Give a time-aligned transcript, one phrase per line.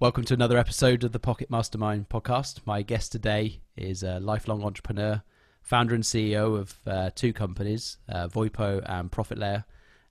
[0.00, 2.60] Welcome to another episode of the Pocket Mastermind podcast.
[2.64, 5.24] My guest today is a lifelong entrepreneur,
[5.60, 9.64] founder and CEO of uh, two companies, uh, Voipo and Profit Layer,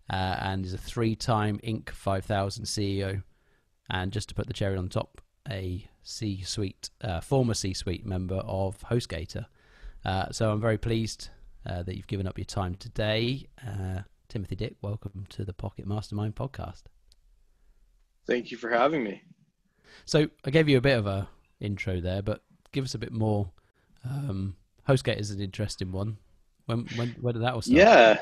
[0.10, 1.90] uh, and is a three time Inc.
[1.92, 3.24] 5000 CEO.
[3.90, 8.06] And just to put the cherry on top, a C suite, uh, former C suite
[8.06, 9.46] member of HostGator.
[10.04, 11.30] Uh, so I'm very pleased
[11.66, 13.48] uh, that you've given up your time today.
[14.28, 16.84] Timothy Dick, welcome to the Pocket Mastermind podcast.
[18.26, 19.24] Thank you for having me.
[20.06, 21.28] So I gave you a bit of a
[21.60, 22.42] intro there, but
[22.72, 23.50] give us a bit more.
[24.06, 24.56] Um,
[24.88, 26.18] HostGator is an interesting one.
[26.66, 27.78] When when when did that all start?
[27.78, 28.20] Yeah,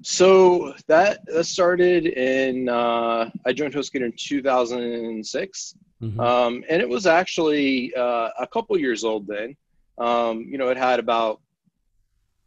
[0.00, 6.20] so that, that started in uh, I joined HostGator in 2006, mm-hmm.
[6.20, 9.56] um, and it was actually uh, a couple years old then.
[9.98, 11.40] Um, you know, it had about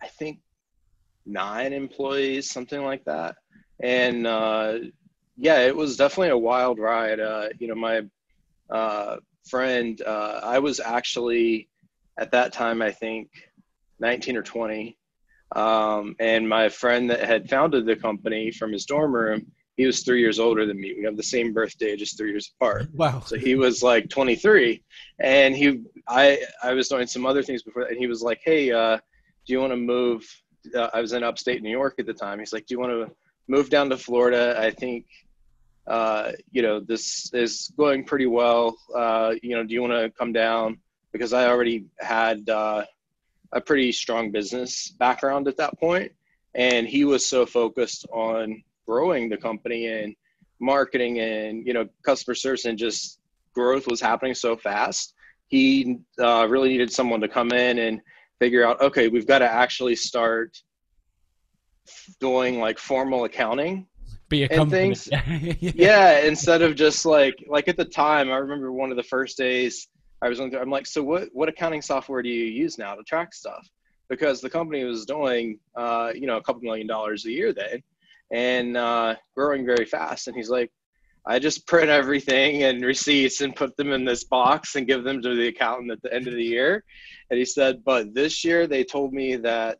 [0.01, 0.39] I think
[1.25, 3.35] nine employees, something like that,
[3.79, 4.79] and uh,
[5.37, 7.19] yeah, it was definitely a wild ride.
[7.19, 8.01] Uh, you know, my
[8.69, 9.17] uh,
[9.49, 11.69] friend, uh, I was actually
[12.17, 13.29] at that time, I think
[13.99, 14.97] 19 or 20.
[15.55, 19.45] Um, and my friend that had founded the company from his dorm room,
[19.77, 20.95] he was three years older than me.
[20.97, 22.87] We have the same birthday, just three years apart.
[22.93, 23.21] Wow.
[23.25, 24.81] So he was like 23
[25.19, 27.83] and he, I, I was doing some other things before.
[27.83, 28.97] And he was like, Hey, uh,
[29.45, 30.25] do you want to move?
[30.73, 32.39] Uh, I was in upstate New York at the time.
[32.39, 33.15] He's like, do you want to
[33.47, 34.55] move down to Florida?
[34.57, 35.05] I think
[35.87, 38.77] uh, you know, this is going pretty well.
[38.93, 40.77] Uh, you know, do you want to come down?
[41.11, 42.83] Because I already had uh,
[43.51, 46.11] a pretty strong business background at that point,
[46.55, 50.15] and he was so focused on growing the company and
[50.59, 53.19] marketing and you know customer service and just
[53.53, 55.13] growth was happening so fast.
[55.47, 58.01] He uh, really needed someone to come in and
[58.39, 60.61] figure out, okay, we've got to actually start
[62.19, 63.87] doing like formal accounting
[64.29, 64.95] be a company.
[64.95, 65.09] Things,
[65.75, 69.37] yeah, instead of just like like at the time, I remember one of the first
[69.37, 69.87] days
[70.21, 70.53] I was on.
[70.55, 73.67] I'm like, so what what accounting software do you use now to track stuff?
[74.09, 77.81] Because the company was doing, uh, you know, a couple million dollars a year then,
[78.31, 80.27] and uh, growing very fast.
[80.27, 80.71] And he's like,
[81.27, 85.21] I just print everything and receipts and put them in this box and give them
[85.21, 86.83] to the accountant at the end of the year.
[87.29, 89.79] And he said, but this year they told me that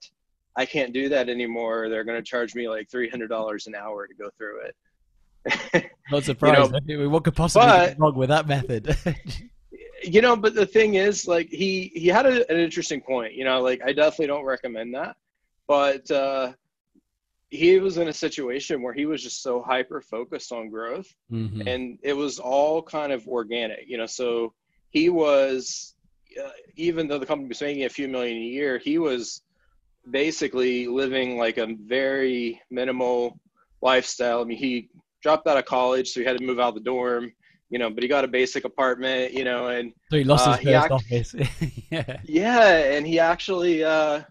[0.56, 1.90] I can't do that anymore.
[1.90, 5.92] They're going to charge me like three hundred dollars an hour to go through it.
[6.12, 6.74] Not surprised.
[6.86, 8.96] you know, what could possibly but, wrong with that method?
[10.04, 13.34] you know, but the thing is, like he he had a, an interesting point.
[13.34, 15.18] You know, like I definitely don't recommend that,
[15.68, 16.54] but uh,
[17.50, 21.68] he was in a situation where he was just so hyper focused on growth, mm-hmm.
[21.68, 23.88] and it was all kind of organic.
[23.88, 24.54] You know, so
[24.90, 25.96] he was
[26.42, 29.42] uh, even though the company was making a few million a year, he was
[30.10, 33.40] basically living like a very minimal
[33.82, 34.42] lifestyle.
[34.42, 34.90] I mean, he
[35.22, 37.32] dropped out of college, so he had to move out of the dorm,
[37.70, 40.58] you know, but he got a basic apartment, you know, and so he lost uh,
[40.58, 41.36] his first act- office.
[41.92, 42.18] yeah.
[42.24, 42.78] Yeah.
[42.96, 44.22] And he actually, uh,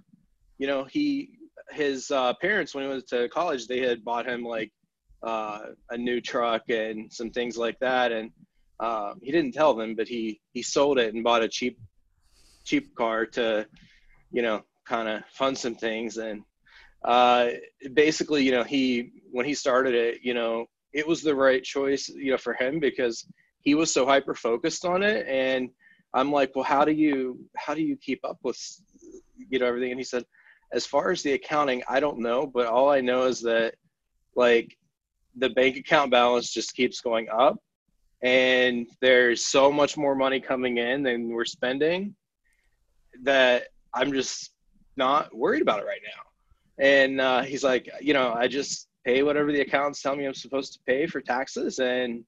[0.58, 1.30] you know, he,
[1.70, 4.72] his uh, parents, when he went to college, they had bought him like
[5.22, 5.60] uh,
[5.90, 8.12] a new truck and some things like that.
[8.12, 8.30] And
[8.78, 11.78] um, he didn't tell them, but he, he sold it and bought a cheap,
[12.64, 13.66] cheap car to,
[14.30, 16.16] you know, kind of fund some things.
[16.16, 16.42] And
[17.04, 17.50] uh,
[17.92, 20.64] basically you know he when he started it you know
[20.94, 23.26] it was the right choice you know for him because
[23.60, 25.26] he was so hyper focused on it.
[25.28, 25.68] And
[26.14, 28.58] i'm like well how do you how do you keep up with
[29.50, 29.90] you know everything?
[29.90, 30.24] And he said
[30.72, 33.74] as far as the accounting i don't know but all i know is that
[34.34, 34.76] like
[35.36, 37.56] the bank account balance just keeps going up
[38.22, 42.14] and there's so much more money coming in than we're spending
[43.22, 44.53] that i'm just
[44.96, 46.84] not worried about it right now.
[46.84, 50.34] And uh, he's like, you know, I just pay whatever the accountants tell me I'm
[50.34, 52.24] supposed to pay for taxes, and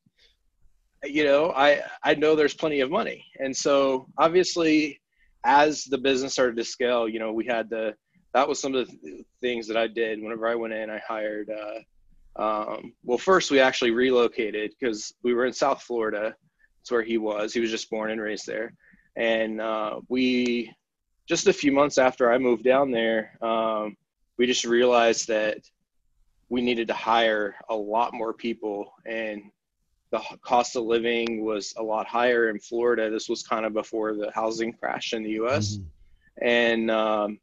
[1.04, 3.24] you know, I I know there's plenty of money.
[3.38, 5.00] And so obviously,
[5.44, 7.94] as the business started to scale, you know, we had the,
[8.34, 10.22] That was some of the things that I did.
[10.22, 11.48] Whenever I went in, I hired.
[11.50, 11.80] Uh,
[12.42, 16.34] um, well, first we actually relocated because we were in South Florida.
[16.78, 17.54] That's where he was.
[17.54, 18.74] He was just born and raised there,
[19.16, 20.70] and uh, we
[21.26, 23.96] just a few months after I moved down there, um,
[24.38, 25.58] we just realized that
[26.48, 29.42] we needed to hire a lot more people and
[30.10, 33.10] the cost of living was a lot higher in Florida.
[33.10, 35.76] This was kind of before the housing crash in the US.
[35.76, 36.46] Mm-hmm.
[36.46, 37.38] And um,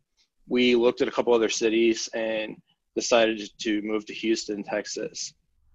[0.48, 2.56] we looked at a couple other cities and
[2.96, 5.34] decided to move to Houston, Texas,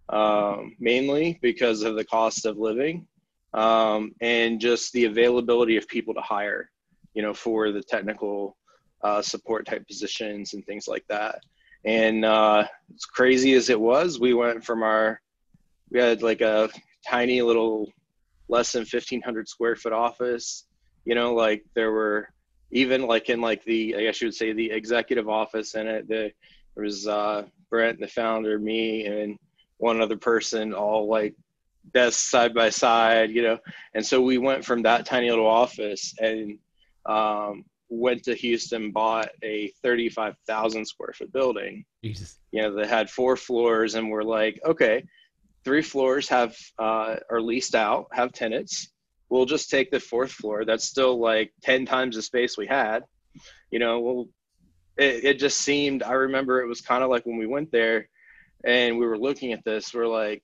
[0.09, 3.07] um, mainly because of the cost of living
[3.55, 6.71] um, and just the availability of people to hire
[7.19, 8.57] you know, for the technical
[9.03, 11.41] uh, support type positions and things like that.
[11.85, 15.21] And uh, as crazy as it was, we went from our,
[15.91, 16.71] we had like a
[17.05, 17.93] tiny little
[18.49, 20.69] less than 1500 square foot office
[21.05, 22.29] you know like there were
[22.71, 26.07] even like in like the i guess you would say the executive office in it
[26.09, 26.31] the,
[26.75, 29.39] there was uh brent the founder me and
[29.79, 31.35] one other person all like
[31.93, 33.59] desks side by side you know
[33.95, 36.59] and so we went from that tiny little office and
[37.09, 41.85] um, went to Houston, bought a 35,000 square foot building.
[42.05, 42.39] Jesus.
[42.53, 45.05] You know, that had four floors, and we're like, okay,
[45.65, 48.89] three floors have uh, are leased out, have tenants.
[49.31, 50.65] We'll just take the fourth floor.
[50.65, 53.05] That's still like 10 times the space we had.
[53.71, 54.29] You know, well,
[54.97, 58.09] it, it just seemed, I remember it was kind of like when we went there
[58.65, 60.43] and we were looking at this, we're like,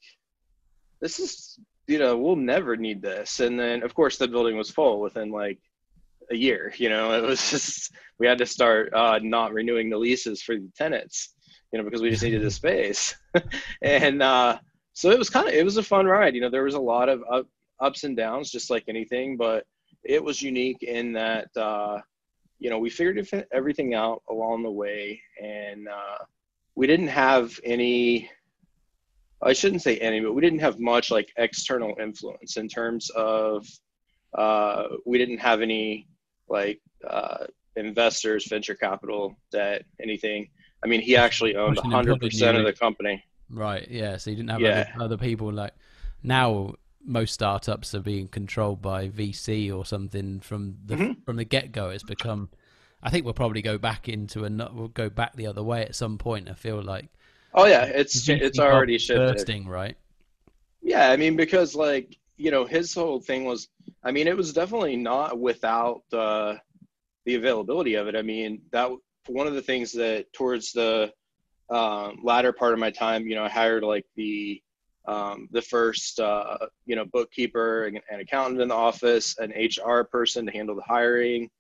[1.01, 3.41] this is, you know, we'll never need this.
[3.41, 5.59] And then, of course, the building was full within like
[6.31, 6.73] a year.
[6.76, 10.55] You know, it was just we had to start uh, not renewing the leases for
[10.55, 11.35] the tenants.
[11.73, 13.17] You know, because we just needed the space,
[13.82, 14.59] and uh,
[14.93, 16.35] so it was kind of it was a fun ride.
[16.35, 17.47] You know, there was a lot of up,
[17.81, 19.65] ups and downs, just like anything, but
[20.05, 22.00] it was unique in that uh,
[22.59, 26.25] you know we figured everything out along the way, and uh,
[26.77, 28.31] we didn't have any.
[29.43, 33.67] I shouldn't say any, but we didn't have much like external influence in terms of
[34.38, 36.06] uh, we didn't have any
[36.49, 37.46] like uh,
[37.76, 40.49] investors, venture capital, debt, anything.
[40.82, 43.25] I mean, he actually owned 100% of the company.
[43.50, 43.87] Right.
[43.91, 44.17] Yeah.
[44.17, 44.93] So you didn't have yeah.
[44.94, 45.73] other, other people like
[46.23, 46.75] now.
[47.06, 51.12] Most startups are being controlled by VC or something from the mm-hmm.
[51.26, 51.91] from the get go.
[51.91, 52.49] It's become.
[53.02, 54.50] I think we'll probably go back into a.
[54.73, 56.49] We'll go back the other way at some point.
[56.49, 57.11] I feel like.
[57.52, 59.35] Oh yeah, it's it's already shifted.
[59.35, 59.99] Bursting, right?
[60.81, 63.69] Yeah, I mean because like you know his whole thing was
[64.05, 66.57] I mean, it was definitely not without uh,
[67.25, 68.15] the availability of it.
[68.15, 68.91] I mean, that
[69.27, 71.11] one of the things that towards the
[71.71, 74.61] um, latter part of my time, you know, I hired like the
[75.07, 80.03] um, the first uh, you know bookkeeper and, and, accountant in the office, an HR
[80.03, 81.51] person to handle the hiring,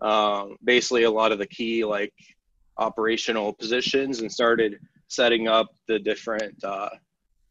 [0.00, 2.12] um, basically a lot of the key like
[2.78, 4.78] operational positions, and started
[5.08, 6.90] setting up the different uh,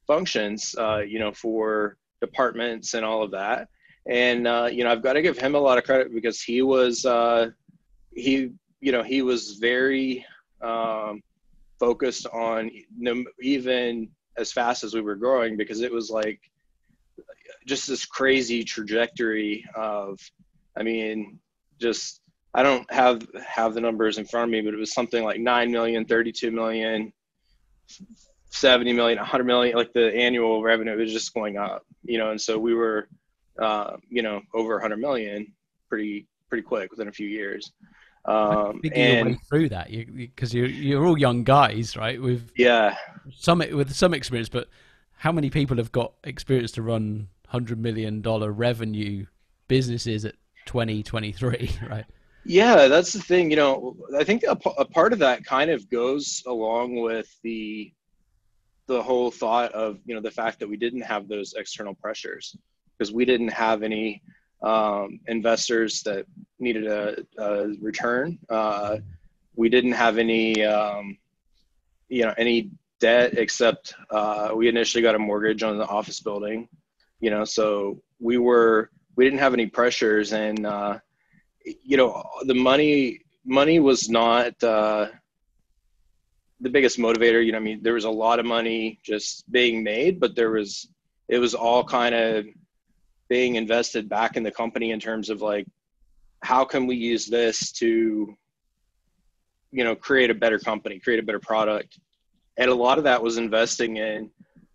[0.07, 3.67] functions, uh, you know, for departments and all of that.
[4.07, 6.61] And uh, you know I've got to give him a lot of credit because he
[6.61, 7.49] was uh,
[8.13, 10.25] he you know he was very
[10.61, 11.21] um,
[11.79, 12.71] focused on
[13.41, 16.39] even as fast as we were growing because it was like
[17.65, 20.19] just this crazy trajectory of
[20.77, 21.39] I mean
[21.79, 22.21] just
[22.53, 25.39] I don't have have the numbers in front of me but it was something like
[25.39, 27.13] 9 million 32 million
[28.51, 32.39] 70 million 100 million like the annual revenue was just going up you know and
[32.39, 33.07] so we were
[33.59, 35.51] uh, you know, over 100 million
[35.89, 37.71] pretty pretty quick within a few years.
[38.25, 42.21] Um, and through that, because you, you, you're all young guys, right?
[42.21, 42.95] With yeah,
[43.35, 44.67] some with some experience, but
[45.13, 49.25] how many people have got experience to run hundred million dollar revenue
[49.67, 52.05] businesses at 2023, right?
[52.43, 53.49] Yeah, that's the thing.
[53.49, 57.91] You know, I think a, a part of that kind of goes along with the
[58.91, 62.55] the whole thought of you know the fact that we didn't have those external pressures
[62.97, 64.21] because we didn't have any
[64.61, 66.25] um, investors that
[66.59, 68.37] needed a, a return.
[68.49, 68.97] Uh,
[69.55, 71.17] we didn't have any, um,
[72.09, 76.67] you know, any debt except uh, we initially got a mortgage on the office building.
[77.19, 80.99] You know, so we were we didn't have any pressures, and uh,
[81.63, 85.07] you know, the money money was not uh,
[86.61, 87.43] the biggest motivator.
[87.45, 90.51] You know, I mean, there was a lot of money just being made, but there
[90.51, 90.87] was
[91.27, 92.45] it was all kind of
[93.29, 95.65] being invested back in the company in terms of like
[96.43, 98.35] how can we use this to
[99.71, 101.97] you know create a better company create a better product
[102.57, 104.29] and a lot of that was investing in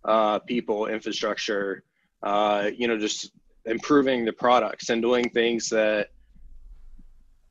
[0.07, 1.83] uh, people infrastructure
[2.23, 3.31] uh, you know just
[3.67, 6.09] improving the products and doing things that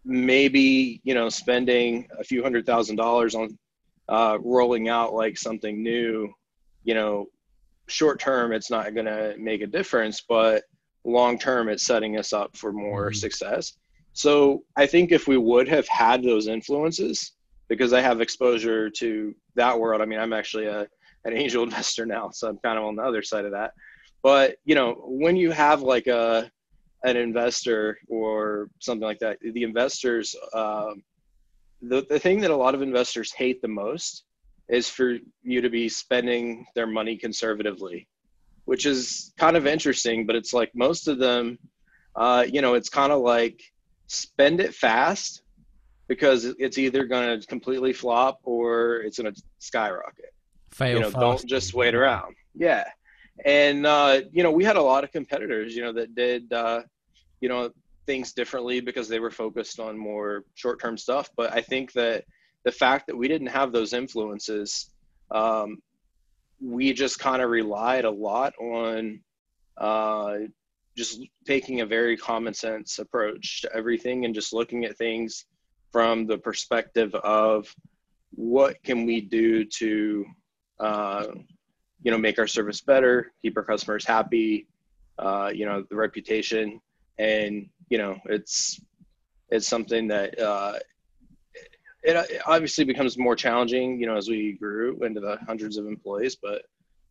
[0.04, 3.56] maybe you know spending a few hundred thousand dollars on
[4.10, 6.32] uh, rolling out like something new
[6.84, 7.28] you know
[7.88, 10.64] short term it's not going to make a difference but
[11.04, 13.16] long term it's setting us up for more mm-hmm.
[13.16, 13.74] success
[14.14, 17.34] so i think if we would have had those influences
[17.68, 20.88] because i have exposure to that world i mean i'm actually a,
[21.26, 23.72] an angel investor now so i'm kind of on the other side of that
[24.24, 26.50] but you know when you have like a
[27.04, 31.04] an investor or something like that the investors um,
[31.82, 34.24] the, the thing that a lot of investors hate the most
[34.70, 38.08] is for you to be spending their money conservatively
[38.66, 40.26] which is kind of interesting.
[40.26, 41.58] But it's like most of them,
[42.16, 43.62] uh, you know, it's kind of like
[44.08, 45.44] spend it fast
[46.08, 50.34] because it's either going to completely flop or it's going to skyrocket.
[50.72, 50.96] Fail.
[50.96, 51.20] You know, fast.
[51.20, 52.36] don't just wait around.
[52.54, 52.86] Yeah.
[53.46, 56.84] and uh, you know we had a lot of competitors you know that did uh,
[57.42, 57.70] you know
[58.06, 61.30] things differently because they were focused on more short-term stuff.
[61.36, 62.26] But i think that
[62.64, 64.92] the fact that we didn't have those influences
[65.32, 65.78] um,
[66.62, 69.20] we just kind of relied a lot on
[69.78, 70.36] uh,
[70.96, 75.46] just taking a very common sense approach to everything and just looking at things
[75.92, 77.74] from the perspective of
[78.32, 80.26] what can we do to
[80.80, 81.28] uh,
[82.04, 84.68] you know make our service better keep our customers happy
[85.20, 86.80] uh, you know the reputation
[87.18, 88.80] and you know it's
[89.50, 90.74] it's something that uh,
[92.04, 95.86] it, it obviously becomes more challenging you know as we grew into the hundreds of
[95.88, 96.64] employees but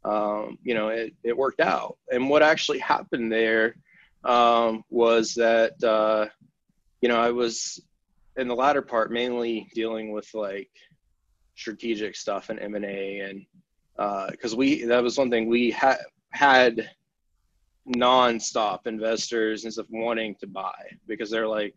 [0.05, 1.97] um, you know it, it worked out.
[2.13, 3.77] And what actually happened there
[4.25, 6.27] um, was that uh,
[7.01, 7.83] you know i was
[8.37, 10.71] in the latter part mainly dealing with like
[11.55, 13.47] strategic stuff and m&a and
[14.31, 15.99] because uh, we that was one thing we had
[16.31, 16.91] had
[17.87, 20.75] non-stop investors and stuff wanting to buy
[21.07, 21.75] because they're like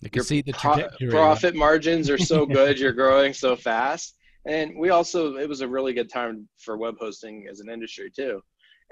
[0.00, 4.16] you can see the pro- profit margins are so good you're growing so fast
[4.46, 8.10] and we also it was a really good time for web hosting as an industry
[8.14, 8.42] too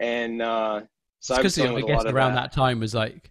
[0.01, 0.81] and uh
[1.21, 2.51] so because you know, i guess around that.
[2.51, 2.53] that.
[2.53, 3.31] time was like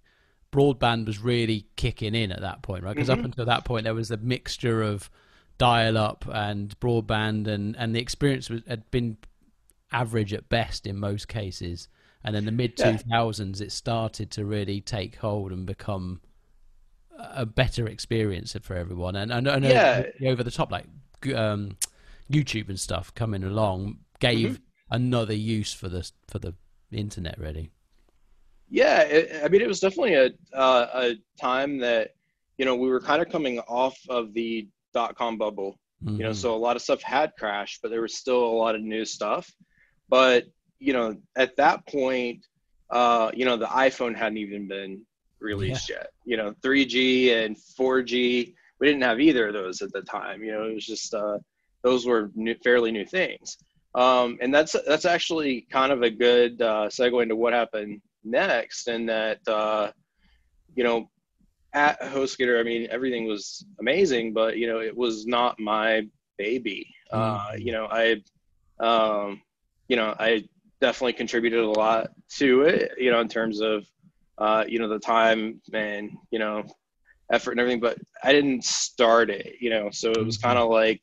[0.52, 3.20] broadband was really kicking in at that point right because mm-hmm.
[3.20, 5.10] up until that point there was a mixture of
[5.58, 9.18] dial up and broadband and and the experience was, had been
[9.92, 11.88] average at best in most cases
[12.24, 13.66] and then the mid 2000s yeah.
[13.66, 16.22] it started to really take hold and become
[17.20, 20.04] a better experience for everyone and i know, yeah.
[20.26, 20.86] over the top like
[21.36, 21.76] um,
[22.32, 24.96] youtube and stuff coming along gave mm-hmm.
[24.96, 26.54] another use for the for the
[26.92, 27.72] internet really
[28.70, 32.12] yeah it, i mean it was definitely a uh, a time that
[32.58, 35.80] you know we were kind of coming off of the dot com bubble.
[36.04, 36.16] Mm-hmm.
[36.18, 36.38] You know, mm-hmm.
[36.38, 39.06] so a lot of stuff had crashed, but there was still a lot of new
[39.06, 39.52] stuff.
[40.10, 40.46] But
[40.79, 42.46] you know, at that point,
[42.89, 45.01] uh, you know, the iPhone hadn't even been
[45.39, 45.98] released yeah.
[45.98, 46.07] yet.
[46.25, 50.43] You know, 3G and 4G, we didn't have either of those at the time.
[50.43, 51.39] You know, it was just uh,
[51.84, 53.57] those were new, fairly new things.
[53.96, 58.88] Um, and that's that's actually kind of a good uh, segue into what happened next,
[58.88, 59.91] and that uh,
[60.75, 61.10] you know
[61.74, 66.07] at HostGator, I mean, everything was amazing, but you know, it was not my
[66.38, 66.93] baby.
[67.13, 67.17] Mm.
[67.17, 68.22] Uh, you know, I,
[68.79, 69.41] um,
[69.88, 70.43] you know, I
[70.81, 72.91] definitely contributed a lot to it.
[72.98, 73.86] You know, in terms of,
[74.38, 76.63] uh, you know, the time and you know,
[77.31, 79.55] effort and everything, but I didn't start it.
[79.60, 80.48] You know, so it was mm-hmm.
[80.48, 81.01] kind of like,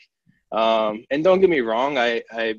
[0.52, 2.54] um, and don't get me wrong, I I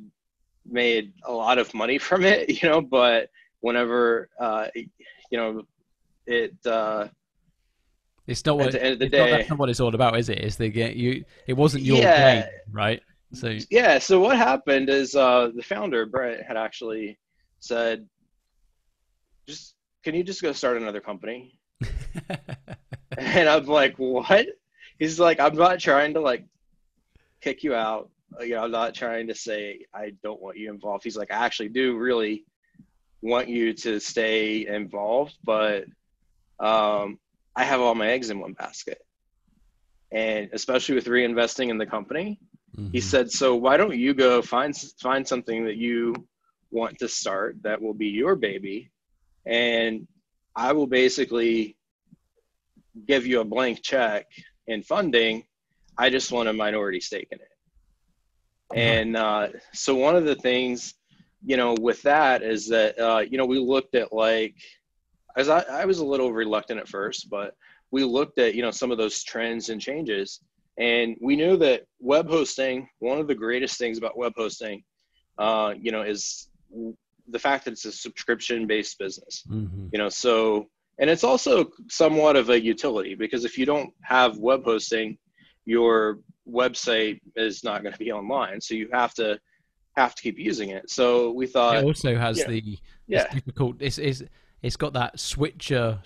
[0.66, 2.62] made a lot of money from it.
[2.62, 3.30] You know, but
[3.62, 4.88] whenever, uh, you
[5.38, 5.64] know,
[6.26, 6.54] it.
[6.66, 7.08] Uh,
[8.28, 9.20] it's not what at the end of the day.
[9.20, 10.40] Not, that's not what it's all about, is it?
[10.40, 10.68] It's the.
[10.68, 11.24] You.
[11.46, 12.42] It wasn't your yeah.
[12.42, 13.02] game, right?
[13.34, 14.00] So yeah.
[14.00, 17.18] So what happened is uh, the founder Brent had actually
[17.60, 18.08] said,
[19.48, 21.60] "Just can you just go start another company?"
[23.18, 24.48] and I'm like, "What?"
[25.00, 26.46] He's like, "I'm not trying to like
[27.42, 28.10] kick you out.
[28.42, 31.46] You know, I'm not trying to say I don't want you involved." He's like, "I
[31.46, 32.46] actually do really
[33.22, 35.86] want you to stay involved, but."
[36.58, 37.20] Um,
[37.56, 39.00] I have all my eggs in one basket.
[40.12, 42.40] And especially with reinvesting in the company,
[42.76, 42.92] mm-hmm.
[42.92, 46.16] he said, "So why don't you go find find something that you
[46.72, 48.92] want to start that will be your baby,
[49.46, 50.08] and
[50.56, 51.78] I will basically
[53.06, 54.26] give you a blank check
[54.68, 55.44] in funding.
[55.98, 57.48] I just want a minority stake in it."
[58.72, 58.80] Uh-huh.
[58.80, 60.96] And uh, so one of the things,
[61.46, 64.56] you know, with that is that uh, you know we looked at like
[65.38, 67.56] as I, I was a little reluctant at first, but
[67.92, 70.42] we looked at you know some of those trends and changes,
[70.78, 74.84] and we knew that web hosting, one of the greatest things about web hosting,
[75.38, 76.50] uh, you know, is
[77.30, 79.44] the fact that it's a subscription-based business.
[79.50, 79.88] Mm-hmm.
[79.92, 80.68] You know, so
[81.00, 85.18] and it's also somewhat of a utility because if you don't have web hosting,
[85.66, 89.40] your website is not going to be online, so you have to
[89.98, 90.90] have to keep using it.
[90.90, 92.78] So we thought it also has the
[93.08, 93.78] yeah difficult.
[93.80, 94.24] It's, it's
[94.62, 96.02] it's got that switcher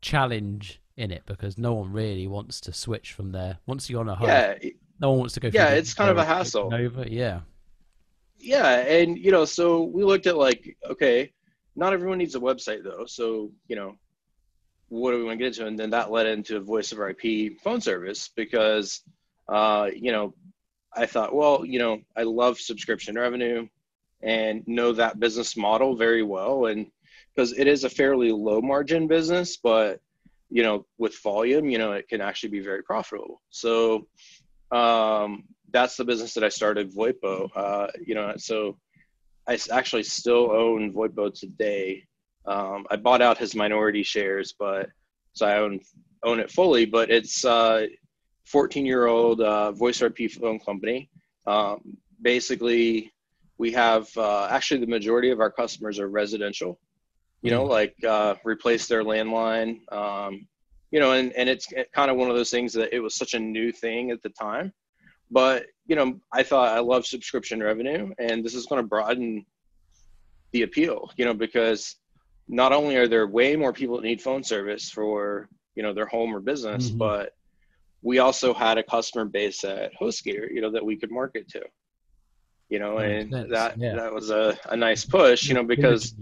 [0.00, 3.58] challenge in it because no one really wants to switch from there.
[3.66, 4.54] Once you're on a home, yeah,
[5.00, 5.50] no one wants to go.
[5.52, 6.72] Yeah, it's kind of a hassle.
[6.72, 7.40] Over, yeah.
[8.38, 11.32] Yeah, and you know, so we looked at like, okay,
[11.76, 13.96] not everyone needs a website though, so you know,
[14.88, 15.66] what do we want to get into?
[15.66, 19.02] And then that led into a voice over IP phone service because,
[19.48, 20.34] uh, you know,
[20.94, 23.66] I thought, well, you know, I love subscription revenue
[24.22, 26.86] and know that business model very well, and
[27.34, 30.00] because it is a fairly low margin business, but
[30.50, 33.42] you know, with volume, you know, it can actually be very profitable.
[33.50, 34.06] So
[34.70, 37.50] um, that's the business that I started, VoIPO.
[37.54, 38.78] Uh, you know, so
[39.46, 42.04] I actually still own Voipo today.
[42.46, 44.88] Um, I bought out his minority shares, but
[45.32, 45.80] so I own
[46.22, 46.86] own it fully.
[46.86, 47.86] But it's uh,
[48.46, 51.10] 14 year old uh, voice RP phone company.
[51.46, 53.12] Um, basically,
[53.58, 56.78] we have uh, actually the majority of our customers are residential.
[57.44, 57.68] You know, mm.
[57.68, 59.80] like uh, replace their landline.
[59.92, 60.46] Um,
[60.90, 63.34] you know, and and it's kind of one of those things that it was such
[63.34, 64.72] a new thing at the time.
[65.30, 69.44] But you know, I thought I love subscription revenue, and this is going to broaden
[70.52, 71.10] the appeal.
[71.16, 71.96] You know, because
[72.48, 76.06] not only are there way more people that need phone service for you know their
[76.06, 76.98] home or business, mm-hmm.
[76.98, 77.32] but
[78.02, 81.62] we also had a customer base at HostGator, you know, that we could market to.
[82.68, 83.94] You know, and that yeah.
[83.96, 86.14] that was a, a nice push, you know, because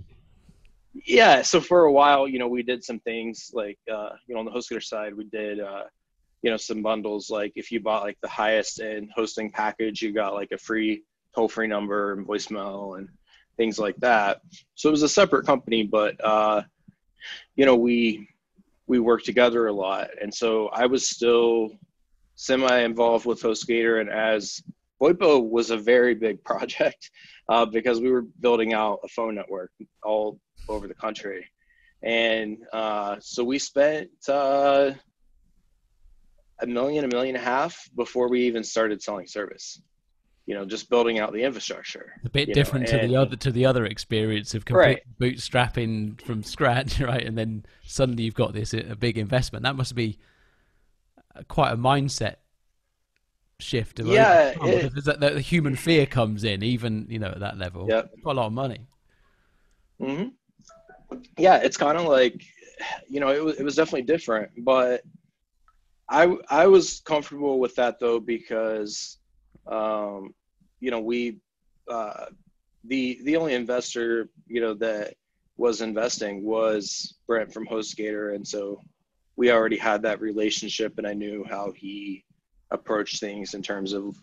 [0.95, 4.41] yeah, so for a while, you know, we did some things like uh, you know,
[4.41, 5.85] on the HostGator side, we did uh,
[6.43, 10.13] you know, some bundles like if you bought like the highest end hosting package, you
[10.13, 11.03] got like a free
[11.35, 13.09] toll free number and voicemail and
[13.57, 14.41] things like that.
[14.75, 16.63] So it was a separate company, but uh,
[17.57, 18.29] you know, we
[18.87, 21.71] we worked together a lot, and so I was still
[22.35, 24.63] semi involved with HostGator, and as
[25.01, 27.11] VoIPO was a very big project
[27.49, 29.71] uh, because we were building out a phone network
[30.03, 30.39] all
[30.69, 31.47] over the country,
[32.03, 34.93] and uh, so we spent uh,
[36.61, 39.81] a million, a million and a half before we even started selling service
[40.47, 43.53] you know just building out the infrastructure a bit different know, to the other to
[43.53, 45.01] the other experience of right.
[45.21, 47.25] bootstrapping from scratch right?
[47.25, 49.63] And then suddenly you've got this a big investment.
[49.63, 50.19] That must be
[51.49, 52.37] quite a mindset
[53.59, 57.87] shift yeah it, that, the human fear comes in even you know at that level.
[57.89, 58.89] Yeah quite a lot of money.
[60.01, 60.29] Mm-hmm.
[61.39, 62.43] Yeah it's kind of like
[63.09, 65.03] you know it was, it was definitely different but
[66.09, 69.19] i i was comfortable with that though because
[69.67, 70.35] um,
[70.81, 71.39] you know, we
[71.89, 72.27] uh,
[72.85, 75.15] the the only investor you know that
[75.57, 78.81] was investing was Brent from HostGator, and so
[79.37, 82.25] we already had that relationship, and I knew how he
[82.71, 84.17] approached things in terms of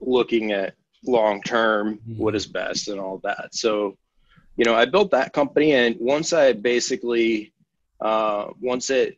[0.00, 2.18] looking at long term mm-hmm.
[2.18, 3.54] what is best and all that.
[3.54, 3.96] So,
[4.58, 7.52] you know, I built that company, and once I basically
[8.00, 9.16] uh, once it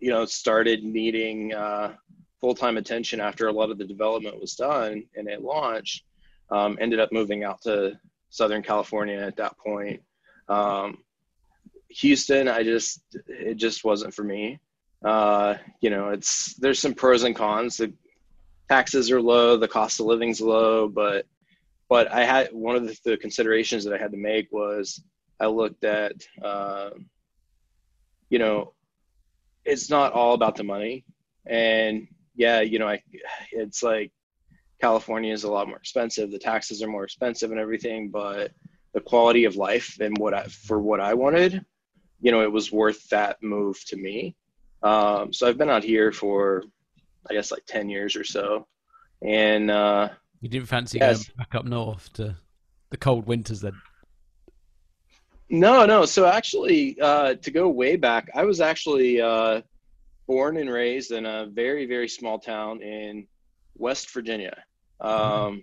[0.00, 1.94] you know started needing uh,
[2.40, 6.04] full-time attention after a lot of the development was done and it launched
[6.50, 7.98] um, ended up moving out to
[8.30, 10.02] southern california at that point.
[10.48, 10.98] Um,
[11.88, 14.58] houston i just it just wasn't for me.
[15.04, 17.76] Uh, you know it's there's some pros and cons.
[17.76, 17.92] The
[18.68, 21.26] taxes are low the cost of living's low but
[21.94, 25.02] but i had one of the, the considerations that i had to make was
[25.40, 26.90] i looked at uh,
[28.32, 28.56] you know
[29.64, 31.04] it's not all about the money
[31.46, 33.02] and yeah, you know, I,
[33.52, 34.12] it's like
[34.80, 36.30] California is a lot more expensive.
[36.30, 38.52] The taxes are more expensive and everything, but
[38.92, 41.64] the quality of life and what I, for what I wanted,
[42.20, 44.36] you know, it was worth that move to me.
[44.82, 46.64] Um, so I've been out here for,
[47.28, 48.66] I guess, like 10 years or so.
[49.22, 50.10] And, uh,
[50.44, 51.24] you didn't fancy yes.
[51.24, 52.36] going back up north to
[52.90, 53.80] the cold winters then?
[55.48, 56.04] No, no.
[56.04, 59.62] So actually, uh, to go way back, I was actually, uh,
[60.26, 63.26] born and raised in a very very small town in
[63.76, 64.64] West Virginia,
[65.00, 65.62] um,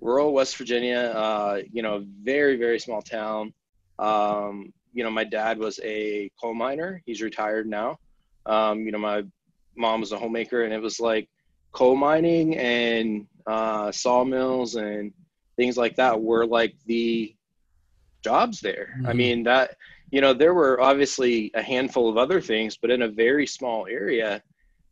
[0.00, 1.12] rural West Virginia.
[1.14, 3.52] Uh, you know, very very small town.
[3.98, 7.02] Um, you know, my dad was a coal miner.
[7.04, 7.98] He's retired now.
[8.46, 9.24] Um, you know, my
[9.76, 11.28] mom was a homemaker, and it was like
[11.78, 15.12] coal mining and uh, sawmills and
[15.56, 17.34] things like that were like the
[18.22, 18.94] jobs there.
[18.96, 19.06] Mm-hmm.
[19.06, 19.76] I mean that
[20.10, 23.86] you know, there were obviously a handful of other things, but in a very small
[23.86, 24.42] area,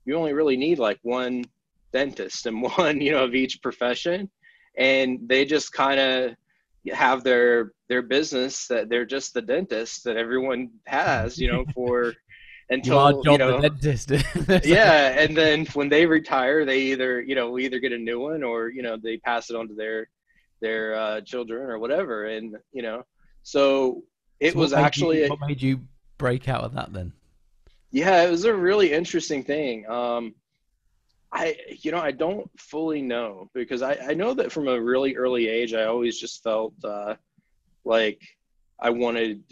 [0.05, 1.45] you only really need like one
[1.93, 4.31] dentist and one, you know, of each profession.
[4.77, 6.37] And they just kind of
[6.93, 12.15] have their their business that they're just the dentist that everyone has, you know, for
[12.71, 13.61] until you, you know,
[14.65, 18.21] yeah, and then when they retire, they either you know we either get a new
[18.21, 20.09] one or you know they pass it on to their
[20.61, 23.05] their uh, children or whatever, and you know,
[23.43, 24.03] so
[24.41, 25.81] it so was actually you, what made you
[26.19, 27.13] break out of that then?
[27.91, 29.89] Yeah, it was a really interesting thing.
[29.89, 30.35] Um,
[31.33, 35.17] I, you know, I don't fully know because I, I know that from a really
[35.17, 37.15] early age, I always just felt uh,
[37.85, 38.21] like
[38.81, 39.43] I wanted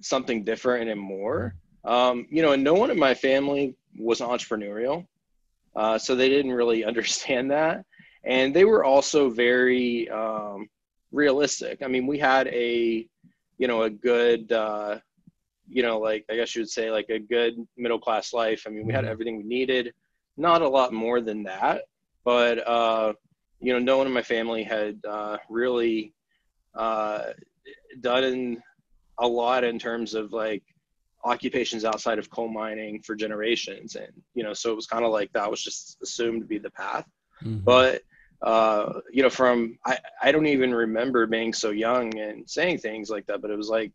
[0.00, 1.54] something different and more.
[1.84, 5.06] Um, you know, and no one in my family was entrepreneurial,
[5.74, 7.84] uh, so they didn't really understand that.
[8.24, 10.68] And they were also very um,
[11.10, 11.82] realistic.
[11.82, 13.06] I mean, we had a
[13.58, 14.98] you know a good uh,
[15.68, 18.70] you know like i guess you would say like a good middle class life i
[18.70, 19.12] mean we had mm-hmm.
[19.12, 19.92] everything we needed
[20.36, 21.82] not a lot more than that
[22.24, 23.12] but uh,
[23.60, 26.12] you know no one in my family had uh, really
[26.74, 27.24] uh,
[28.00, 28.62] done
[29.18, 30.62] a lot in terms of like
[31.24, 33.96] occupations outside of coal mining for generations.
[33.96, 36.58] And you know so it was kind of like that was just assumed to be
[36.58, 37.06] the path.
[37.44, 37.64] Mm-hmm.
[37.64, 38.02] but
[38.42, 43.10] uh, you know from I, I don't even remember being so young and saying things
[43.10, 43.92] like that but it was like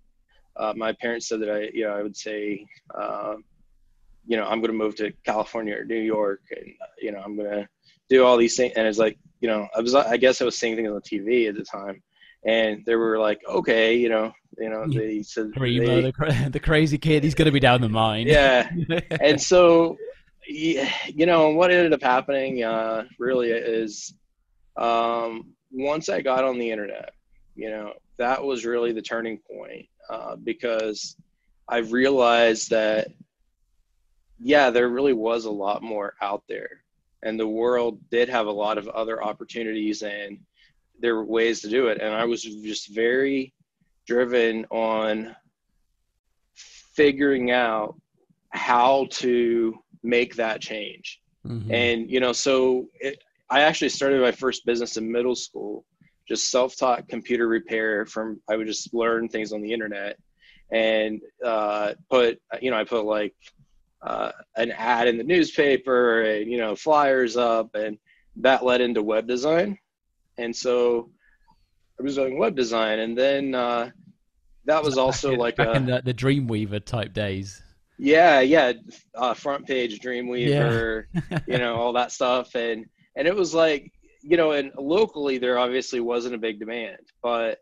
[0.56, 3.36] uh, my parents said that i you know i would say uh,
[4.26, 6.66] you know i'm going to move to california or new york and
[7.02, 7.68] you know i'm going to
[8.10, 8.74] do all these things.
[8.76, 11.50] And it's like you know i was i guess i was seeing things on tv
[11.50, 12.02] at the time
[12.46, 16.98] and they were like, okay, you know, you know, they said they, the, the, crazy
[16.98, 18.28] kid, he's gonna be down the mine.
[18.28, 18.70] Yeah,
[19.22, 19.98] and so,
[20.48, 24.14] you know, what ended up happening uh, really is
[24.78, 27.14] um, once I got on the internet,
[27.56, 31.16] you know, that was really the turning point uh, because
[31.68, 33.10] I realized that,
[34.40, 36.84] yeah, there really was a lot more out there,
[37.24, 40.40] and the world did have a lot of other opportunities and
[41.00, 42.00] there were ways to do it.
[42.02, 43.54] And i was just very
[44.06, 45.36] driven on
[46.56, 47.96] figuring out
[48.50, 51.22] how to make that change.
[51.46, 51.72] Mm-hmm.
[51.72, 55.86] and you know so it, i actually started my first business in middle school
[56.28, 60.18] just self-taught computer repair from i would just learn things on the internet.
[60.70, 63.34] And uh, put you know i put like
[64.02, 67.74] uh, an ad in the newspaper and you know flyers up.
[67.76, 67.98] And
[68.38, 69.78] that led into web design
[70.38, 71.10] and so
[72.00, 73.92] I was doing web design, and then uh,
[74.66, 77.62] that was also back like back a, in the, the Dreamweaver type days.
[78.00, 78.74] Yeah, yeah,
[79.16, 81.40] uh, FrontPage Dreamweaver, yeah.
[81.48, 85.58] you know, all that stuff, and and it was like you know, and locally there
[85.58, 87.60] obviously wasn't a big demand, but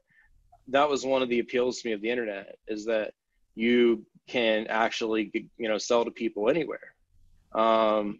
[0.70, 3.14] that was one of the appeals to me of the internet is that
[3.56, 6.96] you can actually you know sell to people anywhere
[7.54, 8.20] um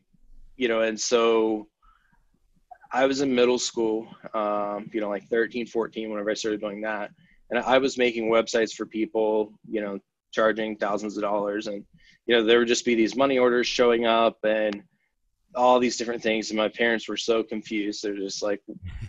[0.56, 1.68] you know and so
[2.96, 6.80] I was in middle school, um, you know, like 13, 14, whenever I started doing
[6.82, 7.12] that.
[7.50, 10.00] And I was making websites for people, you know,
[10.32, 11.68] charging thousands of dollars.
[11.68, 11.84] And,
[12.26, 14.82] you know, there would just be these money orders showing up and
[15.56, 16.52] all these different things.
[16.52, 18.02] And my parents were so confused.
[18.02, 18.62] They're just like,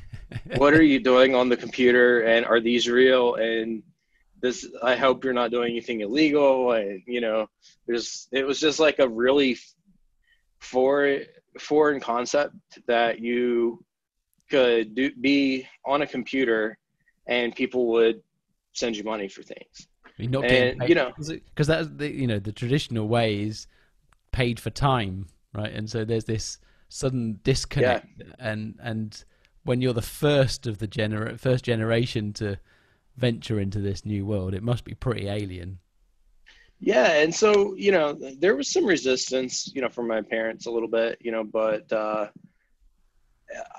[0.56, 2.22] what are you doing on the computer?
[2.22, 3.36] And are these real?
[3.36, 3.84] And
[4.42, 6.72] this, I hope you're not doing anything illegal.
[6.72, 7.46] And, you know,
[7.86, 9.58] there's, it was just like a really
[10.58, 11.20] for
[11.58, 12.54] foreign concept
[12.86, 13.84] that you
[14.50, 16.78] could do, be on a computer
[17.26, 18.22] and people would
[18.72, 19.88] send you money for things.
[20.16, 23.66] You're not and, paid, you know, because that's the you know the traditional way is
[24.32, 25.72] paid for time, right?
[25.72, 28.24] And so there's this sudden disconnect, yeah.
[28.38, 29.24] and and
[29.64, 32.58] when you're the first of the gener first generation to
[33.16, 35.78] venture into this new world, it must be pretty alien.
[36.78, 40.70] Yeah, and so you know there was some resistance, you know, from my parents a
[40.70, 42.28] little bit, you know, but uh,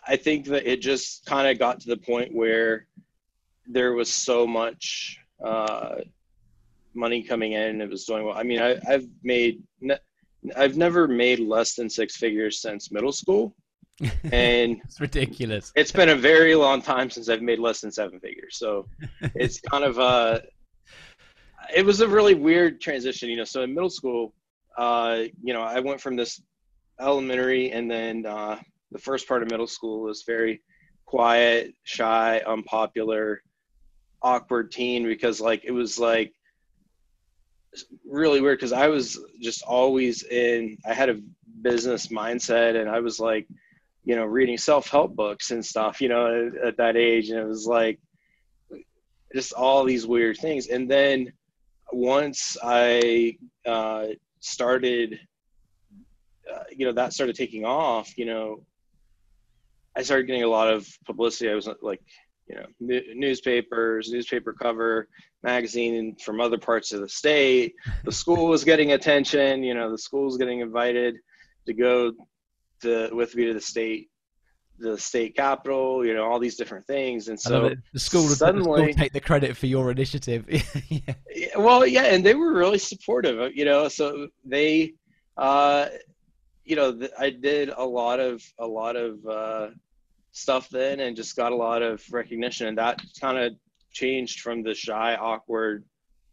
[0.07, 2.88] I think that it just kind of got to the point where
[3.67, 5.97] there was so much uh,
[6.93, 8.38] money coming in, it was doing well.
[8.38, 9.99] I mean, I, I've made, ne-
[10.55, 13.55] I've never made less than six figures since middle school,
[14.31, 15.71] and it's ridiculous.
[15.75, 18.88] It's been a very long time since I've made less than seven figures, so
[19.36, 20.39] it's kind of uh
[21.75, 23.43] it was a really weird transition, you know.
[23.43, 24.34] So in middle school,
[24.77, 26.41] uh, you know, I went from this
[26.99, 28.60] elementary, and then uh,
[28.91, 30.62] the first part of middle school was very
[31.06, 33.41] quiet, shy, unpopular,
[34.21, 36.34] awkward teen because like it was like
[38.06, 40.77] really weird because I was just always in.
[40.86, 41.21] I had a
[41.62, 43.47] business mindset, and I was like,
[44.03, 47.47] you know, reading self-help books and stuff, you know, at, at that age, and it
[47.47, 47.99] was like
[49.36, 51.32] just all these weird things, and then
[51.91, 54.08] once I uh,
[54.39, 55.19] started,
[56.52, 58.63] uh, you know, that started taking off, you know,
[59.95, 61.50] I started getting a lot of publicity.
[61.50, 62.02] I was like,
[62.47, 65.08] you know, newspapers, newspaper cover,
[65.43, 67.73] magazine from other parts of the state.
[68.06, 69.63] The school was getting attention.
[69.63, 71.17] You know, the school was getting invited
[71.65, 72.13] to go
[72.82, 74.10] to with me to the state
[74.79, 77.27] the state capital, you know, all these different things.
[77.27, 80.45] And so the school suddenly the school take the credit for your initiative.
[80.89, 81.13] yeah.
[81.57, 84.93] Well, yeah, and they were really supportive, you know, so they,
[85.35, 85.87] uh,
[86.63, 89.67] you know, I did a lot of, a lot of, uh,
[90.31, 93.53] stuff then and just got a lot of recognition and that kind of
[93.91, 95.83] changed from the shy, awkward,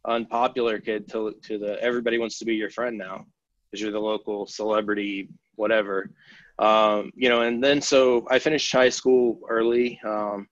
[0.05, 3.25] unpopular kid to, to the, everybody wants to be your friend now
[3.71, 6.11] because you're the local celebrity, whatever
[6.59, 10.01] um, you know, and then so I finished high school early.
[10.05, 10.47] Um,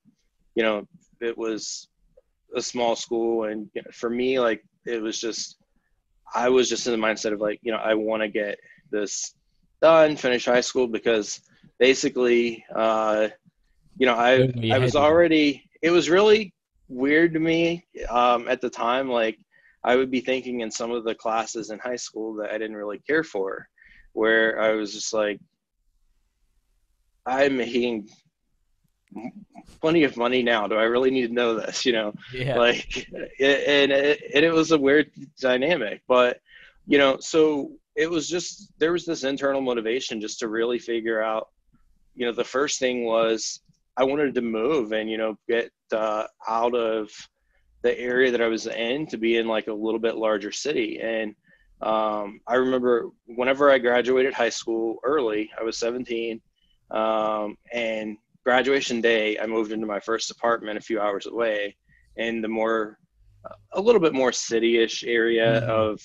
[0.55, 0.87] you know,
[1.21, 1.89] it was
[2.57, 5.57] a small school, and you know, for me, like it was just,
[6.35, 8.59] I was just in the mindset of like, you know, I want to get
[8.91, 9.35] this
[9.81, 11.41] done, finish high school because
[11.79, 13.29] basically, uh,
[13.97, 15.65] you know, I I was already.
[15.83, 16.53] It was really
[16.89, 19.09] weird to me um, at the time.
[19.09, 19.39] Like
[19.85, 22.77] I would be thinking in some of the classes in high school that I didn't
[22.77, 23.69] really care for,
[24.13, 25.41] where I was just like,
[27.27, 28.09] I'm making
[29.81, 30.67] plenty of money now.
[30.67, 31.85] Do I really need to know this?
[31.85, 32.57] You know, Yeah.
[32.59, 33.07] like,
[33.41, 36.41] and it, and it was a weird dynamic, but
[36.87, 41.23] you know, so it was just there was this internal motivation just to really figure
[41.23, 41.49] out.
[42.15, 43.61] You know, the first thing was
[43.97, 47.11] I wanted to move and you know get uh, out of
[47.83, 51.01] the area that I was in to be in like a little bit larger city.
[51.01, 51.35] And
[51.81, 56.41] um, I remember whenever I graduated high school early, I was 17,
[56.93, 61.77] um, and graduation day, I moved into my first apartment a few hours away
[62.17, 62.99] in the more,
[63.73, 65.69] a little bit more city-ish area Mhm.
[65.69, 66.01] of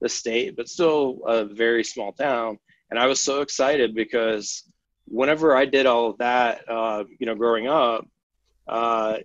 [0.00, 2.58] the state, but still a very small town.
[2.90, 4.64] And I was so excited because
[5.06, 8.06] whenever I did all of that, uh, you know, growing up,
[8.68, 9.18] uh,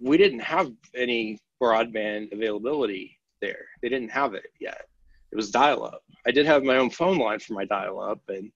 [0.00, 3.66] we didn't have any broadband availability there.
[3.82, 4.86] They didn't have it yet.
[5.32, 6.02] It was dial up.
[6.26, 8.50] I did have my own phone line for my dial up and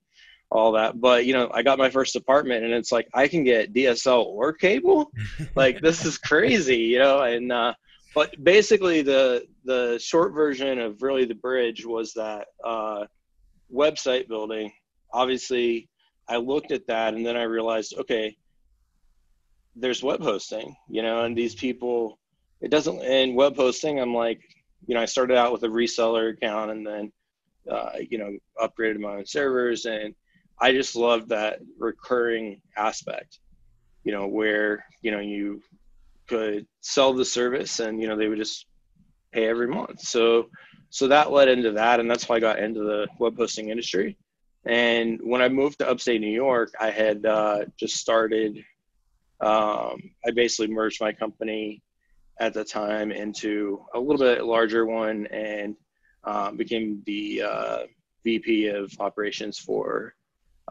[0.51, 3.45] all that, but you know, I got my first apartment and it's like I can
[3.45, 5.11] get DSL or cable.
[5.57, 7.75] like this is crazy, you know, and uh
[8.15, 13.05] but basically the the short version of really the bridge was that uh
[13.73, 14.73] website building.
[15.13, 15.89] Obviously,
[16.29, 18.37] I looked at that and then I realized, okay,
[19.75, 22.19] there's web hosting, you know, and these people,
[22.61, 24.41] it doesn't, in web hosting, I'm like,
[24.87, 27.13] you know, I started out with a reseller account and then,
[27.71, 29.85] uh, you know, upgraded my own servers.
[29.85, 30.15] And
[30.61, 33.39] I just loved that recurring aspect,
[34.05, 35.61] you know, where, you know, you
[36.27, 38.67] could sell the service and, you know, they would just
[39.33, 40.01] pay every month.
[40.01, 40.49] So,
[40.91, 42.01] so that led into that.
[42.01, 44.17] And that's how I got into the web hosting industry.
[44.65, 48.65] And when I moved to upstate New York, I had uh, just started
[49.41, 51.83] um, I basically merged my company
[52.41, 55.77] at the time into a little bit larger one and
[56.25, 57.79] um, became the uh,
[58.25, 60.15] VP of operations for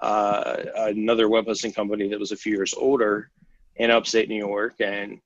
[0.02, 3.30] uh, another web hosting company that was a few years older
[3.78, 5.20] in upstate New York, and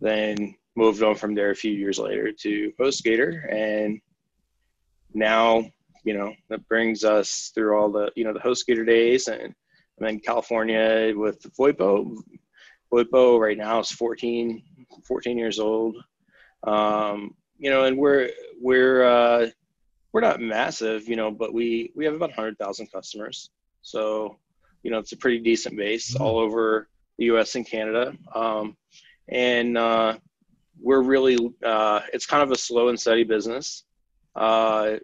[0.00, 4.00] then moved on from there a few years later to HostGator, and
[5.14, 5.64] now
[6.04, 9.54] you know that brings us through all the you know the HostGator days and.
[10.02, 12.16] In California with VoIPO,
[12.90, 14.62] Flippo right now is 14,
[15.04, 15.96] 14 years old.
[16.64, 18.30] Um, you know, and we're
[18.60, 19.48] we're uh,
[20.12, 23.50] we're not massive, you know, but we we have about 100,000 customers.
[23.82, 24.38] So,
[24.82, 26.20] you know, it's a pretty decent base Mhm.
[26.20, 26.88] all over
[27.18, 27.54] the U.S.
[27.54, 28.14] and Canada.
[28.34, 28.76] Um,
[29.28, 30.18] and uh,
[30.80, 33.84] we're really uh, it's kind of a slow and steady business.
[34.34, 34.96] Uh,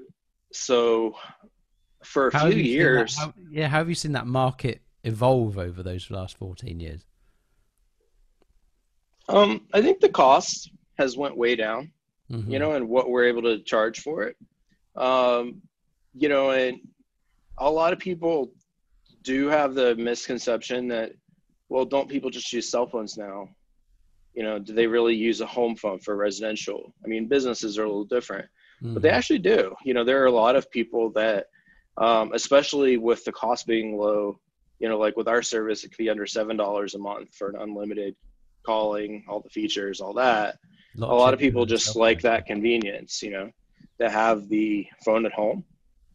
[0.53, 1.17] so,
[2.05, 3.17] for a How few that- years.
[3.19, 7.05] how- yeah, how have you seen that market evolve over those last 14 years?
[9.29, 11.93] Um, I think the cost has went way down.
[12.29, 12.51] Mhm.
[12.51, 14.37] you know, and what we're able to charge for it.
[14.97, 15.63] Um,
[16.13, 16.81] you know, and
[17.59, 18.51] a lot of people
[19.27, 21.13] do have the misconception that,
[21.69, 23.49] well, don't people just use cell phones now?
[24.35, 26.95] You know, do they really use a home phone for residential?
[27.05, 28.47] I mean, businesses are a little different,
[28.81, 29.19] but they Mhm.
[29.19, 29.75] actually do.
[29.85, 31.47] You know, there are a lot of people that,
[31.99, 34.39] um, especially with the cost being low,
[34.79, 37.49] you know, like with our service, it could be under seven dollars a month for
[37.49, 38.15] an unlimited
[38.65, 40.57] calling, all the features, all that
[41.03, 43.51] a lot of people just like that convenience, you know,
[44.01, 45.65] to have the phone at home.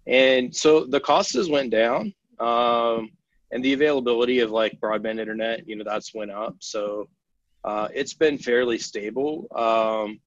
[0.08, 3.12] And so the costs went down, um,
[3.52, 6.56] and the availability of like broadband internet, you know, that's went up.
[6.60, 7.08] So
[7.64, 9.48] uh, it's been fairly stable.
[9.56, 10.20] Um,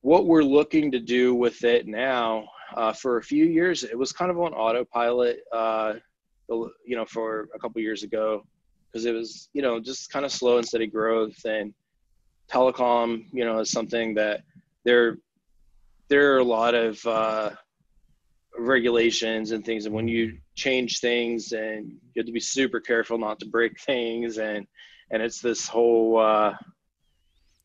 [0.00, 4.12] what we're looking to do with it now, uh, for a few years, it was
[4.12, 5.94] kind of on autopilot, uh,
[6.48, 8.44] you know, for a couple years ago,
[8.86, 11.74] because it was, you know, just kind of slow and steady growth and
[12.50, 14.42] telecom, you know, is something that
[14.84, 15.18] there
[16.08, 17.50] there are a lot of uh,
[18.58, 23.18] regulations and things, and when you change things, and you have to be super careful
[23.18, 24.66] not to break things, and
[25.12, 26.54] and it's this whole uh,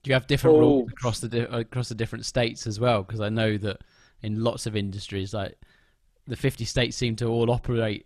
[0.03, 0.88] Do you have different rules Oh.
[0.88, 3.03] across the di- across the different states as well?
[3.03, 3.81] Because I know that
[4.21, 5.58] in lots of industries, like
[6.27, 8.05] the 50 states seem to all operate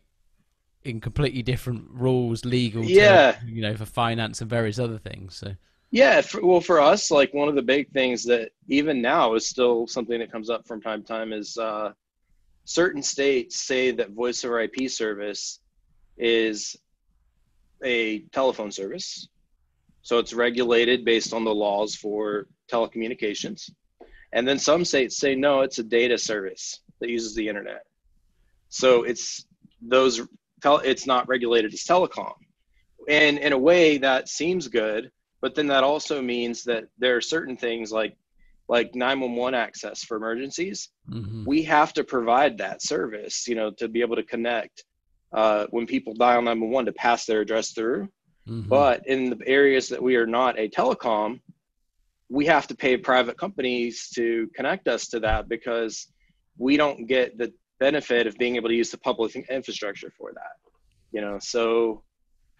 [0.83, 3.39] in completely different rules, legal, to, Yeah.
[3.45, 5.35] you know, for finance and various other things.
[5.37, 5.55] So
[5.91, 9.49] Yeah, for, well, for us, like one of the big things that even now is
[9.49, 11.93] still something that comes up from time to time is uh,
[12.69, 15.59] certain states say that voice over IP service
[16.17, 16.75] is
[17.83, 19.27] a telephone service.
[20.03, 23.71] So it's regulated based on the laws for telecommunications.
[24.33, 27.87] And then some states say, no, it's a data service that uses the internet.
[28.69, 29.47] So it's
[29.81, 30.21] those,
[30.63, 32.33] it's not regulated as telecom.
[33.07, 37.21] And in a way that seems good but then that also means that there are
[37.21, 38.15] certain things like
[38.69, 41.43] like 911 access for emergencies mm-hmm.
[41.43, 44.85] we have to provide that service you know to be able to connect
[45.33, 48.07] uh, when people dial 911 to pass their address through
[48.47, 48.69] mm-hmm.
[48.69, 51.41] but in the areas that we are not a telecom
[52.29, 56.07] we have to pay private companies to connect us to that because
[56.57, 60.57] we don't get the benefit of being able to use the public infrastructure for that
[61.11, 62.03] you know so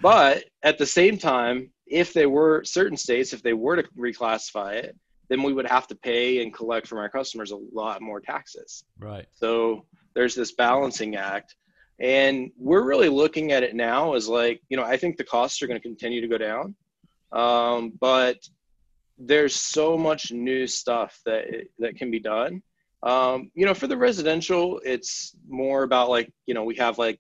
[0.02, 4.74] but at the same time if they were certain states if they were to reclassify
[4.74, 4.96] it
[5.30, 8.84] then we would have to pay and collect from our customers a lot more taxes.
[9.00, 9.28] Right.
[9.32, 11.56] So there's this balancing act.
[12.02, 15.62] And we're really looking at it now as like you know i think the costs
[15.62, 16.76] are going to continue to go down.
[17.32, 18.38] Um, but
[19.18, 21.46] there's so much new stuff that
[21.78, 22.64] that can be done.
[23.04, 27.20] Um, you know for the residential it's more about like you know we have like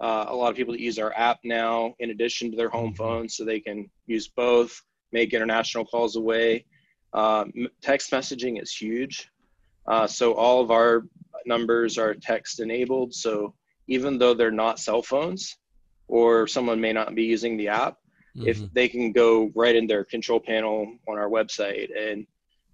[0.00, 2.92] uh, a lot of people that use our app now in addition to their home
[2.92, 3.02] mm-hmm.
[3.02, 4.80] phones so they can use both
[5.12, 6.64] make international calls away
[7.12, 7.44] uh,
[7.80, 9.30] text messaging is huge
[9.86, 11.04] uh, so all of our
[11.46, 13.54] numbers are text enabled so
[13.88, 15.56] even though they're not cell phones
[16.08, 17.96] or someone may not be using the app
[18.36, 18.48] mm-hmm.
[18.48, 22.26] if they can go right in their control panel on our website and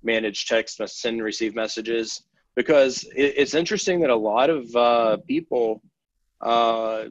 [0.07, 2.23] manage text, send and receive messages.
[2.55, 5.83] Because it, it's interesting that a lot of uh, people
[6.41, 7.05] uh,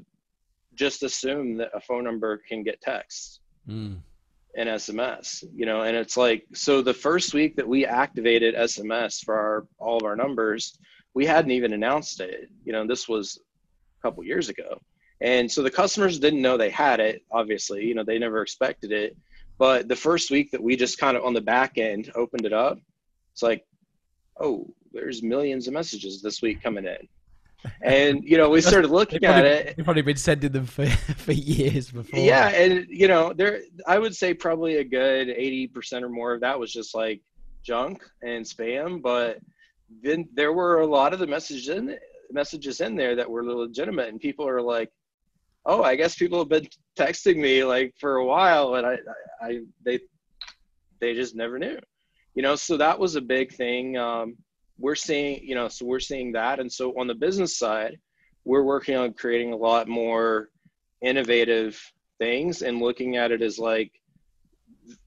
[0.73, 3.97] just assume that a phone number can get text mm.
[4.55, 9.23] And SMS, you know, and it's like, so the first week that we activated SMS
[9.23, 10.77] for our, all of our numbers,
[11.13, 12.49] we hadn't even announced it.
[12.63, 13.39] You know, this was
[13.99, 14.79] a couple years ago.
[15.21, 18.91] And so the customers didn't know they had it, obviously, you know, they never expected
[18.91, 19.15] it.
[19.57, 22.53] But the first week that we just kind of on the back end opened it
[22.53, 22.79] up,
[23.31, 23.65] it's like,
[24.39, 27.07] oh, there's millions of messages this week coming in.
[27.81, 29.75] And you know, we started looking at it.
[29.77, 30.85] You've probably been sending them for,
[31.17, 32.19] for years before.
[32.19, 36.33] Yeah, and you know, there I would say probably a good eighty percent or more
[36.33, 37.21] of that was just like
[37.63, 39.01] junk and spam.
[39.01, 39.39] But
[40.01, 41.97] then there were a lot of the messages in
[42.31, 44.91] messages in there that were legitimate, and people are like,
[45.65, 48.93] oh, I guess people have been texting me like for a while, and I,
[49.41, 49.99] I, I they,
[50.99, 51.79] they just never knew,
[52.35, 52.55] you know.
[52.55, 53.97] So that was a big thing.
[53.97, 54.37] Um,
[54.77, 57.97] we're seeing, you know, so we're seeing that, and so on the business side,
[58.43, 60.49] we're working on creating a lot more
[61.01, 61.79] innovative
[62.19, 63.91] things and looking at it as like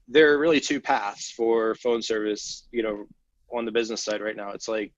[0.07, 3.05] there are really two paths for phone service, you know,
[3.53, 4.51] on the business side right now.
[4.51, 4.91] It's like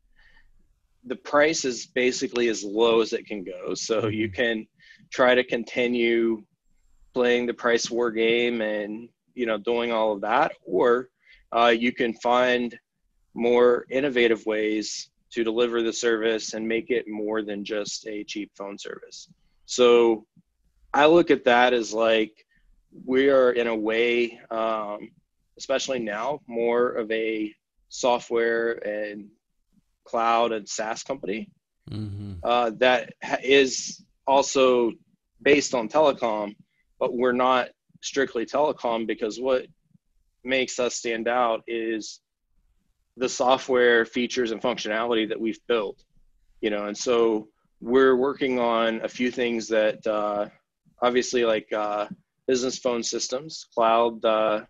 [1.06, 3.74] the price is basically as low as it can go.
[3.74, 4.36] So you mm-hmm.
[4.36, 4.68] can
[5.12, 6.44] try to continue
[7.14, 11.10] playing the price war game and you know doing all of that or
[11.52, 12.78] uh, you can find
[13.34, 18.52] more innovative ways to deliver the service and make it more than just a cheap
[18.58, 19.30] phone service
[19.66, 20.26] so
[20.94, 22.46] i look at that as like
[23.06, 25.10] we are in a way um,
[25.58, 27.54] especially now more of a
[27.90, 29.30] software and
[30.04, 31.50] cloud and saas company
[31.90, 32.34] mm-hmm.
[32.44, 33.14] uh, that
[33.44, 34.92] is also
[35.42, 36.56] based on telecom,
[37.00, 37.70] but we're not
[38.02, 39.66] strictly telecom because what
[40.44, 42.20] makes us stand out is
[43.18, 46.04] the software features and functionality that we've built
[46.62, 47.48] you know and so
[47.82, 50.48] we're working on a few things that uh,
[51.02, 52.08] obviously like uh,
[52.48, 54.62] business phone systems cloud uh,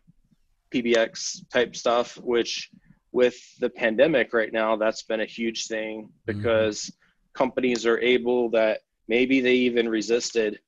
[0.74, 2.70] pbx type stuff which
[3.12, 6.38] with the pandemic right now that's been a huge thing mm-hmm.
[6.38, 7.34] because mm-hmm.
[7.34, 10.60] companies are able that maybe they even resisted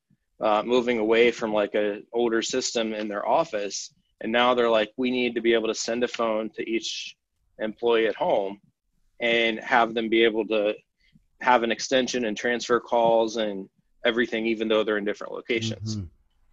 [0.42, 4.92] uh, moving away from like a older system in their office and now they're like
[4.98, 7.16] we need to be able to send a phone to each
[7.64, 8.60] employee at home
[9.20, 10.74] and have them be able to
[11.42, 13.68] have an extension and transfer calls and
[14.06, 16.06] everything even though they're in different locations mm-hmm.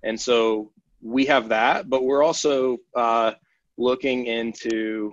[0.05, 0.71] and so
[1.03, 3.33] we have that but we're also uh,
[3.77, 5.13] looking into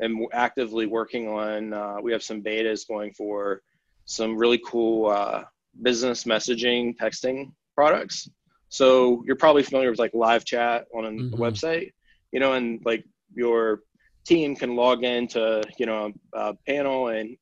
[0.00, 3.62] and actively working on uh, we have some betas going for
[4.04, 5.44] some really cool uh,
[5.82, 8.28] business messaging texting products.
[8.70, 11.40] So you're probably familiar with like live chat on a mm-hmm.
[11.40, 11.92] website,
[12.32, 13.04] you know, and like
[13.34, 13.82] your
[14.28, 17.36] team can log into, you know, a panel and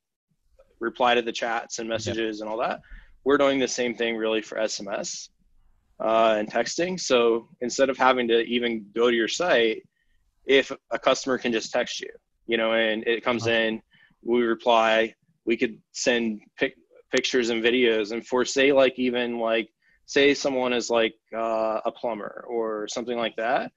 [0.79, 2.43] reply to the chats and messages yeah.
[2.43, 2.79] and all that.
[3.25, 5.29] We're doing the same thing really for SMS
[5.99, 6.97] uh, and texting.
[6.99, 9.83] So instead of having to even go to your site,
[10.45, 12.09] if a customer can just text you,
[12.47, 13.81] you know, and it comes in,
[14.23, 15.13] we reply,
[15.45, 16.77] we could send pic-
[17.11, 19.69] pictures and videos and for say like even like
[20.05, 23.71] say someone is like uh, a plumber or something like that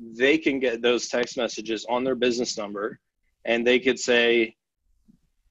[0.00, 2.98] they can get those text messages on their business number
[3.44, 4.54] and they could say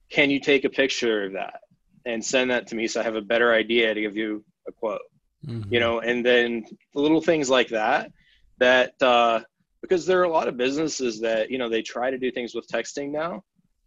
[0.10, 1.62] can you take a picture of that
[2.06, 4.72] and send that to me so i have a better idea to give you a
[4.72, 5.02] quote
[5.46, 5.72] mm-hmm.
[5.74, 6.64] you know and then
[6.96, 8.12] little things like that
[8.58, 9.40] that uh,
[9.82, 12.54] because there are a lot of businesses that you know they try to do things
[12.54, 13.44] with texting now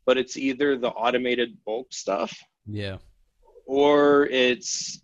[0.07, 2.37] but it's either the automated bulk stuff
[2.67, 2.97] yeah
[3.67, 5.03] or it's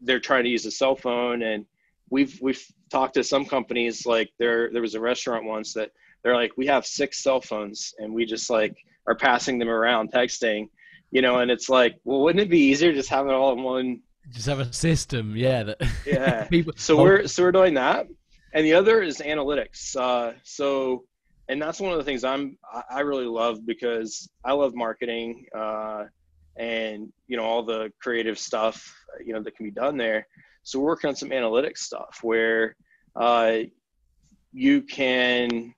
[0.00, 1.64] they're trying to use a cell phone and
[2.10, 5.90] we've we've talked to some companies like there there was a restaurant once that
[6.22, 8.76] they're like we have six cell phones and we just like
[9.06, 10.68] are passing them around texting
[11.10, 13.62] you know and it's like well wouldn't it be easier just having it all in
[13.62, 14.00] one?
[14.30, 16.44] Just have a system yeah that yeah.
[16.44, 18.06] people, so we're so we're doing that.
[18.52, 21.04] And the other is analytics uh, so
[21.48, 22.56] and that's one of the things i'm
[22.90, 26.04] i really love because i love marketing uh,
[26.56, 30.26] and you know all the creative stuff you know that can be done there
[30.68, 32.76] so we're working on some analytics stuff where
[33.16, 33.60] uh,
[34.52, 35.74] you can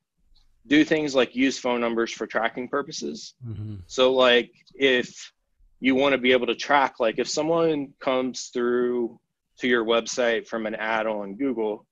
[0.67, 3.77] do things like use phone numbers for tracking purposes mm-hmm.
[3.87, 5.33] so like if
[5.79, 9.19] you want to be able to track like if someone comes through
[9.59, 11.87] to your website from an ad on google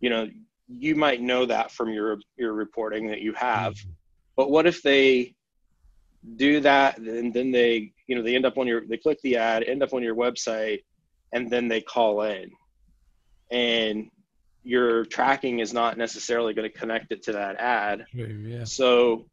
[0.00, 0.28] you know
[0.68, 3.90] you might know that from your your reporting that you have mm-hmm.
[4.36, 5.34] but what if they
[6.36, 9.36] do that and then they you know they end up on your they click the
[9.36, 10.80] ad end up on your website
[11.32, 12.50] and then they call in
[13.50, 14.10] and
[14.62, 18.64] your tracking is not necessarily going to connect it to that ad yeah.
[18.64, 19.26] so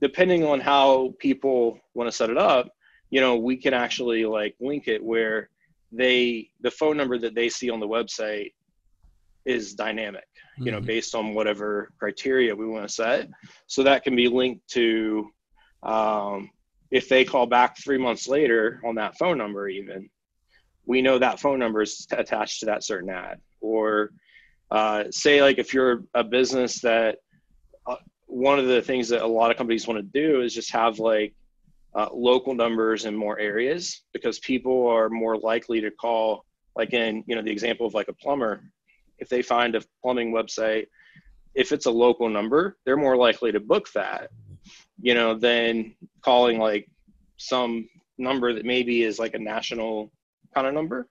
[0.00, 2.70] depending on how people want to set it up
[3.10, 5.50] you know we can actually like link it where
[5.92, 8.52] they the phone number that they see on the website
[9.44, 10.26] is dynamic
[10.56, 10.74] you mm-hmm.
[10.74, 13.28] know based on whatever criteria we want to set
[13.66, 15.30] so that can be linked to
[15.82, 16.50] um,
[16.90, 20.08] if they call back three months later on that phone number, even,
[20.90, 23.38] we know that phone number is attached to that certain ad.
[23.60, 24.10] Or
[24.72, 27.18] uh, say, like, if you're a business that
[27.86, 30.72] uh, one of the things that a lot of companies want to do is just
[30.72, 31.32] have like
[31.94, 37.22] uh, local numbers in more areas because people are more likely to call, like, in,
[37.28, 38.60] you know, the example of like a plumber,
[39.20, 40.86] if they find a plumbing website,
[41.54, 44.30] if it's a local number, they're more likely to book that
[45.02, 46.88] you know, than calling like
[47.36, 47.88] some
[48.18, 50.12] number that maybe is like a national
[50.54, 51.08] kind of number.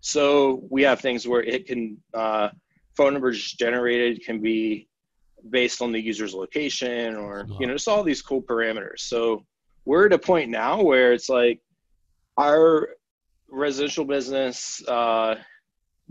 [0.00, 2.50] So we have things where it can uh,
[2.96, 4.88] phone numbers generated can be
[5.50, 9.00] based on the user's location or you know just all these cool parameters.
[9.00, 9.44] So
[9.84, 11.60] we're at a point now where it's like
[12.36, 12.90] our
[13.50, 15.36] residential business uh,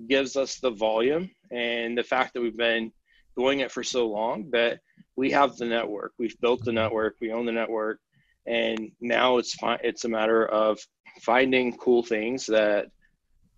[0.07, 2.91] gives us the volume and the fact that we've been
[3.37, 4.79] doing it for so long that
[5.15, 6.13] we have the network.
[6.17, 7.15] We've built the network.
[7.21, 7.99] We own the network,
[8.45, 9.79] and now it's fine.
[9.83, 10.79] It's a matter of
[11.19, 12.87] finding cool things that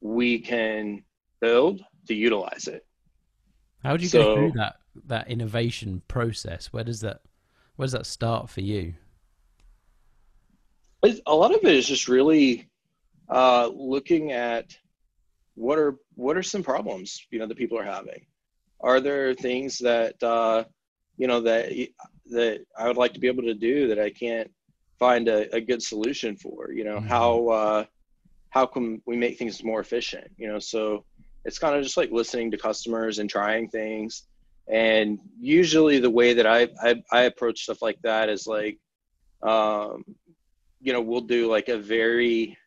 [0.02, 1.04] we can
[1.42, 2.86] build to utilize it.
[3.84, 6.68] How do you so, go through that that innovation process?
[6.74, 7.22] Where does that
[7.76, 8.94] where does that start for you?
[11.26, 12.68] A lot of it is just really
[13.30, 14.76] uh, looking at
[15.56, 18.26] what are what are some problems you know that people are having.
[18.82, 20.66] Are there things that uh,
[21.18, 21.72] you know that
[22.28, 24.52] that I would like to be able to do that I can't
[25.00, 26.72] find a, a good solution for.
[26.72, 27.08] You know mm-hmm.
[27.08, 27.86] how uh,
[28.50, 30.32] how can we make things more efficient?
[30.38, 31.06] You know, so
[31.46, 34.24] it's kind of just like listening to customers and trying things.
[34.68, 38.78] And usually, the way that I I, I approach stuff like that is like,
[39.42, 40.04] um,
[40.82, 42.58] you know, we'll do like a very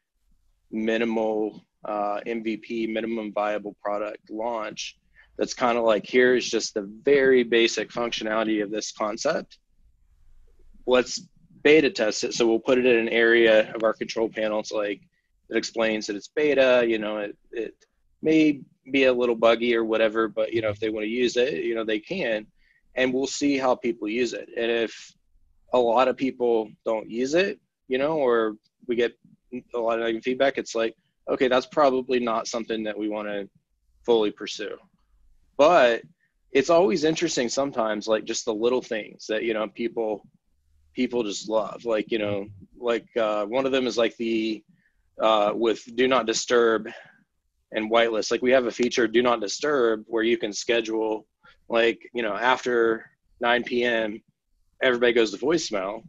[0.71, 4.99] minimal uh, MVP, minimum viable product launch
[5.39, 9.59] that's kind of like here's just the very basic functionality of this concept.
[10.87, 11.27] Let's
[11.63, 12.35] beta test it.
[12.35, 15.01] So we'll put it in an area of our control panels like
[15.49, 17.75] it explains that it's beta, you know, it, it
[18.23, 18.61] may
[18.91, 21.65] be a little buggy or whatever, but you know, if they want to use it,
[21.65, 22.47] you know, they can.
[22.95, 24.49] And we'll see how people use it.
[24.57, 25.13] And if
[25.73, 27.59] a lot of people don't use it,
[27.89, 28.57] you know, or
[28.87, 29.17] we get
[29.75, 30.95] a lot of negative feedback, it's like,
[31.29, 33.49] okay, that's probably not something that we want to
[34.05, 34.77] fully pursue
[35.57, 36.03] but
[36.51, 40.27] it's always interesting sometimes like just the little things that you know people
[40.95, 41.85] people just love.
[41.85, 42.47] Like you know
[42.79, 44.63] like uh, one of them is like the
[45.21, 46.89] uh, with do not disturb
[47.73, 48.31] and whitelist.
[48.31, 51.27] Like we have a feature do not disturb where you can schedule
[51.69, 54.23] like you know after 9 p.m
[54.83, 56.03] everybody goes to voicemail.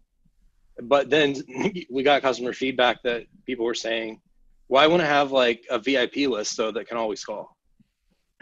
[0.81, 1.36] But then
[1.91, 4.19] we got customer feedback that people were saying
[4.73, 7.53] well i want to have like a vip list so that can always call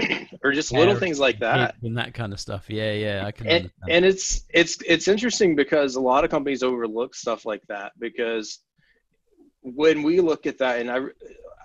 [0.43, 1.75] or just little things like that.
[1.81, 2.69] and that kind of stuff.
[2.69, 6.63] Yeah yeah i can and, and it's it's it's interesting because a lot of companies
[6.63, 8.59] overlook stuff like that because
[9.61, 10.99] when we look at that and i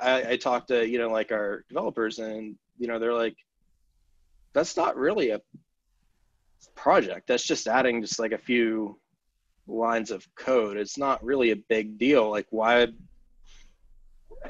[0.00, 3.36] i, I talk to you know like our developers and you know they're like
[4.56, 5.40] that's not really a
[6.74, 7.26] project.
[7.26, 8.98] That's just adding just like a few
[9.66, 10.76] lines of code.
[10.76, 12.30] It's not really a big deal.
[12.30, 12.88] Like why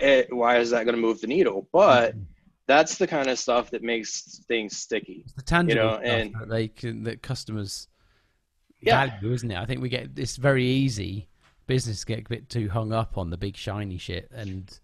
[0.00, 1.68] it, why is that going to move the needle?
[1.72, 2.22] But mm-hmm
[2.66, 5.22] that's the kind of stuff that makes things sticky.
[5.24, 7.88] It's the tangible know, stuff and- that they can that customers
[8.80, 9.06] Yeah.
[9.06, 9.56] value, isn't it?
[9.56, 11.28] I think we get it's very easy
[11.66, 14.78] business get a bit too hung up on the big shiny shit and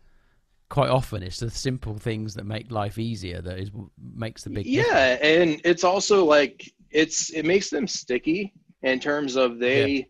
[0.69, 3.71] quite often it's the simple things that make life easier that is
[4.17, 8.53] makes the big yeah and it's also like it's it makes them sticky
[8.83, 10.05] in terms of they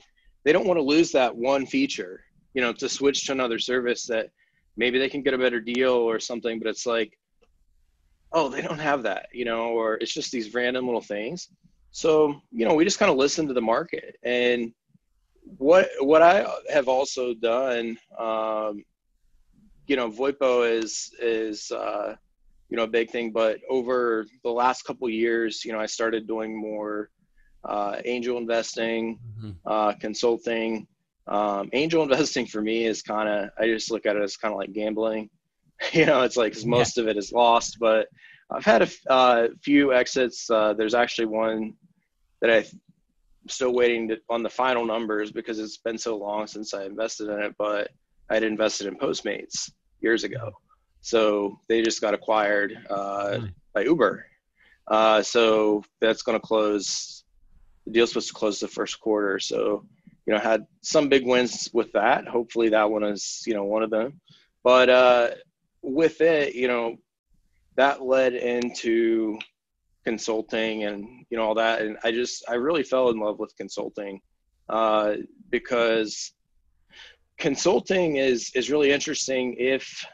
[0.45, 4.07] they don't want to lose that one feature you know to switch to another service
[4.07, 4.31] that
[4.79, 7.19] maybe they can get a better deal or something but it's like
[8.33, 11.49] oh they don't have that you know or it's just these random little things.
[11.91, 14.17] So you know we just kind of listen to the market.
[14.23, 14.73] And
[15.59, 18.85] what what i have also done um
[19.89, 22.15] you know VoIPO is is uh
[22.69, 26.27] you know a big thing but over the last couple years you know i started
[26.27, 27.11] doing more
[27.65, 29.55] uh, angel investing Mhm.
[29.67, 30.87] uh, consulting.
[31.29, 34.53] Um, angel investing for me is kind of i just look at it as kind
[34.53, 35.29] of like gambling
[35.93, 38.07] you know it's like 'cause most of it is lost but
[38.51, 41.73] i've had a f- uh, few exits uh, there's actually one
[42.41, 42.65] that i'm
[43.49, 47.29] still waiting to, on the final numbers because it's been so long since i invested
[47.29, 47.89] in it but
[48.31, 49.71] i'd invested in postmates
[50.01, 50.51] years ago.
[51.01, 53.51] So they just got acquired uh, Nice.
[53.75, 54.25] by uber.
[54.89, 57.25] Uh, so that's going to close
[57.87, 59.39] the deal's supposed to close the first quarter.
[59.39, 59.85] So
[60.27, 62.29] you know had some big wins with that.
[62.29, 64.21] Hopefully that one is you know one of them.
[64.63, 65.31] But uh
[65.83, 66.97] with it you know
[67.77, 69.39] that led into
[70.05, 73.55] consulting and you know all that and i just i really fell in love with
[73.57, 74.21] consulting
[74.69, 75.15] uh
[75.51, 76.33] because
[77.39, 80.05] consulting is is really interesting if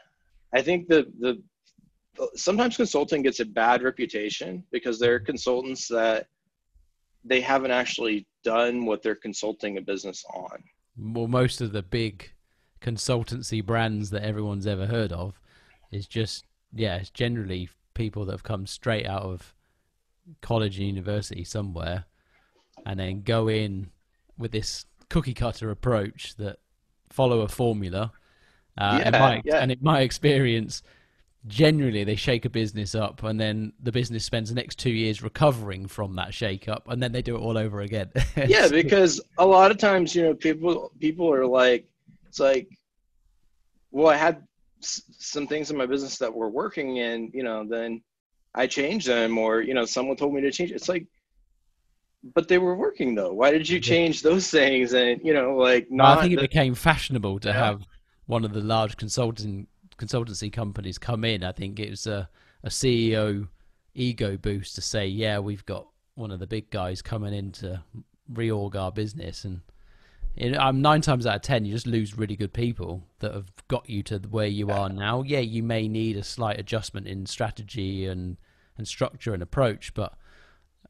[0.53, 1.41] i think the the
[2.35, 6.27] sometimes consulting gets a bad reputation because there are consultants that
[7.23, 10.63] they haven't actually done what they're consulting a business on.
[10.97, 12.31] well most of the big
[12.81, 15.39] consultancy brands that everyone's ever heard of
[15.91, 19.53] is just yeah it's generally people that have come straight out of
[20.41, 22.05] college and university somewhere
[22.85, 23.89] and then go in
[24.37, 26.57] with this cookie cutter approach that
[27.09, 28.11] follow a formula
[28.77, 29.57] uh, and, Yeah, my, yeah.
[29.57, 30.83] and in my experience
[31.47, 35.23] generally they shake a business up and then the business spends the next two years
[35.23, 38.09] recovering from that shake up and then they do it all over again
[38.47, 41.87] yeah, because a lot of times, you know, people people are like,
[42.27, 42.67] it's like,
[43.91, 44.43] well, I had
[44.81, 48.01] s- some things in my business that were working, and you know, then
[48.55, 50.71] I changed them, or you know, someone told me to change.
[50.71, 51.05] It's like,
[52.33, 53.33] but they were working though.
[53.33, 54.93] Why did you change those things?
[54.93, 57.53] And you know, like, Well, not I think it the- became fashionable to Yeah.
[57.65, 57.83] have
[58.25, 59.67] one of the large consulting
[59.97, 61.43] consultancy companies come in.
[61.43, 62.29] I think it was a,
[62.63, 63.47] a CEO
[63.95, 67.83] ego boost to say, "Yeah, we've got one of the big guys coming in to
[68.31, 69.61] reorg our business." And
[70.37, 73.51] know, I'm nine times out of ten, you just lose really good people that have
[73.67, 75.23] got you to where you are now.
[75.23, 78.37] Yeah, you may need a slight adjustment in strategy and
[78.77, 80.13] and structure and approach, but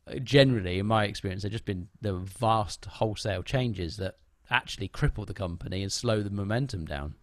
[0.08, 4.18] uh, generally, in my experience, they've just been the vast wholesale changes that
[4.52, 7.16] actually cripple the company and slow the momentum down.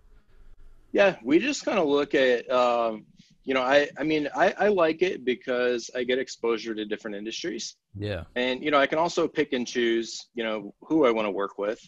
[0.93, 3.05] Yeah, we just kind of look at, um,
[3.45, 7.17] you know, I, I mean, I, I like it because I get exposure to different
[7.17, 7.77] industries.
[7.99, 8.25] Yeah.
[8.35, 11.31] and you know i can also pick and choose you know who i want to
[11.31, 11.81] work with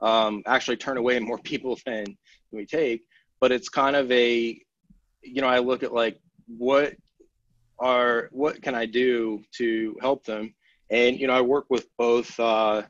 [0.00, 2.04] um, actually turn away more people than
[2.52, 3.02] we take.
[3.40, 4.58] But it's kind of a
[5.22, 6.94] you know i look at like what
[7.78, 10.54] are what can i do to help them?
[10.90, 12.82] And you know i work with both uh,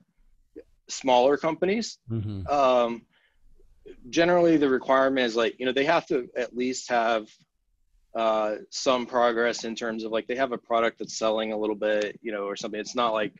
[0.88, 1.98] smaller companies.
[2.08, 3.02] Hmm um,
[4.08, 7.28] generally the requirement is like you know they have to at least have
[8.16, 11.76] uh, some progress in terms of like they have a product that's selling a little
[11.76, 12.80] bit you know or something.
[12.80, 13.32] It's not like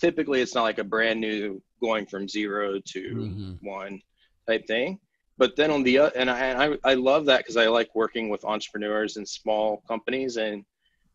[0.00, 4.00] typically it's not like a brand new going from zero to hmm one
[4.46, 4.98] type thing.
[5.38, 7.94] But then on the other and i and I, I love that because i like
[7.94, 10.64] working with entrepreneurs and small companies and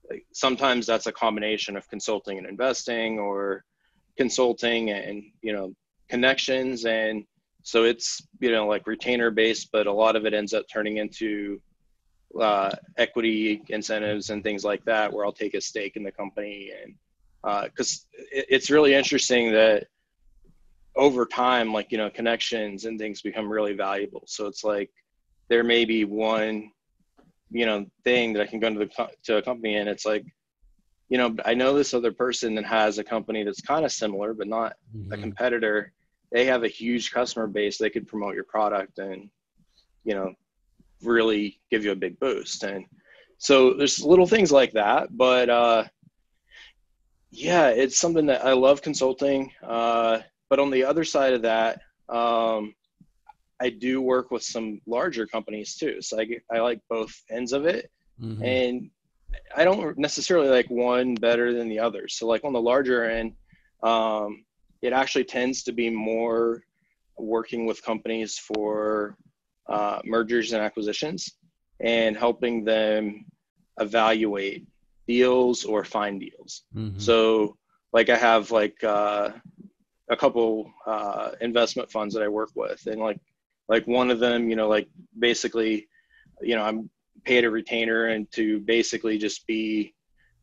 [0.09, 3.63] like, sometimes that's a combination of consulting and investing or
[4.17, 5.73] consulting and you know
[6.09, 6.85] connections.
[6.85, 7.25] And
[7.63, 10.97] so it's you know like retainer based but a lot of it ends up turning
[10.97, 11.61] into
[12.39, 16.71] uh, equity incentives and things like that where i'll take a stake in the company
[16.81, 16.95] and
[17.43, 19.87] because it, it's really interesting that
[20.95, 24.23] over time like you know connections and things become really valuable.
[24.27, 24.89] So it's like
[25.49, 26.71] there may be one
[27.51, 30.25] you know thing that i can go into the to a company and it's like
[31.09, 34.33] you know i know this other person that has a company that's kind of similar
[34.33, 34.73] but not
[35.11, 35.91] a hmm competitor.
[36.31, 37.77] They have a huge customer base.
[37.77, 39.29] They could promote your product and
[40.05, 40.33] you know
[41.03, 42.63] really give you a big boost.
[42.63, 42.85] And
[43.37, 45.83] so there's little things like that but uh
[47.31, 50.19] yeah it's something that i love consulting uh
[50.49, 52.73] but on the other side of that um
[53.61, 57.53] i do work with some larger companies too so i, get- I like both ends
[57.53, 57.89] of it
[58.21, 58.43] mm-hmm.
[58.43, 58.89] and
[59.55, 62.07] I don't necessarily like one better than the other.
[62.07, 63.33] So like on the larger end,
[63.83, 64.45] um,
[64.81, 66.63] it actually tends to be more
[67.17, 69.15] working with companies for
[69.69, 71.37] uh, mergers and acquisitions
[71.79, 73.25] and helping them
[73.79, 74.67] evaluate
[75.07, 76.63] deals or find deals.
[76.75, 76.99] Mm-hmm.
[76.99, 77.57] So
[77.93, 79.31] like I have like uh,
[80.09, 83.19] a couple uh, investment funds that I work with, and like
[83.67, 85.87] like one of them, you know, like basically,
[86.41, 86.89] you know, I'm
[87.23, 89.93] paid a retainer and to basically just be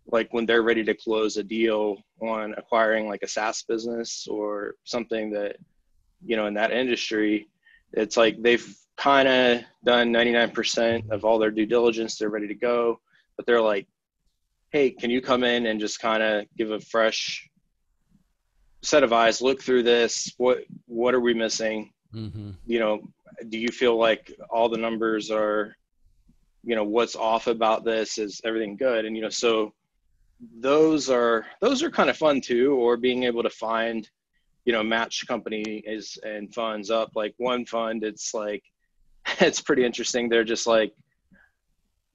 [0.07, 4.75] like when they're ready to close a deal on acquiring like a SaaS business or
[4.85, 5.57] something that
[6.25, 7.49] you know in that industry,
[7.93, 12.19] it's like they've kind of done 99% of all their due diligence.
[12.19, 13.01] They're ready to go,
[13.37, 13.87] but they're like,
[14.71, 17.49] hey, can you come in and just kind of give a fresh
[18.83, 20.33] set of eyes, look through this?
[20.37, 21.93] What what are we missing?
[22.15, 22.51] Mm-hmm.
[22.67, 23.01] You know,
[23.49, 25.77] do you feel like all the numbers are,
[26.65, 28.19] you know, what's off about this?
[28.19, 29.05] Is everything good?
[29.05, 29.73] And you know, so
[30.61, 34.09] those are those are kind of fun too, or being able to find,
[34.65, 37.11] you know, match companies and funds up.
[37.15, 38.63] Like one fund, it's like
[39.41, 40.29] it's pretty interesting.
[40.29, 40.93] They're just like,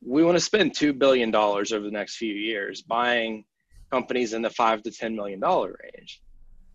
[0.06, 3.46] we want to spend two billion dollars over the next few years buying
[3.92, 6.22] companies in the five to ten million dollar range,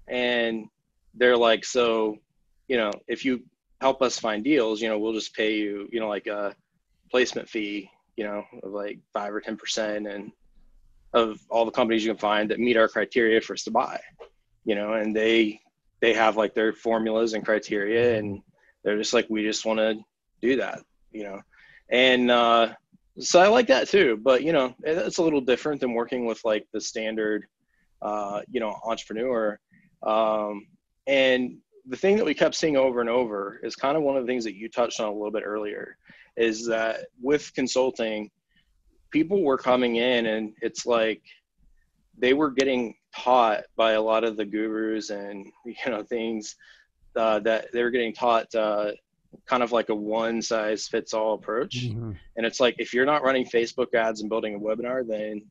[0.07, 0.66] and
[1.14, 2.16] they're like, so,
[2.68, 3.43] you know, if you
[3.81, 6.55] help us find deals, you know, we'll just pay you, you know, like a
[7.11, 10.33] placement fee, you know, of like five or ten percent, and
[11.12, 14.01] of all the companies you can find that meet our criteria for us to buy,
[14.64, 15.61] you know, and they
[16.01, 18.41] they have like their formulas and criteria, and
[18.85, 19.99] they're just like, we just want to
[20.41, 21.41] do that, you know,
[21.89, 22.72] and uh,
[23.19, 24.19] so I like that too.
[24.23, 27.47] But you know, it's a little different than working with like the standard,
[28.03, 29.59] uh, you know, entrepreneur.
[30.03, 30.66] Um,
[31.07, 34.25] and the thing that we kept seeing over and over is kind of one of
[34.25, 35.97] the things that you touched on a little bit earlier,
[36.37, 38.31] is that with consulting,
[39.11, 41.23] people were coming in and it's like
[42.19, 46.57] they were getting taught by a lot of the gurus and you know things
[47.16, 48.93] uh, that they were getting taught uh,
[49.47, 51.87] kind of like a one size fits all approach.
[51.87, 52.12] Mm-hmm.
[52.37, 55.43] And it's like if you're not running Facebook ads and building a webinar, then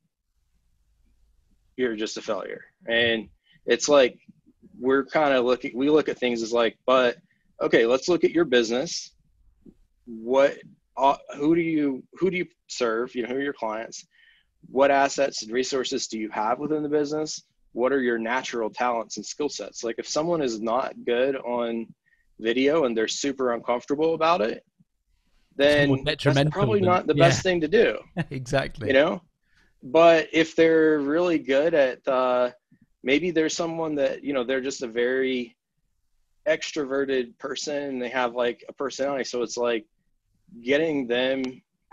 [1.75, 2.65] you're just a failure.
[2.88, 3.30] And
[3.65, 4.19] it's like
[4.80, 7.17] we're kind of looking we look at things as like, but
[7.61, 9.11] okay, let's look at your business.
[10.05, 10.57] What
[10.95, 13.13] uh, who do you who do you serve?
[13.15, 14.05] You know, who are your clients?
[14.69, 17.43] What assets and resources do you have within the business?
[17.73, 19.84] What are your natural talents and skill sets?
[19.84, 21.88] Like if someone is not good on
[22.39, 24.63] video and they're super uncomfortable about it,
[25.55, 27.27] then that's probably not the yeah.
[27.27, 27.97] best thing to do.
[28.29, 28.88] exactly.
[28.88, 29.21] You know,
[29.83, 32.51] but if they're really good at, uh,
[33.03, 35.55] maybe there's someone that you know they're just a very
[36.47, 39.85] extroverted person and they have like a personality, so it's like
[40.63, 41.43] getting them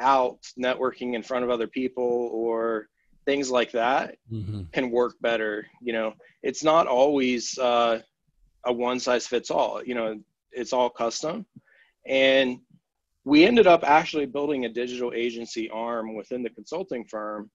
[0.01, 2.89] out networking in front of other people or
[3.25, 4.63] things like that mm-hmm.
[4.73, 8.01] can work better you know it's not always uh,
[8.67, 10.19] a one size fits all you know
[10.55, 11.47] it's all custom.
[12.07, 12.59] And
[13.25, 17.51] we ended up actually building a digital agency arm within the consulting firm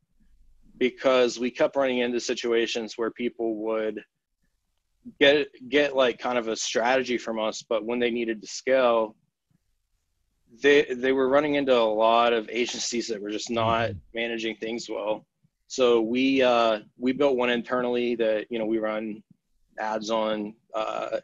[0.78, 4.04] because we kept running into situations where people would
[5.20, 9.16] get get like kind of a strategy from us but when they needed to scale
[10.62, 14.90] they they were running into a lot of agencies that were just not managing things
[14.90, 15.26] well
[15.68, 19.22] so we uh, we built one internally that you know we run
[19.80, 21.20] ads on uh,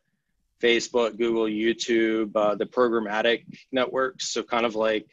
[0.65, 4.29] Facebook, Google, YouTube, uh, the programmatic networks.
[4.29, 5.05] So kind of like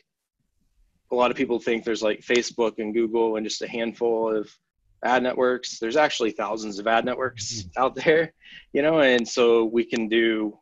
[1.11, 4.51] a lot of people think there's like Facebook and Google and just a handful of
[5.05, 5.79] ad networks.
[5.79, 7.83] There's actually thousands of ad networks mm-hmm.
[7.83, 8.33] out there,
[8.73, 10.59] you know, and so we can do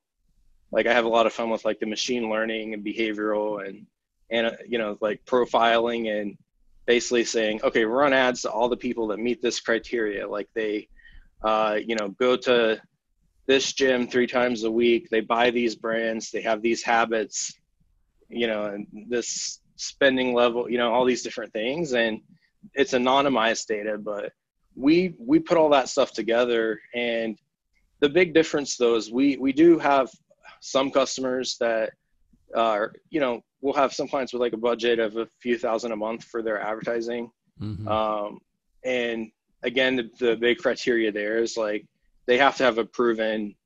[0.72, 3.86] like I have a lot of fun with like the machine learning and behavioral and
[4.30, 6.36] and uh, you know like profiling and
[6.86, 10.88] basically saying okay run ads to all the people that meet this criteria like they
[11.42, 12.80] uh, you know go to
[13.50, 15.08] this gym three times a week.
[15.10, 16.30] They buy these brands.
[16.30, 17.52] They have these habits
[18.30, 21.92] you know and this spending level you know all these different things.
[21.92, 22.20] And
[22.74, 24.32] it's anonymized data but
[24.76, 26.80] we we put all that stuff together.
[26.94, 27.36] And
[28.00, 30.08] the big difference though is we we do have
[30.60, 31.90] some customers that
[32.54, 35.92] are you know we'll have some clients with like a budget of a few thousand
[35.92, 37.30] a month for their advertising.
[37.60, 37.88] Mm-hmm.
[37.88, 38.38] um,
[38.84, 39.30] and
[39.62, 41.84] again the, the big criteria there is like
[42.30, 43.56] they have to have a proven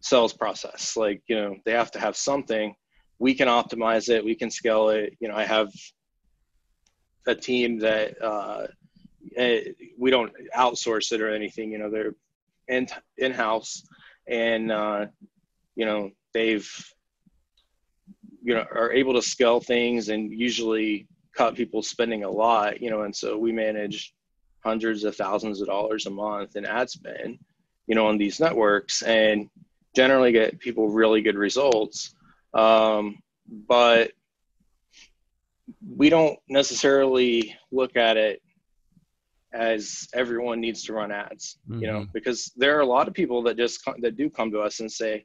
[0.00, 0.94] sales process.
[0.94, 2.74] Like, you know, they have to have something.
[3.18, 4.22] We can optimize it.
[4.22, 5.14] We can scale it.
[5.20, 5.72] You know, I have
[7.26, 8.66] a team that uh,
[9.38, 9.60] eh,
[9.98, 11.72] we don't outsource it or anything.
[11.72, 12.14] You know, they're
[12.68, 13.82] in in house,
[14.28, 15.06] and uh,
[15.74, 16.70] you know they've
[18.42, 22.90] you know are able to scale things and usually cut people spending a lot, you
[22.90, 24.12] know, and so we manage
[24.62, 27.38] hundreds of thousands of dollars a month in ad spend,
[27.86, 29.48] you know, on these networks and
[29.94, 32.14] generally get people really good results.
[32.52, 33.18] Um,
[33.68, 34.12] but
[35.96, 38.40] we don't necessarily look at it
[39.52, 41.80] as everyone needs to run ads, mm-hmm.
[41.80, 42.10] you know, mm-hmm.
[42.12, 44.90] because there are a lot of people that just that do come to us and
[44.90, 45.24] say,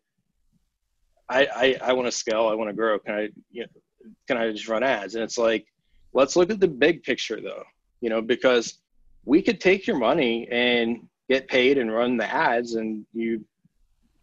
[1.29, 2.99] I, I, I want to scale, I want to grow.
[2.99, 5.15] Can I, you know, can I just run ads?
[5.15, 5.65] And it's like,
[6.13, 7.63] let's look at the big picture though,
[8.01, 8.79] you know, because
[9.25, 13.45] we could take your money and get paid and run the ads and you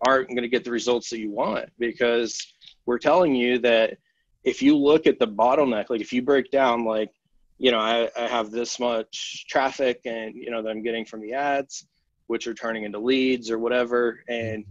[0.07, 2.55] aren't going to get the results that you want because
[2.85, 3.97] we're telling you that
[4.45, 7.11] if you look at the bottleneck, like if you break down, like,
[7.59, 11.23] you know, I, I have this much traffic and, you know, that I'm getting from
[11.23, 11.87] the ads,
[12.27, 14.21] which are turning into leads or whatever.
[14.29, 14.65] And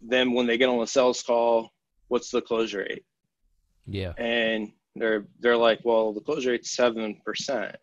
[0.00, 1.72] then when they get on a sales call,
[2.08, 3.04] what's the close rate?
[3.86, 4.12] Yeah.
[4.16, 7.74] And they're, they're like, well, the close rate's 7%.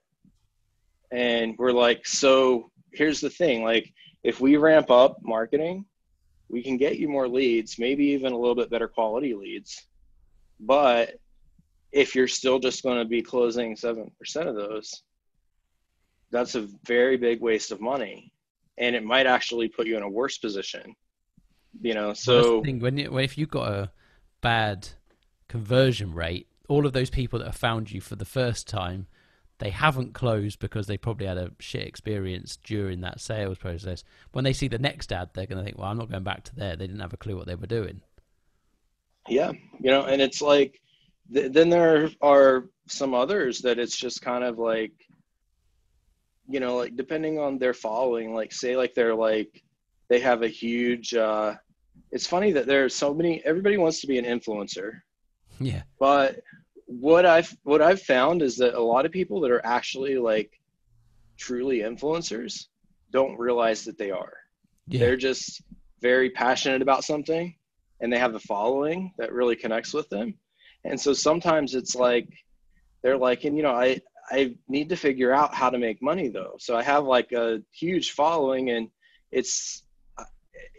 [1.11, 5.85] And we're like, so here's the thing, like if we ramp up marketing,
[6.49, 9.87] we can get you more leads, maybe even a little bit better quality leads.
[10.59, 11.15] But
[11.91, 15.03] if you're still just going to be closing 7% of those,
[16.29, 18.31] that's a very big waste of money.
[18.77, 20.95] And it might actually put you in a worse position.
[21.81, 23.91] You know, so thing, when, you, if you've got a
[24.41, 24.89] bad
[25.47, 29.07] conversion rate, all of those people that have found you for the first time
[29.61, 34.03] they haven't closed because they probably had a shit experience during that sales process.
[34.31, 36.43] When they see the next ad, they're going to think, "Well, I'm not going back
[36.45, 36.75] to there.
[36.75, 38.01] They didn't have a clue what they were doing."
[39.29, 40.81] Yeah, you know, and it's like,
[41.31, 44.93] th- then there are some others that it's just kind of like,
[46.49, 49.63] you know, like depending on their following, like say like they're like
[50.09, 51.13] they have a huge.
[51.13, 51.53] uh
[52.11, 53.45] It's funny that there's so many.
[53.45, 55.01] Everybody wants to be an influencer.
[55.59, 55.83] Yeah.
[55.99, 56.39] But
[56.99, 60.59] what I've what I've found is that a lot of people that are actually like
[61.37, 62.67] truly influencers
[63.11, 64.33] don't realize that they are.
[64.87, 64.99] Yeah.
[64.99, 65.61] They're just
[66.01, 67.55] very passionate about something
[68.01, 70.33] and they have a following that really connects with them.
[70.83, 72.27] And so sometimes it's like
[73.03, 76.29] they're like, and you know, I I need to figure out how to make money
[76.29, 76.55] though.
[76.59, 78.89] So I have like a huge following and
[79.31, 79.83] it's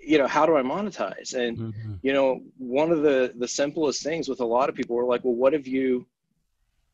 [0.04, 1.34] you know how do i monetize?
[1.34, 1.94] And mm-hmm.
[2.02, 5.24] you know one of the the simplest things with a lot of people were like
[5.24, 6.06] well what have you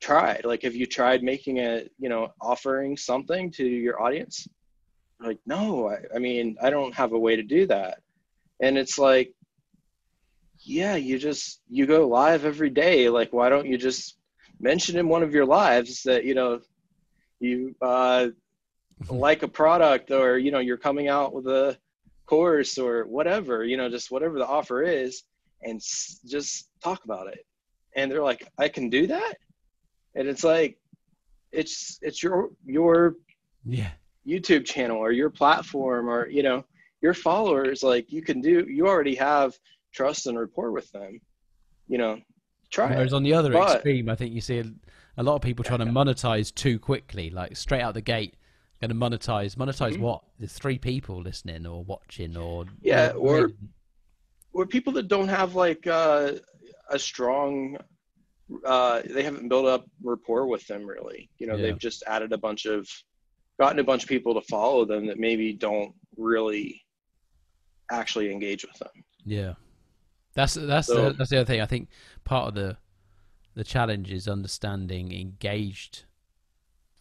[0.01, 0.45] tried?
[0.45, 4.49] Like have you tried making a you know offering something to your audience?
[5.21, 8.01] Like no I, I mean i don't have a way to do that.
[8.61, 9.33] And it's like
[10.65, 13.09] yeah you just you go live every day.
[13.09, 14.17] Like why don't you just
[14.61, 16.61] mention in one of your lives that you know
[17.41, 18.29] you uh
[19.11, 21.79] like a product or you know you're coming out with a
[22.29, 25.23] course or whatever, you know, just whatever the offer is,
[25.63, 27.45] and s- just talk about it.
[27.97, 29.35] And they're like, I can do that,
[30.15, 30.79] and it's like,
[31.53, 33.15] it's it's your your
[33.65, 33.93] yeah
[34.27, 36.65] YouTube channel or your platform or you know
[37.01, 37.83] your followers.
[37.83, 39.59] Like you can do, you already have
[39.93, 41.21] trust and rapport with them.
[41.89, 42.21] You know,
[42.71, 43.17] try Whereas it.
[43.17, 44.65] on the other but, extreme, I think you see a,
[45.17, 48.35] a lot of people trying to monetize too quickly, like straight out the gate
[48.81, 50.03] going to monetize monetize mm-hmm.
[50.03, 50.23] what?
[50.39, 53.51] There's three people listening or watching or yeah or
[54.53, 56.33] or people that don't have like uh,
[56.91, 57.77] a strong
[58.65, 61.31] uh, they haven't built up rapport with them really.
[61.39, 61.63] You know yeah.
[61.63, 62.89] they've just added a bunch of
[63.59, 66.85] gotten a bunch of people to follow them that maybe don't really
[67.91, 69.05] actually engage with them.
[69.25, 69.55] Yeah.
[70.35, 71.61] That's that's so, the, that's the other thing.
[71.61, 71.89] I think
[72.25, 72.77] part of the
[73.55, 76.05] the challenge is understanding engaged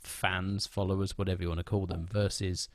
[0.08, 2.70] fans, followers, whatever you want to call them, versus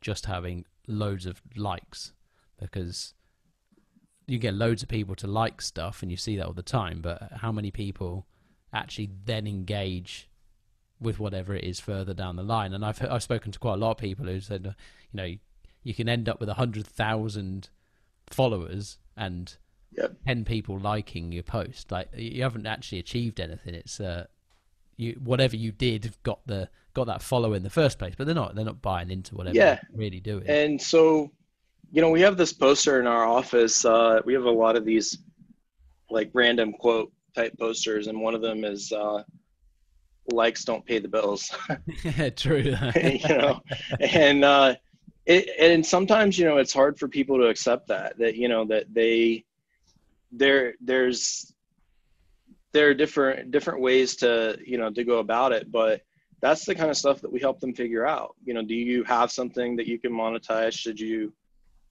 [0.00, 2.12] just having loads of likes
[2.58, 3.14] because
[4.26, 7.00] you get loads of people to like stuff and you see that all the time,
[7.00, 8.26] but how many people
[8.72, 10.28] actually then engage
[11.00, 12.74] with whatever it is further down the line?
[12.74, 15.34] And I've I've spoken to quite a lot of people who said, you know,
[15.82, 17.70] you can end up with a hundred thousand
[18.26, 19.56] followers and
[19.96, 20.12] yep.
[20.26, 21.90] ten people liking your post.
[21.90, 23.74] Like you haven't actually achieved anything.
[23.74, 24.26] It's uh,
[24.98, 28.34] you whatever you did got the got that follow in the first place, but they're
[28.34, 29.80] not they're not buying into whatever yeah.
[29.94, 30.46] really doing.
[30.46, 31.30] And so,
[31.90, 33.84] you know, we have this poster in our office.
[33.84, 35.18] Uh, we have a lot of these
[36.10, 39.22] like random quote type posters, and one of them is uh,
[40.32, 41.50] "likes don't pay the bills."
[42.36, 42.58] True.
[42.96, 43.62] you know,
[44.00, 44.74] and uh,
[45.26, 48.64] it and sometimes you know it's hard for people to accept that that you know
[48.64, 49.44] that they
[50.32, 51.54] there there's
[52.72, 56.02] there are different different ways to you know to go about it but
[56.40, 59.02] that's the kind of stuff that we help them figure out you know do you
[59.04, 61.32] have something that you can monetize should you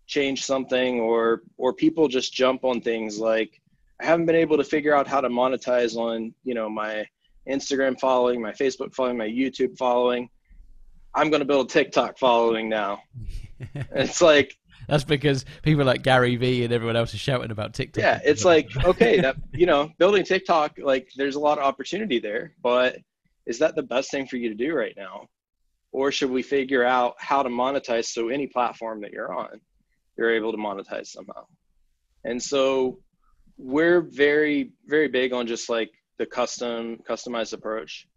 [0.06, 3.62] change something or or people just jump on things like
[4.02, 7.06] i haven't been able to figure out how to monetize on you know my
[7.48, 10.30] Instagram following, my Facebook following, my YouTube following.
[11.14, 13.02] I'm going to build a TikTok following now.
[13.92, 14.56] it's like
[14.88, 18.02] that's because people like Gary Vee and everyone else is shouting about TikTok.
[18.02, 22.20] Yeah, it's like okay, that you know, building TikTok, like there's a lot of opportunity
[22.20, 22.98] there, but
[23.46, 25.28] is that the best thing for you to do right now?
[25.92, 29.62] Or should we figure out how to monetize so any platform that you're on,
[30.18, 31.46] you're able to monetize somehow?
[32.26, 33.00] And so
[33.58, 38.08] we're very, very big on just like the custom, customized approach.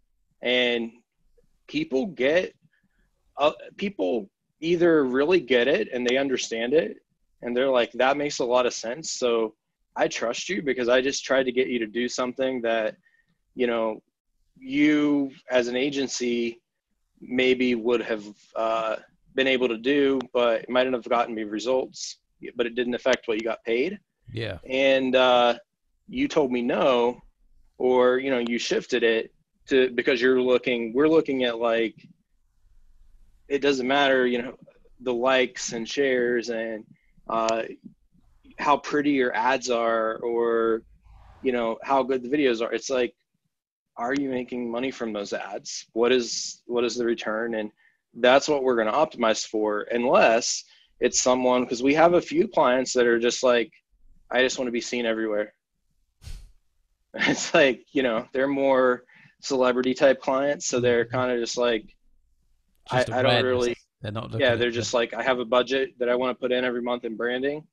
[0.41, 0.91] And
[1.67, 2.53] people get,
[3.37, 4.29] uh, people
[4.61, 6.97] either really get it and they understand it
[7.41, 9.11] and they're like, that makes a lot of sense.
[9.11, 9.55] So
[9.95, 12.95] I trust you because I just tried to get you to do something that,
[13.55, 14.01] you know,
[14.57, 16.61] you as an agency
[17.19, 18.23] maybe would have
[18.55, 18.97] uh,
[19.35, 22.17] been able to do, but it might not have gotten me results,
[22.55, 23.99] but it didn't affect what you got paid.
[24.31, 24.59] Yeah.
[24.69, 25.57] And uh,
[26.07, 27.21] you told me no,
[27.77, 29.33] or you know, you shifted it
[29.67, 30.93] to because you're looking.
[30.93, 31.95] We're looking at like
[33.51, 34.55] it doesn't matter, you know,
[35.01, 36.85] the likes and shares and
[37.29, 37.63] uh,
[38.57, 40.83] how pretty your ads are, or
[41.43, 42.73] you know how good the videos are.
[42.73, 43.13] It's like
[43.97, 47.71] are you making money from those ads what is what is the return and
[48.15, 50.63] that's what we're going to optimize for unless
[50.99, 53.71] it's someone because we have a few clients that are just like
[54.31, 55.53] i just want to be seen everywhere
[57.13, 59.03] it's like you know they're more
[59.41, 61.15] celebrity type clients so they're mm-hmm.
[61.15, 61.95] kind of just like
[62.91, 66.09] I, I don't really they're not yeah they're just like i have a budget that
[66.09, 67.63] i want to put in every month in branding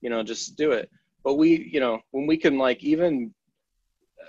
[0.00, 0.90] you know just do it
[1.24, 3.32] but we you know when we can like even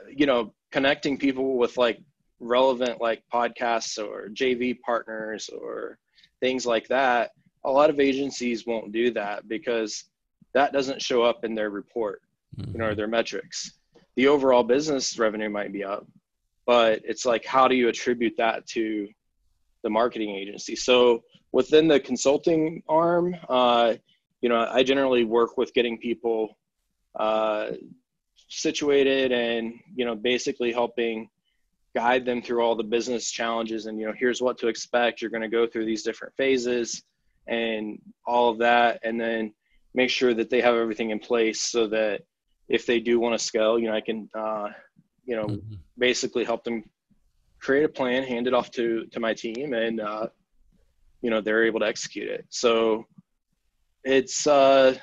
[0.10, 2.00] you know connecting people with like
[2.42, 5.98] relevant like podcasts or JV partners or
[6.40, 7.32] things like that,
[7.64, 10.06] a lot of agencies won't do that because
[10.54, 12.22] that doesn't show up in their report,
[12.58, 12.72] mm-hmm.
[12.72, 12.98] you know, or mm-hmm.
[12.98, 13.74] their metrics.
[14.16, 16.06] The overall business revenue might be up,
[16.66, 19.08] but it's like how do you attribute that to
[19.84, 20.76] the marketing agency?
[20.76, 23.96] So within the consulting arm, uh,
[24.42, 26.58] you know, I generally work with getting people
[27.20, 27.72] uh,
[28.52, 31.30] situated and you know basically helping
[31.96, 35.32] guide them through all the business challenges and you know here's what to expect you're
[35.32, 37.02] going to go through these different phases
[37.48, 39.54] and all of that and then
[39.94, 42.22] make sure that they have everything in place so that
[42.68, 44.68] if they do want to scale you know i can uh,
[45.24, 45.76] you know mm-hmm.
[45.98, 46.84] basically help them
[47.62, 50.28] create a plan hand it off to to my team and uh,
[51.22, 53.06] you know they're able to execute it so
[54.04, 54.96] it's uh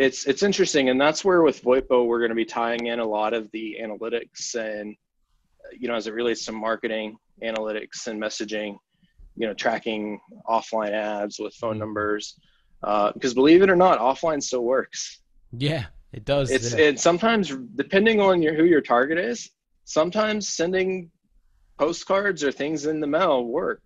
[0.00, 3.04] it's it's interesting, and that's where with VoIPO we're going to be tying in a
[3.04, 4.96] lot of the analytics and
[5.78, 8.78] you know as it relates to marketing analytics and messaging,
[9.36, 10.18] you know tracking
[10.48, 12.40] offline ads with phone numbers,
[12.82, 15.20] uh, because believe it or not, offline still works.
[15.52, 16.50] Yeah, it does.
[16.50, 16.86] It's yeah.
[16.86, 19.50] and sometimes depending on your who your target is,
[19.84, 21.10] sometimes sending
[21.80, 23.82] postcards or things in the mail work.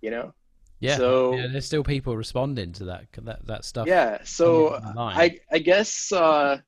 [0.00, 0.32] You know,
[0.80, 0.96] yeah.
[0.96, 3.86] So yeah, there's still people responding to that that that stuff.
[3.86, 4.18] Yeah.
[4.24, 6.58] So I I guess uh,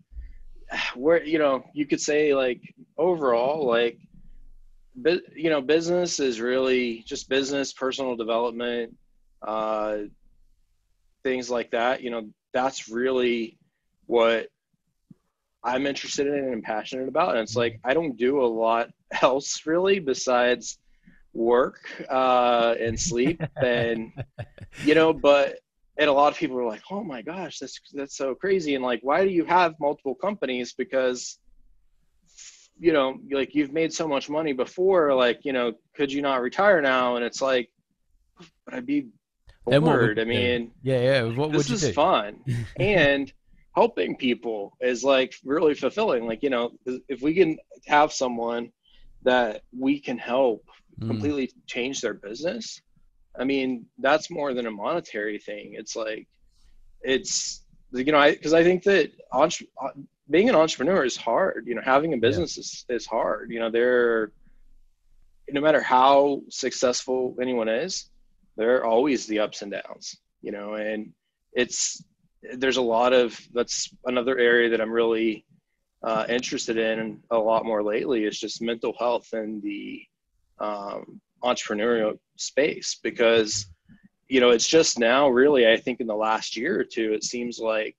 [0.95, 2.61] where you know you could say like
[2.99, 3.99] overall like
[5.35, 8.95] you know business is really just business personal development
[9.43, 9.99] uh,
[11.23, 13.57] things like that you know that's really
[14.07, 14.49] what
[15.65, 18.89] i'm interested in and passionate about and it's like i don't do a lot
[19.23, 20.79] else really besides
[21.33, 24.13] work uh, and sleep and
[24.85, 25.61] you know but
[26.01, 28.75] and a lot of people are like oh my gosh that's that's so crazy.
[28.75, 30.73] And like why do you have multiple companies?
[30.73, 31.39] Because
[32.79, 36.41] you know like you've made so much money before like you know could you not
[36.41, 37.17] retire now?
[37.17, 37.71] And it's like
[38.65, 39.07] but i'd be
[39.67, 40.19] bored.
[40.19, 41.93] i mean yeah yeah what this is do?
[41.93, 42.41] fun.
[42.79, 43.31] And
[43.75, 46.73] helping people is like really fulfilling like you know
[47.09, 47.57] if we can
[47.87, 48.71] have someone
[49.23, 50.65] that we can help
[51.01, 51.07] mm.
[51.07, 52.83] completely change their business
[53.39, 56.27] i mean that's more than a monetary thing it's like
[57.03, 59.67] it's you know i because i think that entre-
[60.31, 62.61] being an entrepreneur is hard you know having a business yeah.
[62.97, 64.33] is, is hard you know there
[65.53, 68.11] no matter how successful anyone is
[68.57, 71.13] there are always the ups and downs you know and
[71.53, 72.05] it's
[72.55, 75.45] there's a lot of that's another area that i'm really
[76.03, 80.03] uh, interested in a lot more lately is just mental health and the
[80.59, 83.67] um, entrepreneurial space because
[84.29, 87.23] you know it's just now really i think in the last year or two it
[87.23, 87.95] seems like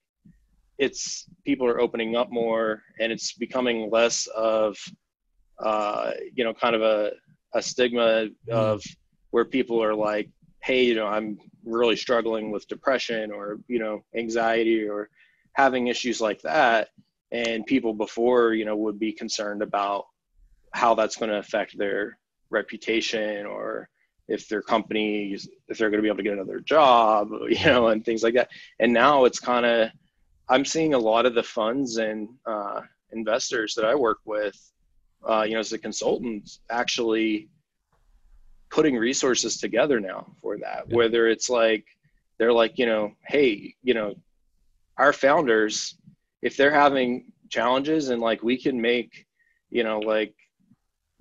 [0.78, 4.76] it's people are opening up more and it's becoming less of
[5.60, 7.12] uh, you know kind of a,
[7.54, 8.82] a stigma of
[9.30, 10.28] where people are like
[10.62, 15.08] hey you know i'm really struggling with depression or you know anxiety or
[15.52, 16.88] having issues like that.
[17.30, 20.06] And people before you know would be concerned about
[20.72, 22.18] how that's going to affect their
[22.50, 23.88] reputation or
[24.28, 27.64] if their company is if they're going to be able to get another job you
[27.64, 28.50] know and things like that.
[28.80, 29.90] And now it's kind of
[30.48, 32.80] i'm seeing a lot of the funds and uh,
[33.12, 34.58] investors that i work with
[35.28, 37.48] uh, you know as a consultant actually
[38.72, 40.96] putting resources together now for that yeah.
[40.96, 41.84] whether it's like
[42.38, 44.14] they're like you know hey you know
[44.96, 45.96] our founders
[46.40, 49.26] if they're having challenges and like we can make
[49.70, 50.34] you know like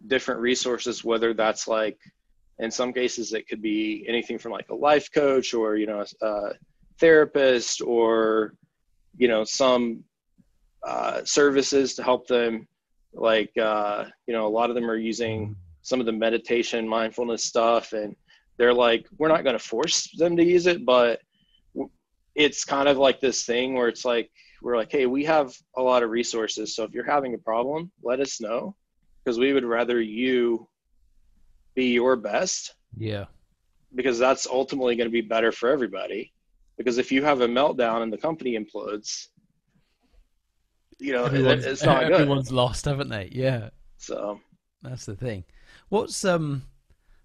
[0.07, 1.99] different resources whether that's like
[2.59, 6.05] in some cases it could be anything from like a life coach or you know
[6.21, 6.51] a,
[6.99, 8.53] therapist or
[9.17, 10.03] you know some
[10.87, 12.67] uh, services to help them
[13.13, 17.43] like uh, you know a lot of them are using some of the meditation mindfulness
[17.43, 18.15] stuff and
[18.57, 21.19] they're like we're not going to force them to use it but
[22.35, 24.29] it's kind of like this thing where it's like
[24.61, 27.91] we're like hey we have a lot of resources so if you're having a problem
[28.03, 28.75] let us know
[29.23, 30.67] because we would rather you
[31.75, 32.75] be your best.
[32.97, 33.25] Yeah.
[33.95, 36.33] Because that's ultimately going to be better for everybody
[36.77, 39.27] because if you have a meltdown and the company implodes
[40.99, 42.55] you know everyone's, it's not everyone's good.
[42.55, 43.29] lost haven't they?
[43.31, 43.69] Yeah.
[43.97, 44.39] So
[44.81, 45.43] that's the thing
[45.91, 46.63] what's um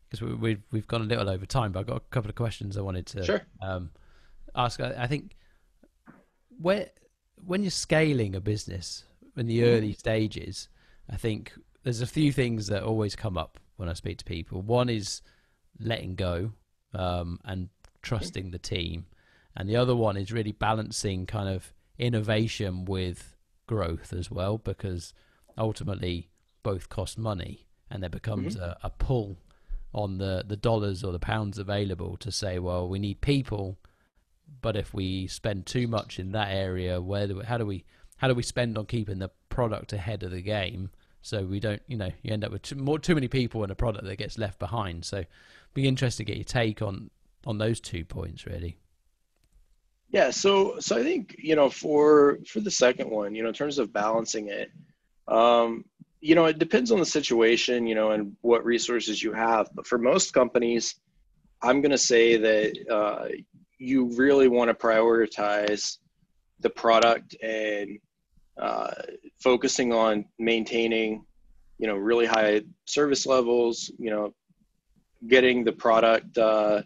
[0.05, 2.35] because we, we've we've gone a little over time but i've got a couple of
[2.35, 3.43] questions i wanted to sure.
[3.63, 3.91] um
[4.57, 5.37] ask I, I think
[6.59, 6.91] where
[7.37, 9.05] when you're scaling a business
[9.37, 9.69] in the mm-hmm.
[9.69, 10.69] early stages
[11.09, 11.53] i think
[11.85, 15.23] there's a few things that always come up when i speak to people one is
[15.79, 16.51] letting go
[16.93, 17.69] um, and
[18.03, 19.07] trusting the team
[19.55, 23.37] and the other one is really balancing kind of innovation with
[23.69, 25.15] growth as well because
[25.57, 26.31] ultimately
[26.65, 28.65] both cost money and there becomes mm-hmm.
[28.65, 29.39] a, a pull
[29.93, 33.79] on the, the dollars or the pounds available to say, well, we need people,
[34.61, 37.85] but if we spend too much in that area, where do we, how do we
[38.19, 40.91] how do we spend on keeping the product ahead of the game
[41.27, 43.73] so we don't you know you end up with too, more too many people and
[43.73, 45.05] a product that gets left behind.
[45.05, 45.25] So,
[45.75, 47.11] be interested to get your take on
[47.45, 48.79] on those two points really.
[50.11, 53.55] Yeah, so so I think you know for for the second one, you know, in
[53.57, 54.71] terms of balancing it,
[55.27, 55.85] um,
[56.21, 59.69] you know, it depends on the situation, you know, and what resources you have.
[59.75, 60.97] But for most companies,
[61.63, 63.29] I'm going to say that uh,
[63.79, 65.99] you really want to prioritize
[66.61, 67.99] the product and
[68.61, 68.93] uh,
[69.39, 71.25] focusing on maintaining,
[71.79, 73.91] you know, really high service levels.
[73.99, 74.35] You know,
[75.29, 76.83] getting the product uh,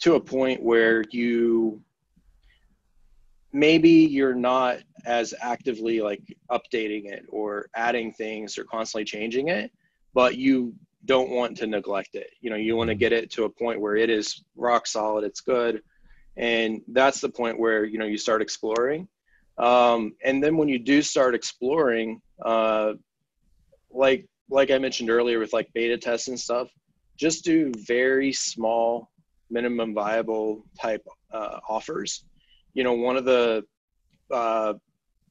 [0.00, 1.82] to a point where you
[3.52, 9.72] maybe you're not as actively like updating it or adding things or constantly changing it
[10.14, 10.74] but you
[11.06, 12.30] don't want to neglect it.
[12.40, 15.24] You know you want to get it to a point where it is rock solid
[15.24, 15.82] it's good
[16.36, 19.08] and that's the point where you know you start exploring.
[19.58, 22.94] Um, and then when you do start exploring uh,
[23.90, 26.68] like like i mentioned earlier with like beta tests and stuff
[27.16, 29.10] just do very small
[29.50, 32.24] minimum viable type uh, offers
[32.74, 33.64] you know, one of the
[34.30, 34.74] uh,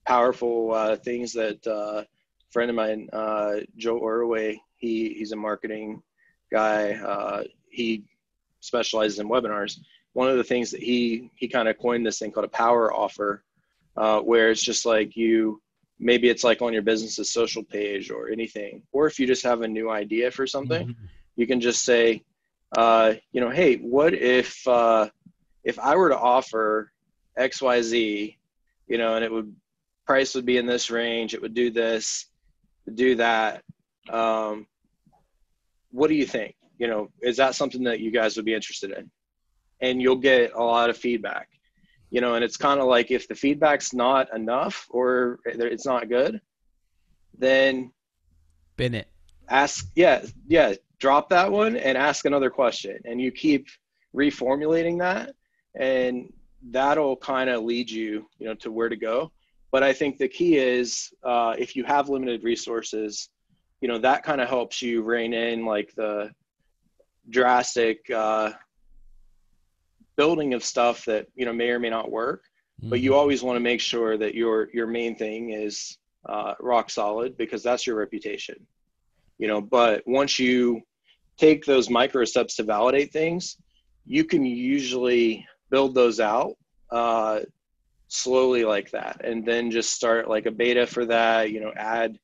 [0.05, 2.05] powerful uh, things that uh, a
[2.51, 6.01] friend of mine, uh, Joel Erway, he he's a marketing
[6.51, 6.93] guy.
[6.93, 8.03] Uh, he
[8.59, 9.79] specializes in webinars.
[10.13, 12.93] One of the things that he he kind of coined this thing called a power
[12.93, 13.43] offer,
[13.95, 15.61] uh, where it's just like you
[15.99, 19.61] maybe it's like on your business's social page or anything, or if you just have
[19.61, 21.05] a new idea for something, mm-hmm.
[21.35, 22.23] you can just say,
[22.75, 24.65] you know, hey, what if
[25.63, 26.91] if I were to offer
[27.39, 28.35] XYZ,
[28.87, 29.55] you know, and it would
[30.05, 32.25] price would be in this range, it would do this,
[32.95, 33.63] do that.
[34.09, 34.65] Um,
[35.91, 36.55] what do you think?
[36.77, 39.11] You know, is that something that you guys would be interested in?
[39.81, 41.49] And you'll get a lot of feedback,
[42.09, 46.09] you know, and it's kind of like if the feedback's not enough or it's not
[46.09, 46.41] good,
[47.37, 47.91] then
[48.75, 49.07] bin it.
[49.47, 52.97] Ask, yeah, yeah, drop that one and ask another question.
[53.05, 53.67] And you keep
[54.15, 55.33] reformulating that.
[55.75, 59.31] And that'll kind of lead you, you know, to where to go.
[59.71, 63.29] But I think the key is uh, if you have limited resources,
[63.81, 66.31] you know, that kind of helps you rein in like the
[67.29, 68.51] drastic uh,
[70.17, 72.43] building of stuff that you know may or may not work.
[72.81, 72.89] Mm-hmm.
[72.89, 73.19] But you mm-hmm.
[73.19, 75.97] always want to make sure that your your main thing is
[76.27, 78.55] uh, rock solid because that's your reputation.
[79.37, 80.81] You know, but once you
[81.37, 83.55] take those micro steps to validate things,
[84.05, 86.55] you can usually build those out
[86.91, 87.39] uh,
[88.07, 92.17] slowly like that and then just start like a beta for that you know add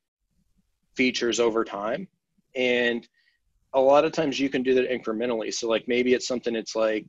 [0.95, 2.07] features over time
[2.55, 3.07] and
[3.73, 6.75] a lot of times you can do that incrementally so like maybe it's something it's
[6.75, 7.05] like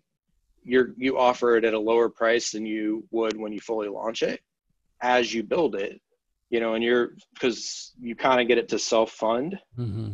[0.62, 4.22] you're you offer it at a lower price than you would when you fully launch
[4.22, 4.40] it
[5.00, 6.00] as you build it
[6.50, 10.12] you know, and you're because you kind of get it to self fund, Mm-hmm.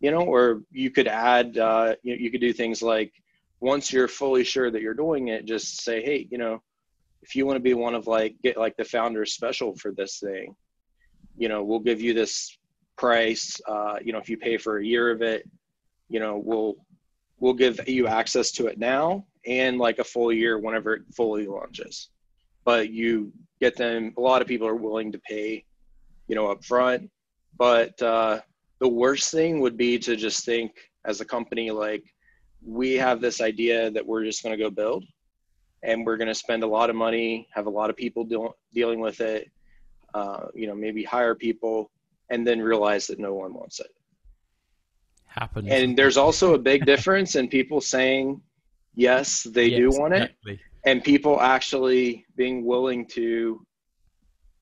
[0.00, 3.12] you know, or you could add, uh, you, you could do things like
[3.64, 6.62] once you're fully sure that you're doing it, just say, hey, you know,
[7.22, 10.18] if you want to be one of like get like the founder's special for this
[10.18, 10.54] thing,
[11.38, 12.58] you know, we'll give you this
[12.98, 13.58] price.
[13.66, 15.48] Uh, you know, if you pay for a year of it,
[16.10, 16.74] you know, we'll
[17.40, 21.46] we'll give you access to it now and like a full year whenever it fully
[21.46, 22.10] launches.
[22.66, 24.12] But you get them.
[24.18, 25.64] A lot of people are willing to pay,
[26.28, 27.10] you know, up front.
[27.56, 28.40] But uh,
[28.78, 30.72] the worst thing would be to just think
[31.06, 32.13] as a company like
[32.66, 35.04] we have this idea that we're just going to go build
[35.82, 38.56] and we're going to spend a lot of money have a lot of people deal,
[38.72, 39.50] dealing with it
[40.14, 41.90] uh, you know maybe hire people
[42.30, 43.88] and then realize that no one wants it
[45.26, 45.68] Happens.
[45.70, 48.40] and there's also a big difference in people saying
[48.94, 50.60] yes they do Yes, want it exactly.
[50.86, 53.64] and people actually being willing to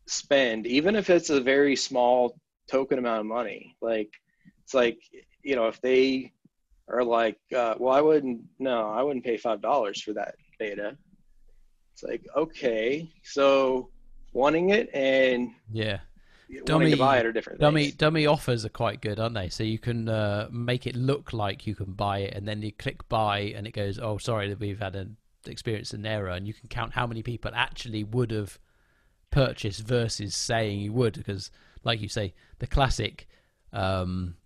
[0.09, 2.37] spend even if it's a very small
[2.69, 4.11] token amount of money like
[4.65, 4.99] it's like
[5.43, 6.33] you know if they
[6.93, 10.97] are like uh, well i wouldn't no i wouldn't pay five dollars for that data
[11.93, 13.89] it's like okay so
[14.33, 16.01] wanting it and Yeah.
[16.49, 17.95] wanting Dummy- to buy it are different Dummy things.
[17.97, 19.49] dummy offers are quite good, aren't they?
[19.49, 22.73] So you can uh, make it look like you can buy it, and then you
[22.73, 25.17] click buy, and it goes, "Oh, sorry, that we've had an
[25.47, 28.59] experience an error," and you can count how many people actually would have
[29.31, 31.51] purchased versus saying you would, because,
[31.85, 33.29] like you say, the classic
[33.73, 34.37] um,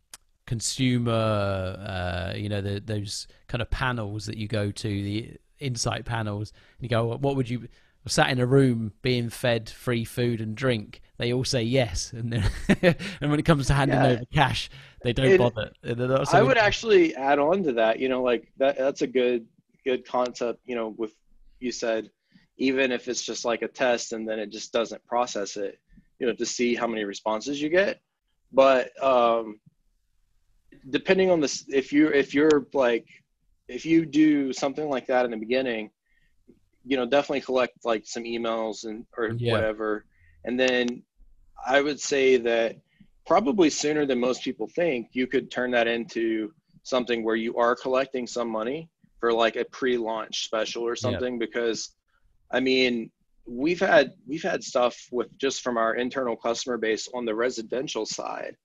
[0.46, 6.04] consumer, uh, you know, the, those kind of panels that you go to, the insight
[6.04, 7.68] panels, and you go, "What would you?"
[8.08, 12.32] Sat in a room being fed free food and drink, they all say yes, and
[12.32, 12.44] then
[13.20, 14.06] and when it comes to handing Yeah.
[14.10, 14.70] over cash,
[15.02, 15.72] they don't It- bother.
[15.82, 16.00] And
[16.32, 17.98] I would actually add on to that.
[17.98, 18.78] You know, like that.
[18.78, 19.46] That's a good
[19.84, 20.60] good concept.
[20.66, 21.12] You know, with
[21.58, 22.10] you said,
[22.58, 25.80] even if it's just like a test and then it just doesn't process it.
[26.20, 28.00] You know, to see how many responses you get.
[28.52, 29.58] But um,
[30.90, 33.06] depending on this, if you if you're like,
[33.68, 35.90] if you do something like that in the beginning,
[36.84, 39.52] you know, definitely collect like some emails and or Yeah.
[39.52, 40.04] whatever,
[40.44, 41.02] and then
[41.66, 42.76] I would say that
[43.26, 46.52] probably sooner than most people think, you could turn that into
[46.84, 51.90] something where you are collecting some money for like a pre-launch special or something because
[52.52, 53.10] I mean,
[53.48, 58.06] we've had we've had stuff with just from our internal customer base on the residential
[58.06, 58.56] side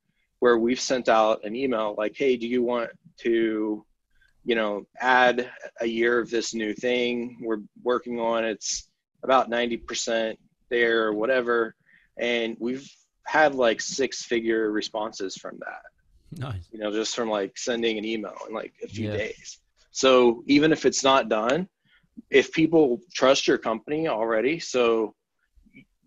[0.41, 3.85] where we've sent out an email like, "Hey, do you want to
[4.43, 5.49] you know, add
[5.81, 8.43] a year of this new thing we're working on.
[8.43, 8.89] It's
[9.23, 10.35] about 90%
[10.69, 11.75] there or whatever.
[12.17, 12.89] And we've
[13.27, 16.67] had like six figure responses from that, nice.
[16.71, 19.17] you know, just from like sending an email in like a few Yeah.
[19.17, 19.59] days.
[19.91, 21.67] So even if it's not done,
[22.29, 25.15] if people trust your company already, so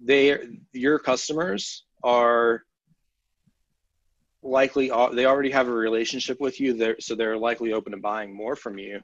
[0.03, 0.39] they
[0.73, 2.65] your customers are
[4.45, 8.35] likely they already have a relationship with you there so they're likely open to buying
[8.37, 9.01] more from you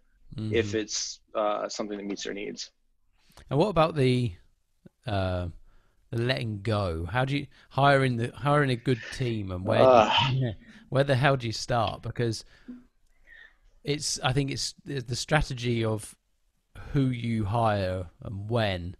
[0.51, 0.77] if Mhm.
[0.77, 2.71] it's uh, something that meets their needs
[3.49, 4.35] And what about the
[5.07, 5.49] uh,
[6.13, 7.07] letting go?
[7.07, 10.33] How do you hiring the hiring a good team and where Ah.
[10.33, 10.53] yeah,
[10.91, 12.03] where the hell do you start?
[12.03, 12.45] Because
[13.85, 16.15] it's I think it's the strategy of
[16.93, 18.97] who you hire and when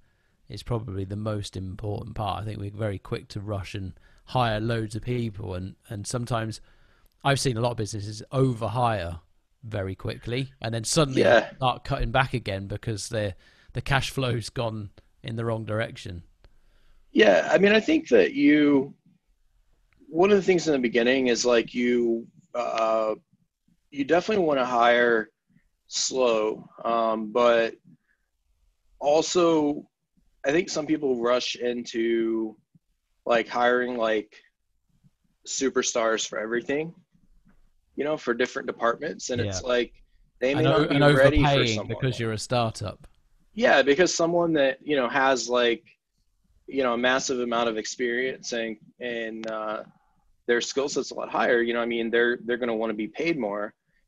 [0.49, 2.43] is probably the most important part.
[2.43, 3.95] I think we're very quick to rush and
[4.31, 6.61] hire loads of people and and sometimes
[7.25, 9.21] I've seen a lot of businesses overhire
[9.65, 11.51] very quickly and then suddenly Yeah.
[11.57, 13.35] start cutting back again because the
[13.73, 14.91] the cash flow's gone
[15.23, 16.23] in the wrong direction.
[17.13, 18.95] yeah i mean i think that you
[20.09, 23.15] one of the things in the beginning is like you uh,
[23.91, 25.31] you definitely want to hire
[25.89, 27.75] slow um, but
[29.01, 29.85] also
[30.47, 32.57] i think some people rush into
[33.33, 34.31] like hiring like
[35.47, 36.93] superstars for everything
[37.97, 39.31] you know for different departments.
[39.31, 39.93] And it's like
[40.41, 42.99] they may And, not be and ready for someone because you're a startup.
[43.55, 45.85] yeah because someone that you know has like
[46.77, 49.83] you know a massive amount of experience and and uh,
[50.49, 52.91] their skill set's a lot higher you know i mean they're they're going to want
[52.95, 53.65] to be paid more.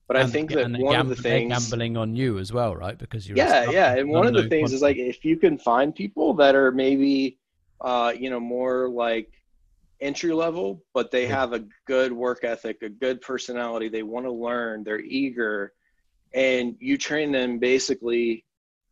[0.08, 2.98] But i think that and one of the things gambling on you as well, right?
[3.04, 5.94] Because you're yeah yeah and one of the things is like if you can find
[5.94, 7.38] people that are maybe
[7.82, 9.28] uh you know more like
[10.00, 13.88] entry level but they have a good work ethic a good personality.
[13.88, 14.82] They want to learn.
[14.82, 15.72] They're eager.
[16.34, 18.44] And you train them basically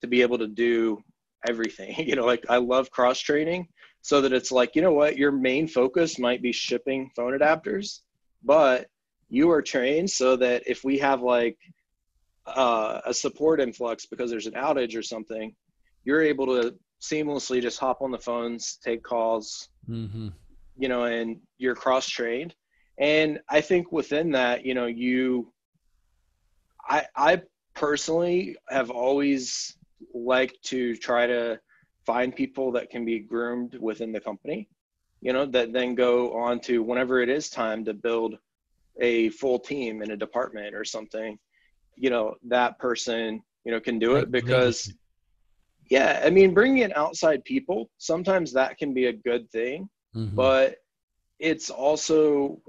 [0.03, 1.03] to be able to do
[1.49, 1.95] everything.
[2.09, 3.69] You know like i love cross training
[4.03, 5.17] so that it's like you know what?
[5.17, 8.01] Your main focus might be shipping phone adapters
[8.43, 8.87] but
[9.29, 11.57] you are trained so that if we have like
[12.47, 15.55] uh, a support influx because there's an outage or something,
[16.05, 20.33] you're able to seamlessly just hop on the phones, take calls, Mhm.
[20.77, 22.55] you know, and you're cross trained.
[22.99, 25.53] And I think within that, you know, you,
[26.87, 27.43] I, I
[27.75, 29.77] personally have always
[30.13, 31.61] liked to try to
[32.05, 34.69] find people that can be groomed within the company,
[35.21, 38.39] you know, that then go on to whenever it is time to build
[39.01, 41.39] a full team in a department or something,
[41.97, 44.93] you know, that person, you know, can do it because,
[45.91, 50.37] yeah, I mean, bringing in outside people, sometimes that can be a good thing, mm-hmm.
[50.37, 50.77] but
[51.41, 52.61] it's also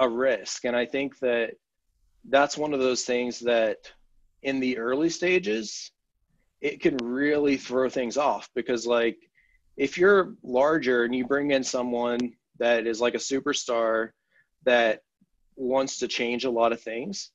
[0.00, 0.64] a risk.
[0.64, 1.52] And I think that
[2.28, 3.78] that's one of those things that
[4.42, 5.92] in the early stages,
[6.60, 9.18] it can really throw things off because, like,
[9.76, 14.10] if you're larger and you bring in someone that is like a superstar
[14.64, 15.00] that
[15.56, 17.30] wants to change a lot of things,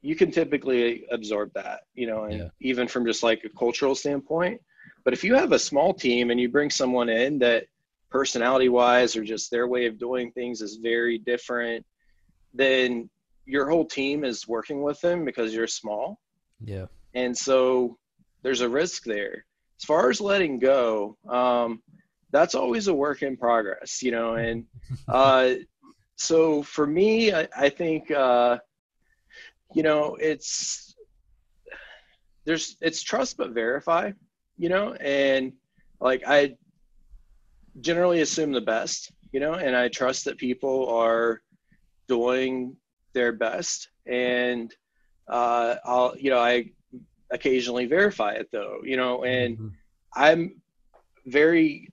[0.00, 2.48] you can typically absorb that, you know, and yeah.
[2.60, 4.60] even from just like a cultural standpoint.
[5.08, 7.64] But if you have a small team and you bring someone in that
[8.10, 11.86] personality wise or just their way of doing things is very different,
[12.52, 13.08] then
[13.46, 16.20] your whole team is working with them because you're small.
[16.62, 16.88] Yeah.
[17.14, 17.96] And so
[18.42, 19.46] there's a risk there.
[19.80, 21.82] As far as letting go, um,
[22.30, 24.66] that's always a work in progress, you know, and
[25.08, 25.54] uh,
[26.16, 28.58] so for me, I, I think uh,
[29.72, 30.94] you know it's
[32.44, 34.12] there's it's trust but verify,
[34.58, 35.52] you know, and
[36.00, 36.56] like I
[37.80, 41.40] generally assume the best, you know, and I trust that people are
[42.08, 42.76] doing
[43.14, 44.74] their best, and
[45.28, 46.70] uh, I'll you know I
[47.30, 49.68] occasionally verify it though, you know, and mm-hmm.
[50.14, 50.60] I'm
[51.26, 51.88] very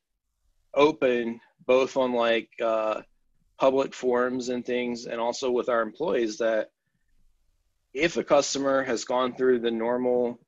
[0.74, 3.02] open both on like uh,
[3.60, 6.72] public forums and things, and also with our employees that
[7.94, 10.40] if a customer has gone through the normal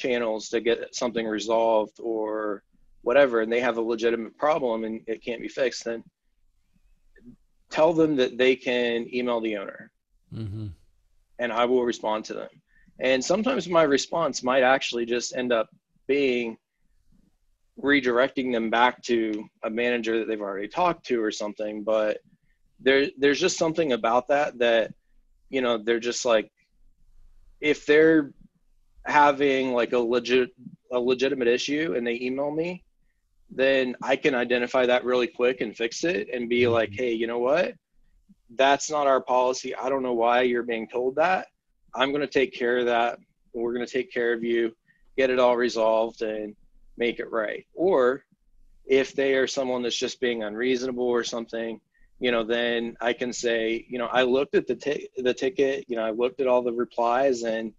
[0.00, 2.62] channels to get something resolved or
[3.02, 6.02] whatever, and they have a legitimate problem and it can't be fixed, then
[7.70, 9.90] tell them that they can email the owner
[10.34, 10.66] mm-hmm.
[11.38, 12.48] and I will respond to them.
[12.98, 15.68] And sometimes my response might actually just end up
[16.06, 16.58] being
[17.80, 21.82] redirecting them back to a manager that they've already talked to or something.
[21.82, 22.18] But
[22.80, 24.92] there there's just something about that that
[25.48, 26.50] you know they're just like
[27.60, 28.32] if they're
[29.06, 30.50] having like a legit
[30.92, 32.82] a legitimate issue and they email me
[33.50, 36.72] then i can identify that really quick and fix it and be mm-hmm.
[36.72, 37.74] like hey you know what?
[38.56, 39.76] That's not our policy.
[39.76, 41.46] I don't know why you're being told that.
[41.94, 43.20] I'm going to take care of that.
[43.54, 44.74] We're going to take care of you
[45.16, 46.56] get it all resolved and
[46.96, 47.66] make it right.
[47.74, 48.24] Or
[48.86, 51.80] if they are someone that's just being unreasonable or something
[52.20, 55.86] you know, then I can say, you know, I looked at the t- the ticket,
[55.88, 57.72] you know, I looked at all the replies, and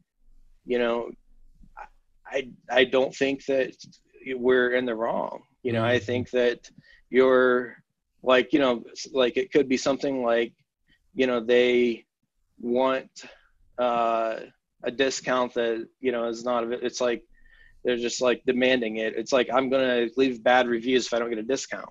[0.65, 1.11] you know,
[2.25, 3.75] I I don't think that
[4.35, 5.43] we're in the wrong.
[5.63, 6.05] You know, I mm-hmm.
[6.05, 6.69] think that
[7.09, 7.77] you're
[8.23, 8.83] like, you know,
[9.13, 10.53] like it could be something like,
[11.13, 12.05] you know, they
[12.59, 13.25] want
[13.77, 14.39] uh,
[14.83, 16.71] a discount that you know is not.
[16.71, 17.23] It's like
[17.83, 19.15] they're just like demanding it.
[19.15, 21.89] It's like I'm gonna leave bad reviews if I don't get a discount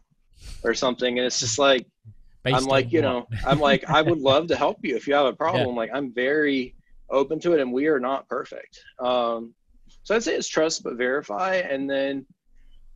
[0.64, 1.86] or something, and it's just like
[2.46, 5.26] I'm like, you know, I'm like, I would love to help you if you have
[5.26, 5.70] a problem.
[5.70, 5.74] Yeah.
[5.74, 6.74] Like, I'm very
[7.10, 8.80] open to it, and we are not perfect.
[8.98, 9.54] Um,
[10.02, 12.26] so I'd say it's trust but verify, and then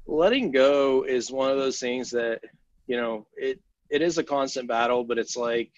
[0.06, 2.40] letting go is one of those things that
[2.86, 3.60] you know it
[3.90, 5.70] it is a constant battle, but it's like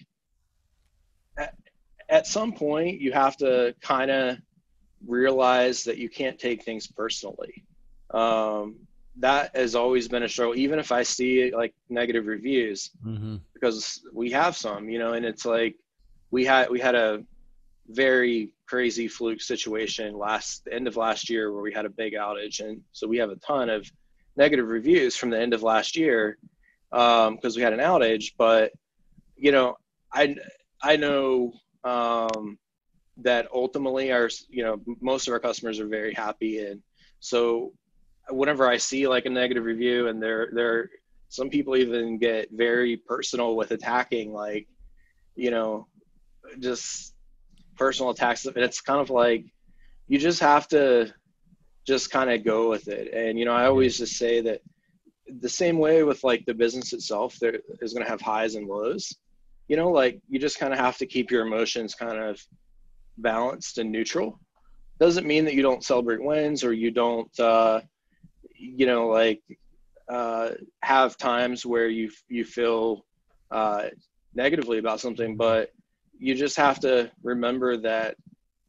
[1.37, 1.55] at,
[2.09, 4.37] at some point you have to kind of
[5.05, 7.63] realize that you can't take things personally.
[8.11, 8.87] Um,
[9.19, 13.37] that has always been a struggle even if i see like negative reviews mm-hmm.
[13.53, 15.75] because we have some you know and it's like
[16.31, 17.23] we had we had a
[17.89, 22.13] very crazy fluke situation last the end of last year where we had a big
[22.13, 22.59] outage.
[22.59, 23.89] And so we have a ton of
[24.35, 26.37] negative reviews from the end of last year
[26.91, 28.33] because um, we had an outage.
[28.37, 28.71] But
[29.37, 29.77] you know
[30.11, 30.35] i
[30.81, 31.53] i know
[31.83, 32.57] um,
[33.17, 36.59] that ultimately our you know most of our customers are very happy.
[36.59, 36.81] And
[37.19, 37.73] so
[38.29, 40.89] whenever I see like a negative review and there there
[41.29, 44.67] some people even get very personal with attacking like
[45.35, 45.87] you know
[46.59, 47.13] just
[47.77, 49.45] personal attacks and it's kind of like
[50.07, 51.13] you just have to
[51.85, 53.13] just kind of go with it.
[53.13, 54.61] And you know i always just say that
[55.39, 58.67] the same way with like the business itself there is going to have highs and
[58.67, 59.13] lows.
[59.67, 62.41] You know like you just kind of have to keep your emotions kind of
[63.17, 64.39] balanced and neutral.
[64.99, 67.81] Doesn't mean that you don't celebrate wins or you don't uh,
[68.57, 69.41] you know like
[70.09, 70.51] uh,
[70.81, 73.05] have times where you you feel
[73.51, 73.87] uh,
[74.33, 75.71] negatively about something but
[76.19, 78.15] you just have to remember that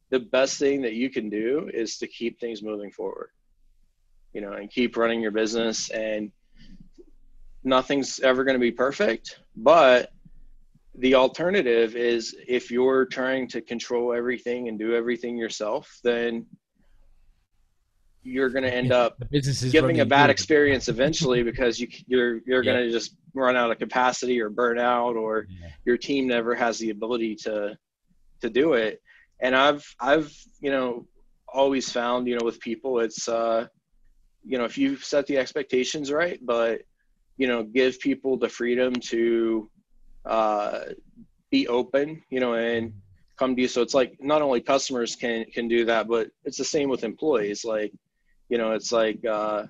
[0.09, 3.29] the best thing that you can do is to keep things moving forward
[4.33, 6.31] you know and keep running your business and
[7.63, 10.11] nothing's ever going to be perfect, but
[10.95, 16.45] the alternative is if you're trying to control everything and do everything yourself, then
[18.21, 19.17] you're going to end up
[19.71, 22.73] giving a bad experience eventually because you you're you're yeah.
[22.73, 25.69] going to just run out of capacity or burn out or yeah.
[25.85, 27.77] your team never has the ability to
[28.41, 29.01] to do it.
[29.41, 31.05] And i've i've you know
[31.47, 33.65] always found you know with people it's uh
[34.43, 36.81] you know if you set the expectations right but
[37.37, 39.69] you know give people the freedom to
[40.25, 40.81] uh
[41.49, 42.93] be open you know and
[43.39, 43.67] come to you.
[43.69, 47.03] So it's like not only customers can can do that but it's the same with
[47.03, 47.63] employees.
[47.63, 47.93] Like
[48.49, 49.63] you know it's like uh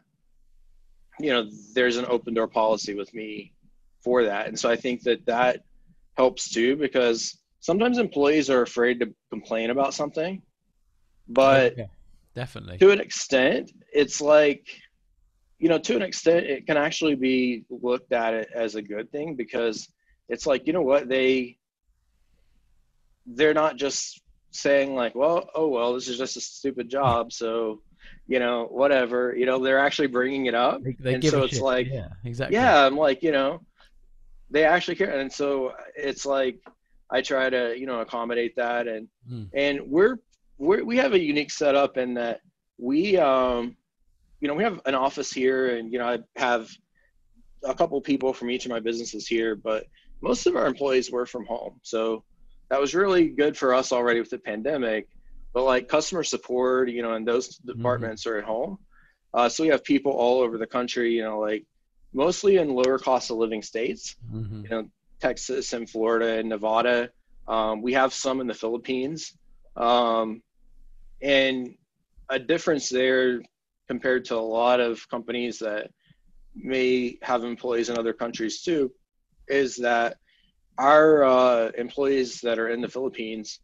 [1.19, 3.53] you know there's an open door policy with me
[4.03, 4.47] for that.
[4.47, 5.61] And so i think that that
[6.17, 10.41] helps too because sometimes employees are afraid to complain about something
[11.27, 11.85] but yeah,
[12.35, 12.77] definitely.
[12.77, 14.67] to an extent it's like
[15.59, 19.35] you know to an extent it can actually be looked at as a good thing
[19.35, 19.89] because
[20.29, 21.09] it's like you know what?
[21.09, 21.57] They
[23.25, 24.21] they're not just
[24.51, 27.81] saying like well oh well this is just a stupid job so
[28.29, 30.83] you know, whatever, you know, they're actually bringing it up.
[30.83, 31.63] They, they and so it's shit.
[31.63, 32.55] like, yeah, exactly.
[32.55, 32.85] Yeah.
[32.85, 33.61] I'm like, you know,
[34.51, 35.19] they actually care.
[35.19, 36.59] And so it's like,
[37.09, 38.87] I try to, you know, accommodate that.
[38.87, 39.49] And, mm.
[39.55, 40.19] and we're,
[40.59, 42.41] we're, we have a unique setup in that
[42.77, 43.75] we, um,
[44.41, 46.69] you know, we have an office here and, you know, I have
[47.63, 49.85] a couple people from each of my businesses here, but
[50.21, 51.79] most of our employees work from home.
[51.81, 52.23] So
[52.69, 55.07] that was really good for us already with the pandemic
[55.53, 57.77] but like customer support, you know, and those mm-hmm.
[57.77, 58.35] departments mm-hmm.
[58.35, 58.77] are at home.
[59.33, 61.65] Uh, so we have people all over the country, you know, like
[62.13, 64.63] mostly in lower cost of living states, mm-hmm.
[64.63, 64.89] you know,
[65.19, 67.09] Texas and Florida and Nevada.
[67.47, 69.37] Um, we have some in the Philippines.
[69.75, 70.41] Um,
[71.21, 71.75] and
[72.29, 73.41] a difference there
[73.87, 75.91] compared to a lot of companies that
[76.55, 78.91] may have employees in other countries too
[79.47, 80.17] is that
[80.77, 83.59] our uh, employees that are in the Philippines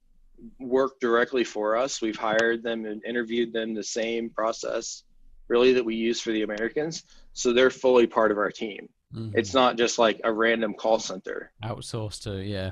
[0.60, 2.02] work directly for us.
[2.02, 5.04] We've hired them and interviewed them the same process
[5.48, 7.04] really that we use for the Americans.
[7.34, 8.90] So they're fully part of our team.
[9.14, 9.38] Mm-hmm.
[9.38, 11.52] It's not just like a random call center.
[11.64, 12.72] Outsourced to, yeah.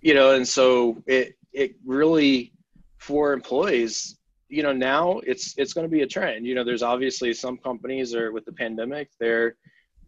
[0.00, 2.52] You know, and so it it really
[2.98, 4.18] for employees,
[4.48, 6.46] you know, now it's it's going to be a trend.
[6.46, 9.56] You know, there's obviously some companies are with the pandemic, they're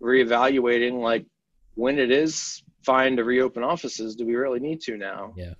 [0.01, 1.25] reevaluating like
[1.75, 5.33] when it is fine to reopen offices, do we really need to now?
[5.37, 5.55] Yeah.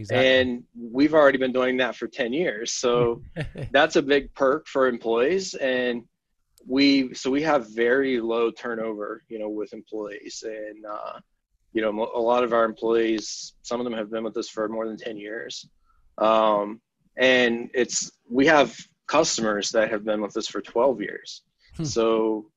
[0.00, 0.26] Exactly.
[0.26, 2.72] And we've already been doing that for 10 years.
[2.72, 3.22] So
[3.70, 5.54] that's a big perk for employees.
[5.54, 6.04] And
[6.66, 10.42] we, so we have very low turnover, you know, with employees.
[10.46, 11.20] And, uh,
[11.72, 14.68] you know, a lot of our employees, some of them have been with us for
[14.68, 15.68] more than 10 years.
[16.18, 16.80] Um,
[17.16, 21.42] and it's, we have customers that have been with us for 12 years.
[21.76, 21.84] Hmm.
[21.84, 22.50] So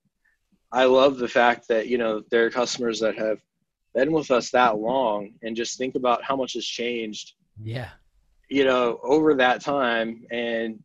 [0.72, 3.40] I love the fact that, you know, there are customers that have
[3.94, 7.90] been with us that long and just think about how much has changed yeah.
[8.49, 10.80] you know over that time and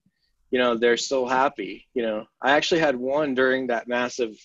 [0.50, 2.26] you know they're still happy you know.
[2.42, 4.36] I actually had one during that massive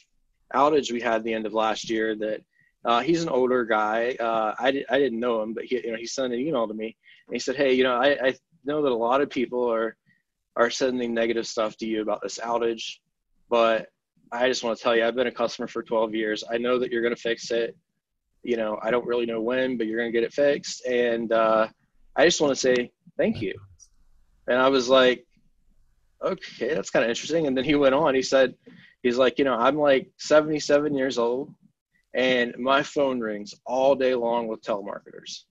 [0.53, 2.41] outage we had the end of last year that
[2.85, 5.97] uh, he's an older guy uh, I, I didn't know him but he, you know,
[5.97, 6.95] he sent an email to me
[7.27, 8.33] and he said hey you know I, I
[8.65, 9.95] know that a lot of people are
[10.55, 12.97] are sending negative stuff to you about this outage
[13.49, 13.87] but
[14.31, 16.43] i just want to tell you i've been a customer for 12 years.
[16.49, 17.75] I know that you're going to fix it
[18.43, 20.85] you know, I don't really know when, but you're going to get it fixed.
[20.85, 21.67] And uh,
[22.15, 23.53] I just want to say thank you.
[24.47, 25.25] And I was like,
[26.21, 27.47] okay, that's kind of interesting.
[27.47, 28.55] And then he went on, he said,
[29.01, 31.53] he's like, you know, I'm like 77 years old
[32.13, 35.43] and my phone rings all day long with telemarketers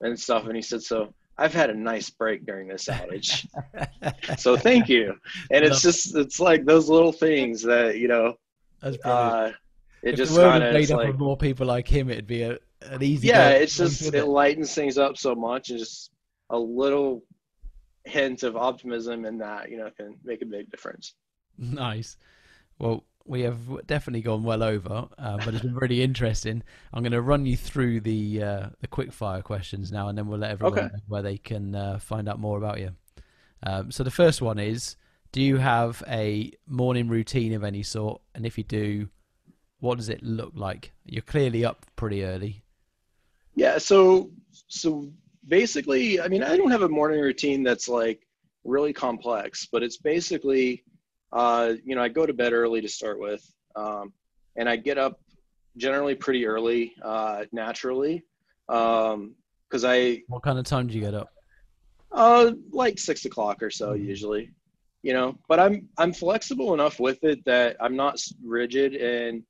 [0.00, 0.46] and stuff.
[0.46, 3.46] And he said, so I've had a nice break during this outage.
[4.38, 5.14] so thank you.
[5.50, 8.34] And it's just, it's like those little things that, you know,
[8.80, 9.52] that's pretty uh,
[10.02, 12.42] it if just kind of made up like, of more people like him, it'd be
[12.42, 13.28] a, an easy.
[13.28, 16.10] Yeah, it's just it, it lightens things up so much, and just
[16.50, 17.22] a little
[18.04, 21.14] hint of optimism in that you know can make a big difference.
[21.58, 22.16] Nice.
[22.78, 26.62] Well, we have definitely gone well over, uh, but it's been really interesting.
[26.92, 30.26] I'm going to run you through the uh, the quick fire questions now, and then
[30.26, 30.86] we'll let everyone okay.
[30.86, 32.92] know where they can uh, find out more about you.
[33.62, 34.96] Um, so the first one is:
[35.32, 38.22] Do you have a morning routine of any sort?
[38.34, 39.08] And if you do,
[39.80, 40.92] what does it look like?
[41.04, 42.62] You're clearly up pretty early.
[43.54, 44.30] Yeah, so
[44.68, 45.10] so
[45.46, 48.26] basically, I mean, I don't have a morning routine that's like
[48.64, 50.84] really complex, but it's basically,
[51.32, 53.42] uh, you know, I go to bed early to start with,
[53.76, 54.12] um,
[54.56, 55.20] and I get up
[55.76, 58.22] generally pretty early, uh, naturally,
[58.66, 59.34] because um,
[59.84, 60.22] I.
[60.28, 61.32] What kind of time do you get up?
[62.12, 64.04] Uh, like six o'clock or so mm-hmm.
[64.04, 64.50] usually,
[65.02, 65.36] you know.
[65.48, 69.42] But I'm I'm flexible enough with it that I'm not rigid and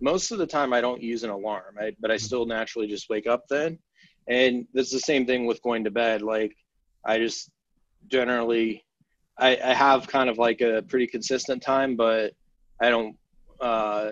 [0.00, 3.08] most of the time I don't use an alarm, I, but I still naturally just
[3.08, 3.78] wake up then.
[4.28, 6.22] And it's the same thing with going to bed.
[6.22, 6.54] Like
[7.04, 7.50] I just
[8.08, 8.84] generally,
[9.38, 12.32] I, I have kind of like a pretty consistent time, but
[12.80, 13.16] I don't,
[13.60, 14.10] uh,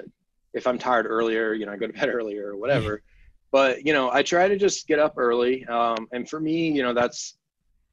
[0.54, 3.02] if I'm tired earlier, you know, I go to bed earlier or whatever.
[3.52, 5.64] but, you know, I try to just get up early.
[5.66, 7.36] Um, and for me, you know, that's,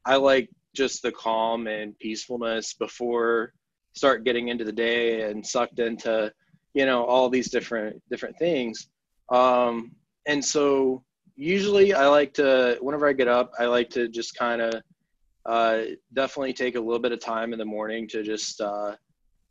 [0.04, 3.52] I like just the calm and peacefulness before
[3.94, 6.32] start getting into the day and sucked into
[6.74, 8.88] you know all these different different things
[9.30, 9.92] um,
[10.26, 11.02] and so
[11.36, 14.74] usually i like to whenever i get up i like to just kind of
[15.46, 15.82] uh,
[16.14, 18.94] definitely take a little bit of time in the morning to just uh,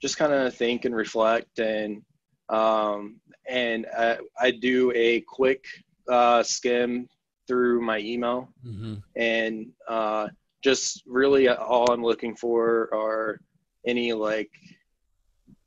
[0.01, 2.01] just kind of think and reflect and
[2.49, 5.63] um, and I, I, do a quick
[6.09, 7.07] uh, skim
[7.47, 8.95] through my email mm-hmm.
[9.15, 10.27] and uh,
[10.63, 13.39] just really all i'm looking for are
[13.85, 14.49] any like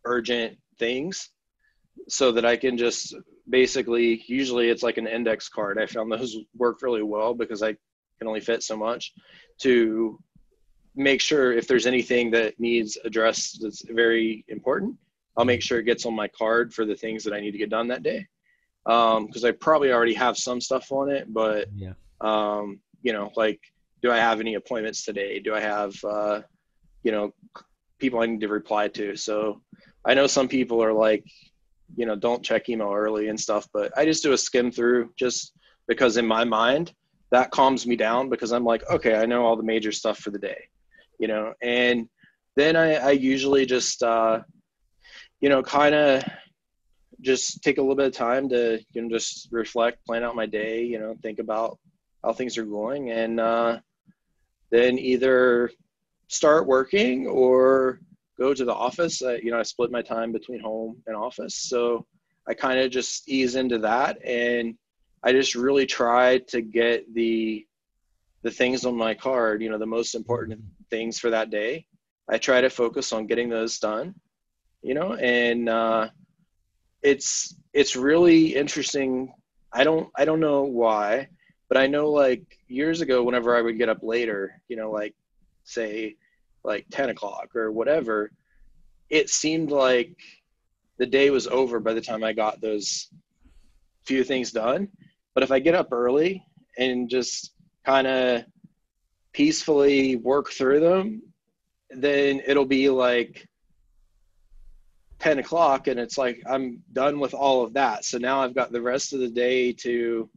[0.04, 1.30] urgent things
[2.08, 3.14] so that I can just
[3.48, 5.78] basically usually it's like an index card.
[5.78, 7.76] I found those work really well because I
[8.18, 9.12] can only fit so much
[9.60, 10.18] to
[10.94, 14.96] make sure if there's anything that needs addressed that's very important,
[15.36, 17.58] I'll make sure it gets on my card for the things that I need to
[17.58, 18.26] get done that day.
[18.84, 21.92] Because um, I probably already have some stuff on it, but yeah.
[22.20, 23.60] um, you know, like,
[24.00, 25.40] do I have any appointments today?
[25.40, 26.42] Do I have, uh,
[27.02, 27.34] you know,
[27.98, 29.16] people I need to reply to?
[29.16, 29.60] So
[30.04, 31.24] I know some people are like,
[31.94, 35.10] you know don't check email early and stuff but i just do a skim through
[35.16, 35.52] just
[35.86, 36.92] because in my mind
[37.30, 40.30] that calms me down because i'm like okay i know all the major stuff for
[40.30, 40.68] the day
[41.18, 41.54] you know?
[41.62, 42.08] And
[42.56, 44.40] then i, I usually just uh,
[45.40, 46.24] you know kind of
[47.22, 50.46] just take a little bit of time to you know just reflect plan out my
[50.46, 51.78] day you know think about
[52.26, 53.10] how things are going.
[53.12, 53.78] And uh,
[54.70, 55.70] then either
[56.26, 58.00] start working or
[58.38, 59.22] go to the office.
[59.22, 61.54] I, you know, I split my time between home and office.
[61.54, 62.06] So
[62.46, 64.18] I kind of just ease into that.
[64.24, 64.76] And
[65.22, 67.66] I just really try to get the,
[68.42, 70.60] the things on my card, you know, the most important
[70.90, 71.86] things for that day.
[72.28, 74.14] I try to focus on getting those done,
[74.82, 76.08] you know, and, uh,
[77.02, 79.32] it's, it's really interesting.
[79.72, 81.28] I don't, I don't know why,
[81.68, 85.14] but I know like years ago, whenever I would get up later, you know, like
[85.64, 86.16] say
[86.66, 88.30] like 10 o'clock or whatever,
[89.08, 90.16] it seemed like
[90.98, 93.08] the day was over by the time I got those
[94.04, 94.88] few things done.
[95.34, 96.44] But if I get up early
[96.76, 97.52] and just
[97.84, 98.44] kind of
[99.32, 101.22] peacefully work through them,
[101.90, 103.46] then it'll be like
[105.20, 108.04] 10 o'clock and it's like I'm done with all of that.
[108.04, 110.28] So now I've got the rest of the day to,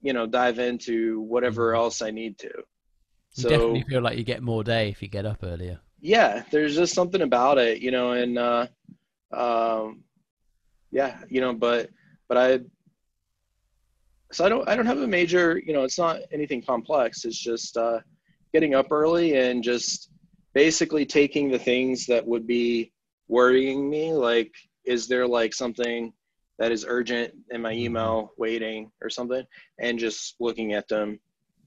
[0.00, 2.52] you know, dive into whatever else I need to.
[3.34, 5.80] You so, definitely feel like you get more day if you get up earlier.
[6.00, 8.66] Yeah, there's just something about it, you know, and uh,
[9.32, 10.04] um,
[10.90, 11.90] yeah, you know, but
[12.28, 12.60] but I
[14.32, 17.24] so I don't I don't have a major, you know, it's not anything complex.
[17.24, 18.00] It's just uh,
[18.52, 20.10] getting up early and just
[20.52, 22.92] basically taking the things that would be
[23.28, 24.52] worrying me, like
[24.84, 26.12] is there like something
[26.58, 27.84] that is urgent in my mm-hmm.
[27.84, 29.44] email waiting or something,
[29.80, 31.18] and just looking at them,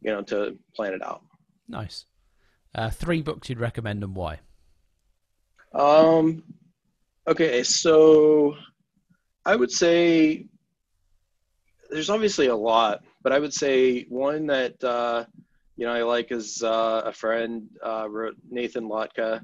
[0.02, 1.24] you know, to plan it out.
[1.68, 2.06] Nice.
[2.74, 4.40] Uh, three books you'd recommend and why?
[5.74, 6.44] Um,
[7.28, 8.56] okay, so
[9.46, 10.48] I would say
[11.90, 15.26] there's obviously a lot, but I would say one that uh,
[15.76, 19.44] you know I like is uh, a friend uh, wrote Nathan Latka,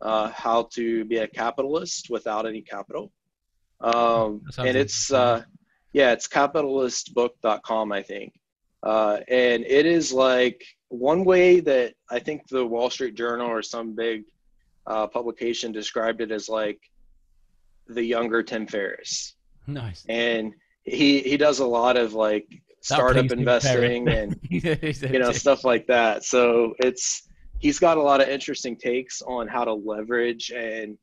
[0.00, 3.12] uh, "How to Be a Capitalist Without Any Capital,"
[3.80, 5.42] um, and it's uh,
[5.92, 8.32] yeah, it's capitalistbook.com, I think,
[8.82, 13.62] uh, and it is like one way that I think the Wall Street Journal or
[13.62, 14.24] some big
[14.86, 16.80] uh, publication described it as like
[17.88, 19.34] the younger Tim Ferriss.
[19.66, 20.04] Nice.
[20.08, 20.52] And
[20.84, 22.46] he he does a lot of like
[22.82, 26.24] startup investing and you know stuff like that.
[26.24, 27.26] So it's
[27.58, 30.98] he's got a lot of interesting takes on how to leverage and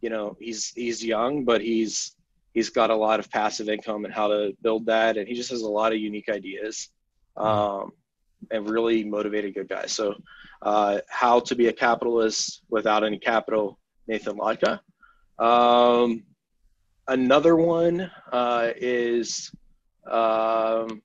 [0.00, 2.16] you know he's he's young but he's
[2.54, 5.50] he's got a lot of passive income and how to build that and he just
[5.50, 6.88] has a lot of unique ideas.
[7.36, 7.92] Um,
[8.50, 9.86] and really motivated good guy.
[9.86, 10.14] So,
[10.62, 14.80] uh, How to Be a Capitalist Without Any Capital, Nathan Latka.
[15.38, 16.24] Um,
[17.08, 19.50] another one uh, is,
[20.10, 21.02] um,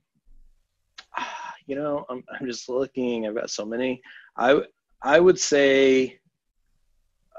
[1.66, 4.02] you know, I'm, I'm just looking, I've got so many.
[4.38, 4.62] I,
[5.02, 6.20] I would say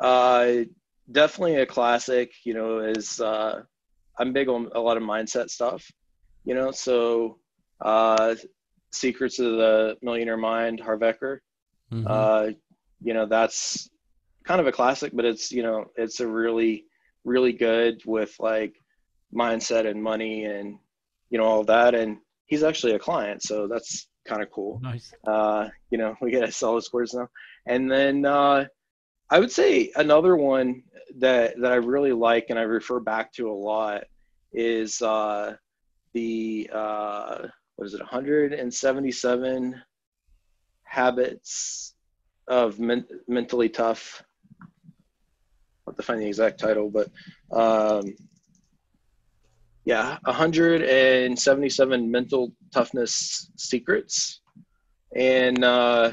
[0.01, 0.52] uh,
[1.10, 3.62] definitely a classic, you know, is uh,
[4.18, 5.90] I'm big on a lot of mindset stuff,
[6.44, 7.39] you know, so
[7.81, 8.35] uh,
[8.93, 11.39] Secrets of the Millionaire Mind, Harv Eker.
[11.93, 12.07] Mm-hmm.
[12.07, 12.51] Uh,
[13.03, 13.89] you know, that's
[14.45, 16.85] kind of a classic, but it's you know, it's a really,
[17.25, 18.75] really good with like
[19.35, 20.79] mindset and money and
[21.31, 21.95] you know all that.
[21.95, 24.81] And he's actually a client, so that's kind of cool.
[24.83, 25.12] Nice.
[25.27, 27.29] Uh, you know, we get solid scores now.
[27.67, 28.67] And then uh,
[29.31, 30.83] I would say another one
[31.19, 34.05] that that I really like and I refer back to a lot
[34.53, 35.55] is uh,
[36.12, 37.47] the uh,
[37.81, 39.82] what is it 177
[40.85, 41.94] habits
[42.47, 44.23] of men- mentally tough.
[45.86, 47.09] I'll have to find the exact title, but
[47.51, 48.15] um,
[49.86, 54.43] yeah, 177 mental toughness secrets,
[55.16, 56.12] and uh,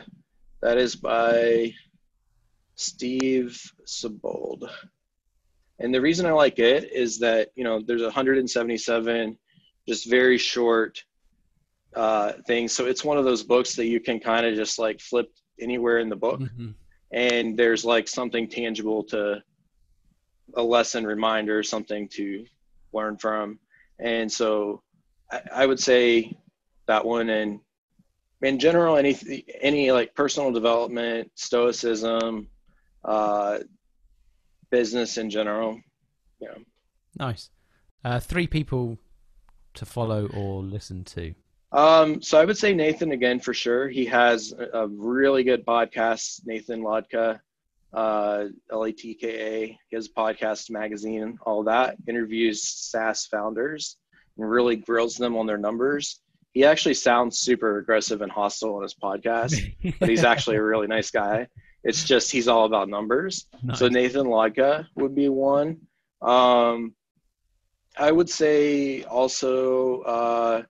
[0.62, 1.74] that is by
[2.76, 4.70] Steve Siebold.
[5.80, 9.38] And the reason I like it is that you know there's 177
[9.86, 11.04] just very short
[11.96, 12.74] uh, things.
[12.74, 16.00] So it's one of those books that you can kind of just like flip anywhere
[16.00, 16.70] in the book, mm-hmm.
[17.12, 19.42] and there's like something tangible to
[20.56, 22.46] a lesson reminder, something to
[22.94, 23.60] learn from.
[24.00, 24.82] And so
[25.32, 26.38] I, I would say
[26.88, 27.60] that one and
[28.42, 32.48] in general any any like personal development stoicism
[33.04, 33.60] uh
[34.70, 35.80] business in general
[36.40, 36.54] yeah
[37.18, 37.50] nice
[38.06, 38.98] uh three people
[39.74, 41.34] to follow or listen to
[41.72, 46.42] um so i would say nathan again for sure he has a really good podcast
[46.46, 47.40] nathan latka
[47.94, 53.98] uh l-a-t-k-a he has a podcast magazine all that interviews saas founders
[54.38, 56.22] and really grills them on their numbers
[56.58, 60.88] he actually sounds super aggressive and hostile on his podcast, but he's actually a really
[60.88, 61.48] nice guy.
[61.84, 63.46] It's just he's all about numbers.
[63.62, 63.78] Nice.
[63.78, 65.82] So Nathan Latka would be one.
[66.20, 66.96] Um,
[67.96, 70.64] I would say also uh,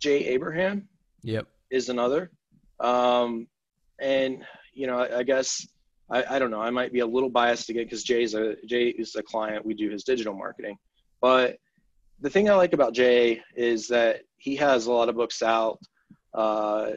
[0.00, 0.88] Jay Abraham.
[1.22, 1.46] Yep.
[1.70, 2.30] Is another.
[2.80, 3.48] Um,
[3.98, 5.66] and you know, I, I guess
[6.10, 6.60] I, I, don't know.
[6.60, 9.64] I might be a little biased again because Jay's a Jay is a client.
[9.64, 10.76] We do his digital marketing,
[11.20, 11.56] but
[12.20, 15.78] the thing I like about Jay is that he has a lot of books out,
[16.34, 16.90] uh,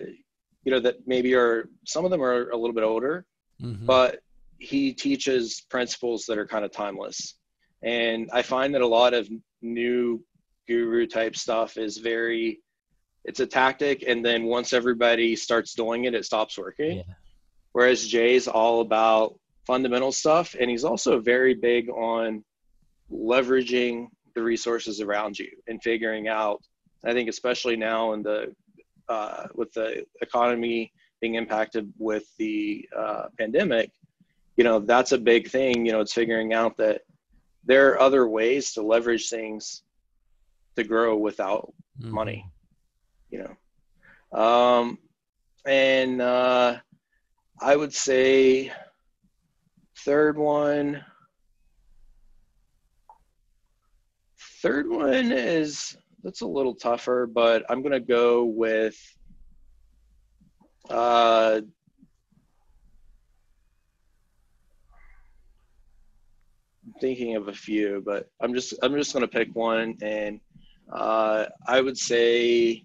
[0.63, 3.25] you know, that maybe are some of them are a little bit older,
[3.61, 3.85] mm-hmm.
[3.85, 4.19] but
[4.59, 7.35] he teaches principles that are kind of timeless.
[7.81, 9.29] And I find that a lot of
[9.61, 10.23] new
[10.67, 12.59] guru type stuff is very,
[13.25, 16.97] it's a tactic, and then once everybody starts doing it, it stops working.
[16.97, 17.03] Yeah.
[17.73, 22.43] Whereas Jay's all about fundamental stuff, and he's also very big on
[23.11, 26.61] leveraging the resources around you and figuring out
[27.05, 28.53] i think especially now in the
[29.07, 33.91] uh, with the economy being impacted with the uh, pandemic
[34.55, 37.01] you know that's a big thing you know it's figuring out that
[37.65, 39.83] there are other ways to leverage things
[40.75, 42.13] to grow without mm-hmm.
[42.13, 42.45] money
[43.29, 44.39] you know.
[44.39, 44.97] Um
[45.65, 46.77] and uh
[47.61, 48.71] i would say
[50.05, 51.03] third one
[54.61, 58.97] third one is that's a little tougher, but I'm gonna go with
[60.89, 61.61] uh,
[66.99, 70.39] thinking of a few, but I'm just I'm just gonna pick one, and
[70.91, 72.83] uh, I would say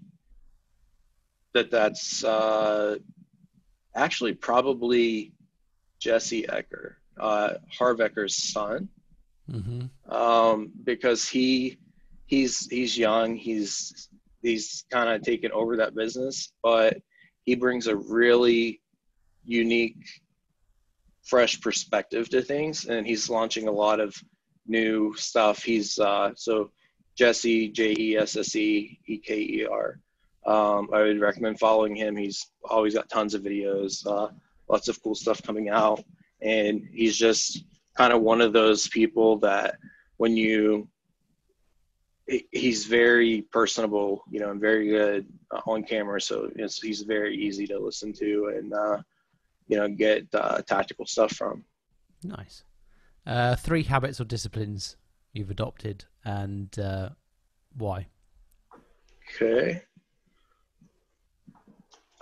[1.54, 2.96] that that's uh,
[3.94, 5.32] actually probably
[6.00, 8.88] Jesse Eker, uh, Harv Eker's son
[9.50, 10.12] mm-hmm.
[10.12, 11.78] um, because he
[12.26, 13.36] he's he's young.
[13.36, 14.08] He's
[14.42, 16.98] he's kind of taken over that business, but
[17.44, 18.80] he brings a really
[19.44, 20.04] unique,
[21.22, 24.14] fresh perspective to things, and he's launching a lot of
[24.66, 25.62] new stuff.
[25.62, 26.70] He's uh, so
[27.16, 30.00] Jesse J E S S E E K E R.
[30.46, 32.16] Um, I would recommend following him.
[32.16, 34.28] He's always got tons of videos, uh,
[34.68, 36.04] lots of cool stuff coming out,
[36.42, 37.64] and he's just
[37.96, 39.76] kind of one of those people that
[40.16, 40.88] when you
[42.52, 46.20] he's very personable you know and very good uh, on camera.
[46.20, 49.02] So he's very easy to listen to and uh,
[49.68, 51.64] you know get uh, tactical stuff from.
[52.22, 52.64] Nice.
[53.26, 54.96] Uh, three habits or disciplines
[55.32, 57.08] you've adopted and uh,
[57.76, 58.08] why?
[59.34, 59.82] Okay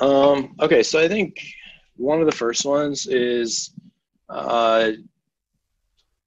[0.02, 1.36] um, okay so i think
[1.96, 3.74] one of the first ones is
[4.28, 4.92] uh,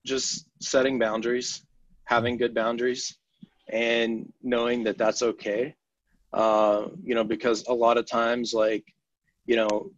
[0.06, 1.66] just setting boundaries,
[2.06, 3.18] having good boundaries,
[3.70, 5.76] and knowing that that's okay.
[6.32, 8.86] Uh, you know, because a lot of times, like,
[9.46, 9.92] you know,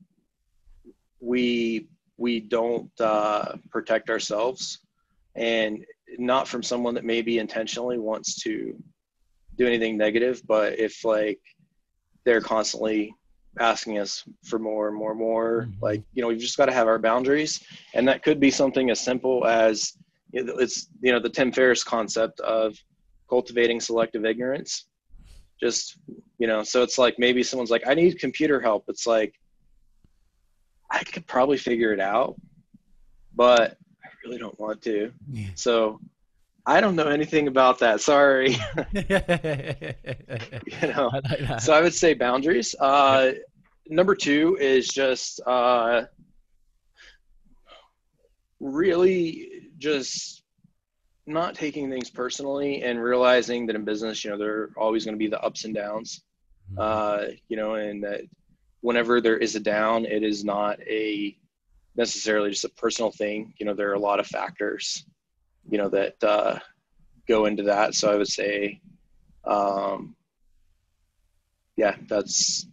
[1.19, 1.87] we
[2.17, 4.79] we don't uh, protect ourselves,
[5.35, 5.85] and
[6.17, 8.81] not from someone that maybe intentionally wants to
[9.57, 11.39] do anything negative, but if like
[12.23, 13.13] they're constantly
[13.59, 15.61] asking us for more and more and more.
[15.63, 15.83] Mm-hmm.
[15.83, 17.63] Like, you know, we've just got to have our boundaries.
[17.93, 19.97] And that could be something as simple as
[20.33, 22.75] it's you know the Tim Ferriss concept of
[23.29, 24.85] cultivating selective ignorance.
[25.59, 25.97] Just
[26.37, 28.85] you know, so it's like maybe someone's like, I need computer help.
[28.87, 29.33] It's like
[30.91, 32.35] I could probably figure it out,
[33.35, 35.11] but I really don't want to.
[35.31, 35.47] Yeah.
[35.55, 35.99] So
[36.65, 38.01] I don't know anything about that.
[38.01, 38.51] Sorry.
[38.93, 42.75] you know, I like so I would say boundaries.
[42.79, 43.31] Uh,
[43.89, 46.03] number two is just uh,
[48.59, 50.43] really just
[51.25, 55.15] not taking things personally and realizing that in business, you know, there are always going
[55.15, 56.23] to be the ups and downs.
[56.71, 56.79] Mm-hmm.
[56.79, 58.21] Uh, you know, and that
[58.81, 61.37] whenever there is a down, it is not a
[61.95, 63.53] necessarily just a personal thing.
[63.57, 65.05] You know, there are a lot of factors,
[65.69, 66.59] you know, that uh,
[67.27, 67.95] go into that.
[67.95, 68.81] So I would say,
[69.45, 70.15] um,
[71.75, 72.67] yeah, that's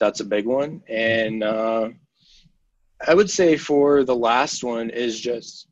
[0.00, 0.82] that's a big one.
[0.88, 1.90] And uh,
[3.06, 5.68] I would say for the last one is just,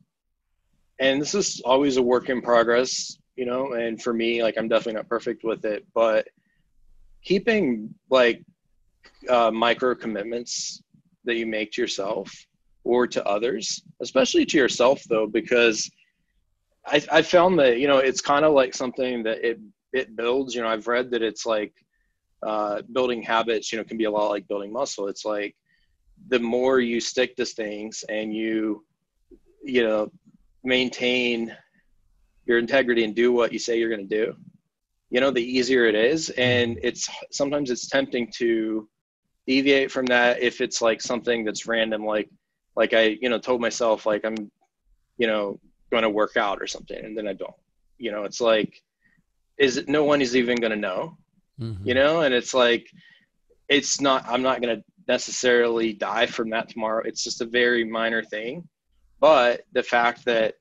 [0.99, 3.73] and this is always a work in progress, you know.
[3.73, 6.27] And for me, like I'm definitely not perfect with it, but
[7.23, 8.43] keeping like
[9.29, 10.81] uh, micro commitments
[11.25, 12.31] that you make to yourself
[12.83, 15.89] or to others, especially to yourself though, because
[16.85, 19.59] I, I found that, you know, it's kind of like something that it,
[19.91, 21.73] it builds, you know, I've read that it's like
[22.43, 25.07] uh, building habits, you know, can be a lot like building muscle.
[25.07, 25.55] It's like
[26.29, 28.85] the more you stick to things and you,
[29.63, 30.11] you know,
[30.63, 31.55] maintain
[32.45, 34.35] your integrity and do what you say you're going to do,
[35.09, 36.29] you know, the easier it is.
[36.31, 38.87] And it's sometimes it's tempting to
[39.47, 42.29] deviate from that if it's like something that's random like
[42.75, 44.35] like i you know told myself like i'm
[45.17, 45.57] you know
[45.89, 47.55] going to work out or something and then i don't
[47.97, 48.83] you know it's like
[49.57, 51.17] is it no one is even going to know
[51.59, 51.87] mm-hmm.
[51.87, 52.87] you know and it's like
[53.69, 57.83] it's not i'm not going to necessarily die from that tomorrow it's just a very
[57.83, 58.67] minor thing
[59.19, 60.55] but the fact that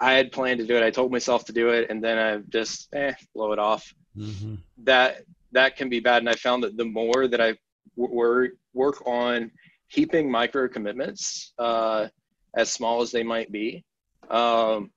[0.00, 2.38] i had planned to do it i told myself to do it and then i
[2.48, 4.54] just eh, blow it off mm-hmm.
[4.78, 5.22] that
[5.52, 7.54] that can be bad and i found that the more that i
[7.96, 9.50] work work on
[9.90, 12.08] keeping micro commitments uh,
[12.56, 13.84] as small as they might be
[14.30, 14.90] um,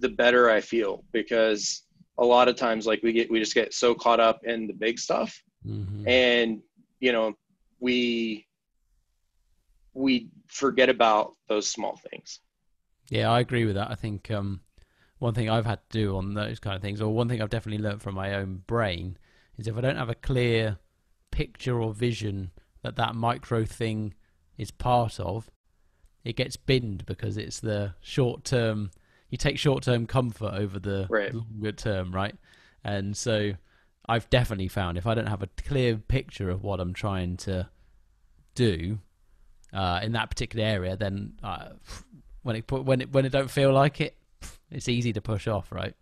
[0.00, 1.84] the better i feel because
[2.22, 4.72] a lot of times like we get we just get so caught up in the
[4.72, 6.06] big stuff mm-hmm.
[6.08, 6.60] and
[7.00, 7.34] you know
[7.80, 8.46] we
[9.94, 12.40] we forget about those small things
[13.10, 14.60] yeah i agree with that i think um,
[15.18, 17.50] one thing i've had to do on those kind of things or one thing i've
[17.50, 19.18] definitely learned from my own brain
[19.58, 20.78] is if i don't have a clear
[21.30, 22.50] picture or vision
[22.82, 24.14] that that micro thing
[24.58, 25.50] is part of,
[26.24, 28.90] it gets binned because it's the short term.
[29.32, 31.32] You take short term comfort over the right.
[31.34, 32.36] longer term, right?
[32.84, 33.54] And so
[34.06, 37.66] I've definitely found if I don't have a clear picture of what I'm trying to
[38.54, 38.98] do
[39.72, 41.70] uh, in that particular area, then uh,
[42.42, 44.18] when it when it when it don't feel like it,
[44.70, 45.94] it's easy to push off, right?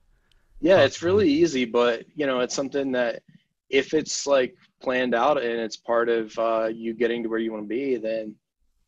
[0.61, 3.23] Yeah, it's really easy, but you know, it's something that
[3.69, 7.53] if it's like planned out and it's part of uh, you getting to where you
[7.53, 8.35] want to be, then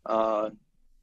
[0.07, 0.51] uh,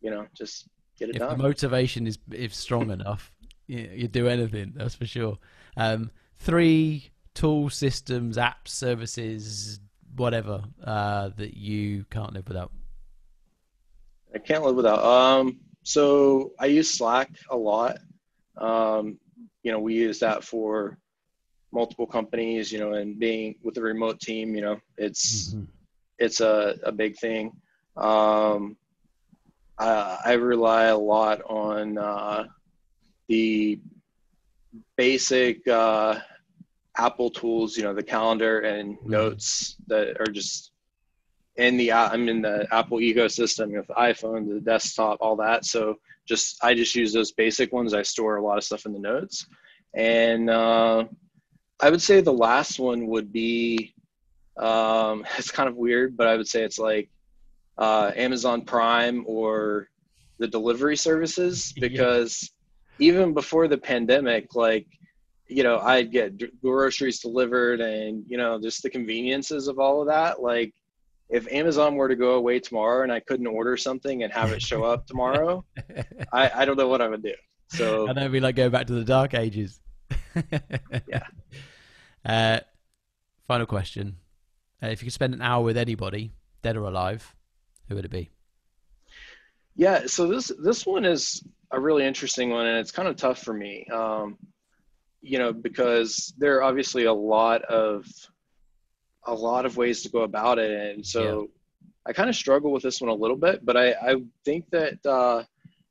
[0.02, 0.68] you know just
[1.00, 1.38] get it if done.
[1.38, 3.32] The motivation is if strong enough,
[3.68, 4.74] you, you do anything.
[4.76, 5.38] That's for sure.
[5.78, 9.80] Um, three tool systems, apps, services,
[10.16, 12.72] whatever uh, that you can't live without.
[14.34, 15.04] I can't live without.
[15.04, 18.00] Um, so I use Slack a lot.
[18.58, 19.18] Um,
[19.64, 20.98] you know, we use that for
[21.72, 25.66] multiple companies, you know, and being with a remote team, you know, it's mm-hmm.
[26.18, 27.52] it's a, a big thing.
[27.96, 28.78] Um,
[29.80, 32.46] I, I rely a lot on uh,
[33.28, 33.80] the
[34.98, 36.20] basic uh,
[36.98, 39.10] Apple tools, you know, the calendar and mm-hmm.
[39.10, 40.72] notes that are just
[41.56, 45.66] in the I'm in the Apple ecosystem with iPhone, the desktop, all that.
[45.66, 45.96] So
[46.28, 47.94] just I just use those basic ones.
[47.94, 49.48] I store a lot of stuff in the notes,
[49.94, 51.06] and uh,
[51.80, 53.94] I would say the last one would be
[54.58, 57.10] um, it's kind of weird, but I would say it's like
[57.80, 59.90] uh, Amazon Prime or
[60.38, 62.52] the delivery services because
[63.00, 63.08] yeah.
[63.10, 64.86] even before the pandemic, like
[65.48, 70.08] you know, I'd get groceries delivered and you know just the conveniences of all of
[70.08, 70.42] that.
[70.42, 70.74] Like
[71.30, 74.62] if Amazon were to go away tomorrow and I couldn't order something and have it
[74.62, 75.66] show up tomorrow,
[76.34, 77.34] I, I don't know what I would do.
[77.70, 79.80] So and then we like go back to the dark ages.
[81.08, 81.24] yeah.
[82.26, 82.60] Uh,
[83.48, 84.18] final question:
[84.84, 87.36] uh, If you could spend an hour with anybody, dead or alive,
[87.90, 88.30] who would it be?
[89.76, 93.42] Yeah, so this this one is a really interesting one, and it's kind of tough
[93.42, 93.86] for me.
[93.92, 94.38] Um,
[95.22, 98.06] you know, because there are obviously a lot of
[99.26, 101.48] a lot of ways to go about it, and so yeah.
[102.08, 103.66] I kind of struggle with this one a little bit.
[103.66, 105.44] But I I think that uh,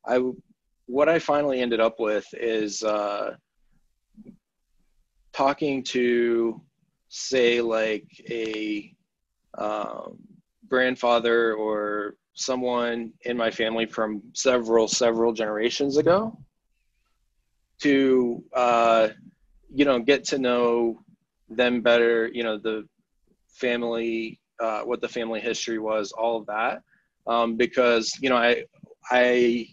[0.06, 0.22] I
[0.86, 3.36] what I finally ended up with is uh,
[5.32, 6.60] talking to,
[7.08, 8.94] say, like a
[9.56, 10.18] um,
[10.68, 16.38] grandfather or someone in my family from several several generations ago
[17.80, 19.08] to uh,
[19.74, 21.00] you know get to know
[21.48, 22.86] them better you know the
[23.48, 26.82] family uh, what the family history was all of that.
[27.26, 28.64] Um, because you know i
[29.10, 29.66] i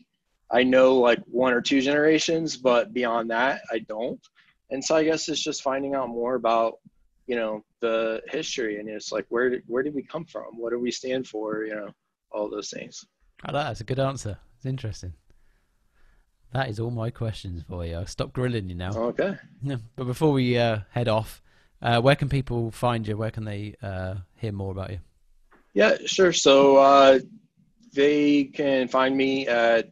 [0.51, 4.19] i know like one or two generations but beyond that i don't.
[4.71, 6.79] And so i guess it's just finding out more about
[7.27, 10.71] you know the history and it's like where did where did we come from what
[10.71, 11.89] do we stand for you know
[12.35, 13.05] all those things.
[13.43, 14.37] I like that's a good answer.
[14.57, 15.13] It's interesting.
[16.53, 17.95] That is all my questions for you.
[17.95, 18.91] I'll stop grilling you now.
[18.93, 19.35] Okay.
[19.95, 21.41] But before we uh, head off,
[21.81, 23.17] uh, where can people find you?
[23.17, 24.99] Where can they uh, hear more about you?
[25.73, 26.31] Yeah, sure.
[26.31, 27.19] So uh,
[27.93, 29.89] they can find me at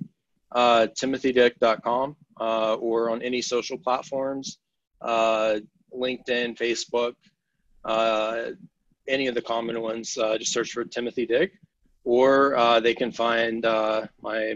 [0.51, 4.57] uh, timothydick.com uh, or on any social platforms,
[5.01, 5.59] uh,
[5.95, 7.13] LinkedIn, Facebook,
[9.07, 10.13] any of the common ones.
[10.13, 11.53] just search for Timothy Dick
[12.03, 14.55] or uh, they can find uh, my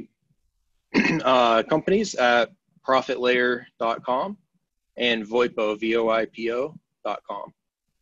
[1.23, 2.51] uh, companies at
[2.87, 4.37] profitlayer.com
[4.97, 7.53] and voipo, V-O-I-P-O.com.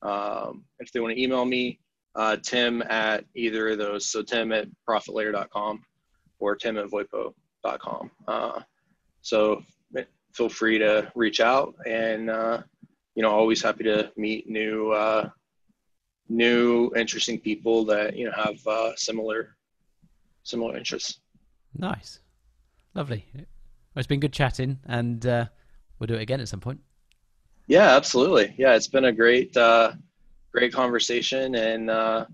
[0.01, 1.79] Um, if they want to email me,
[2.15, 4.05] uh, Tim at either of those.
[4.05, 5.83] So Tim at profitlayer.com
[6.39, 8.11] or Tim at voipo.com.
[8.27, 8.61] Uh,
[9.21, 9.63] so
[10.33, 12.61] feel free to reach out and, uh,
[13.15, 15.29] you know, always happy to meet new uh,
[16.29, 19.55] new interesting people that you know have uh, similar
[20.43, 21.19] similar interests.
[21.73, 22.19] Nice.
[22.93, 23.25] Lovely.
[23.33, 23.45] Well,
[23.97, 25.45] it's been good chatting and uh,
[25.99, 26.79] we'll do it again at some point.
[27.67, 28.53] Yeah absolutely.
[28.57, 29.93] Yeah it's been a great uh,
[30.51, 32.25] great conversation and uh,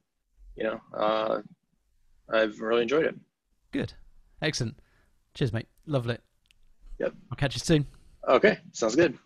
[0.55, 1.41] you know uh,
[2.29, 3.15] i've really enjoyed it.
[3.71, 3.93] Good.
[4.41, 4.77] Excellent.
[5.35, 5.67] Cheers mate.
[5.85, 6.17] Lovely.
[6.99, 7.13] Yep.
[7.31, 7.85] I'll catch you soon.
[8.27, 8.59] Okay.
[8.73, 9.17] Sounds good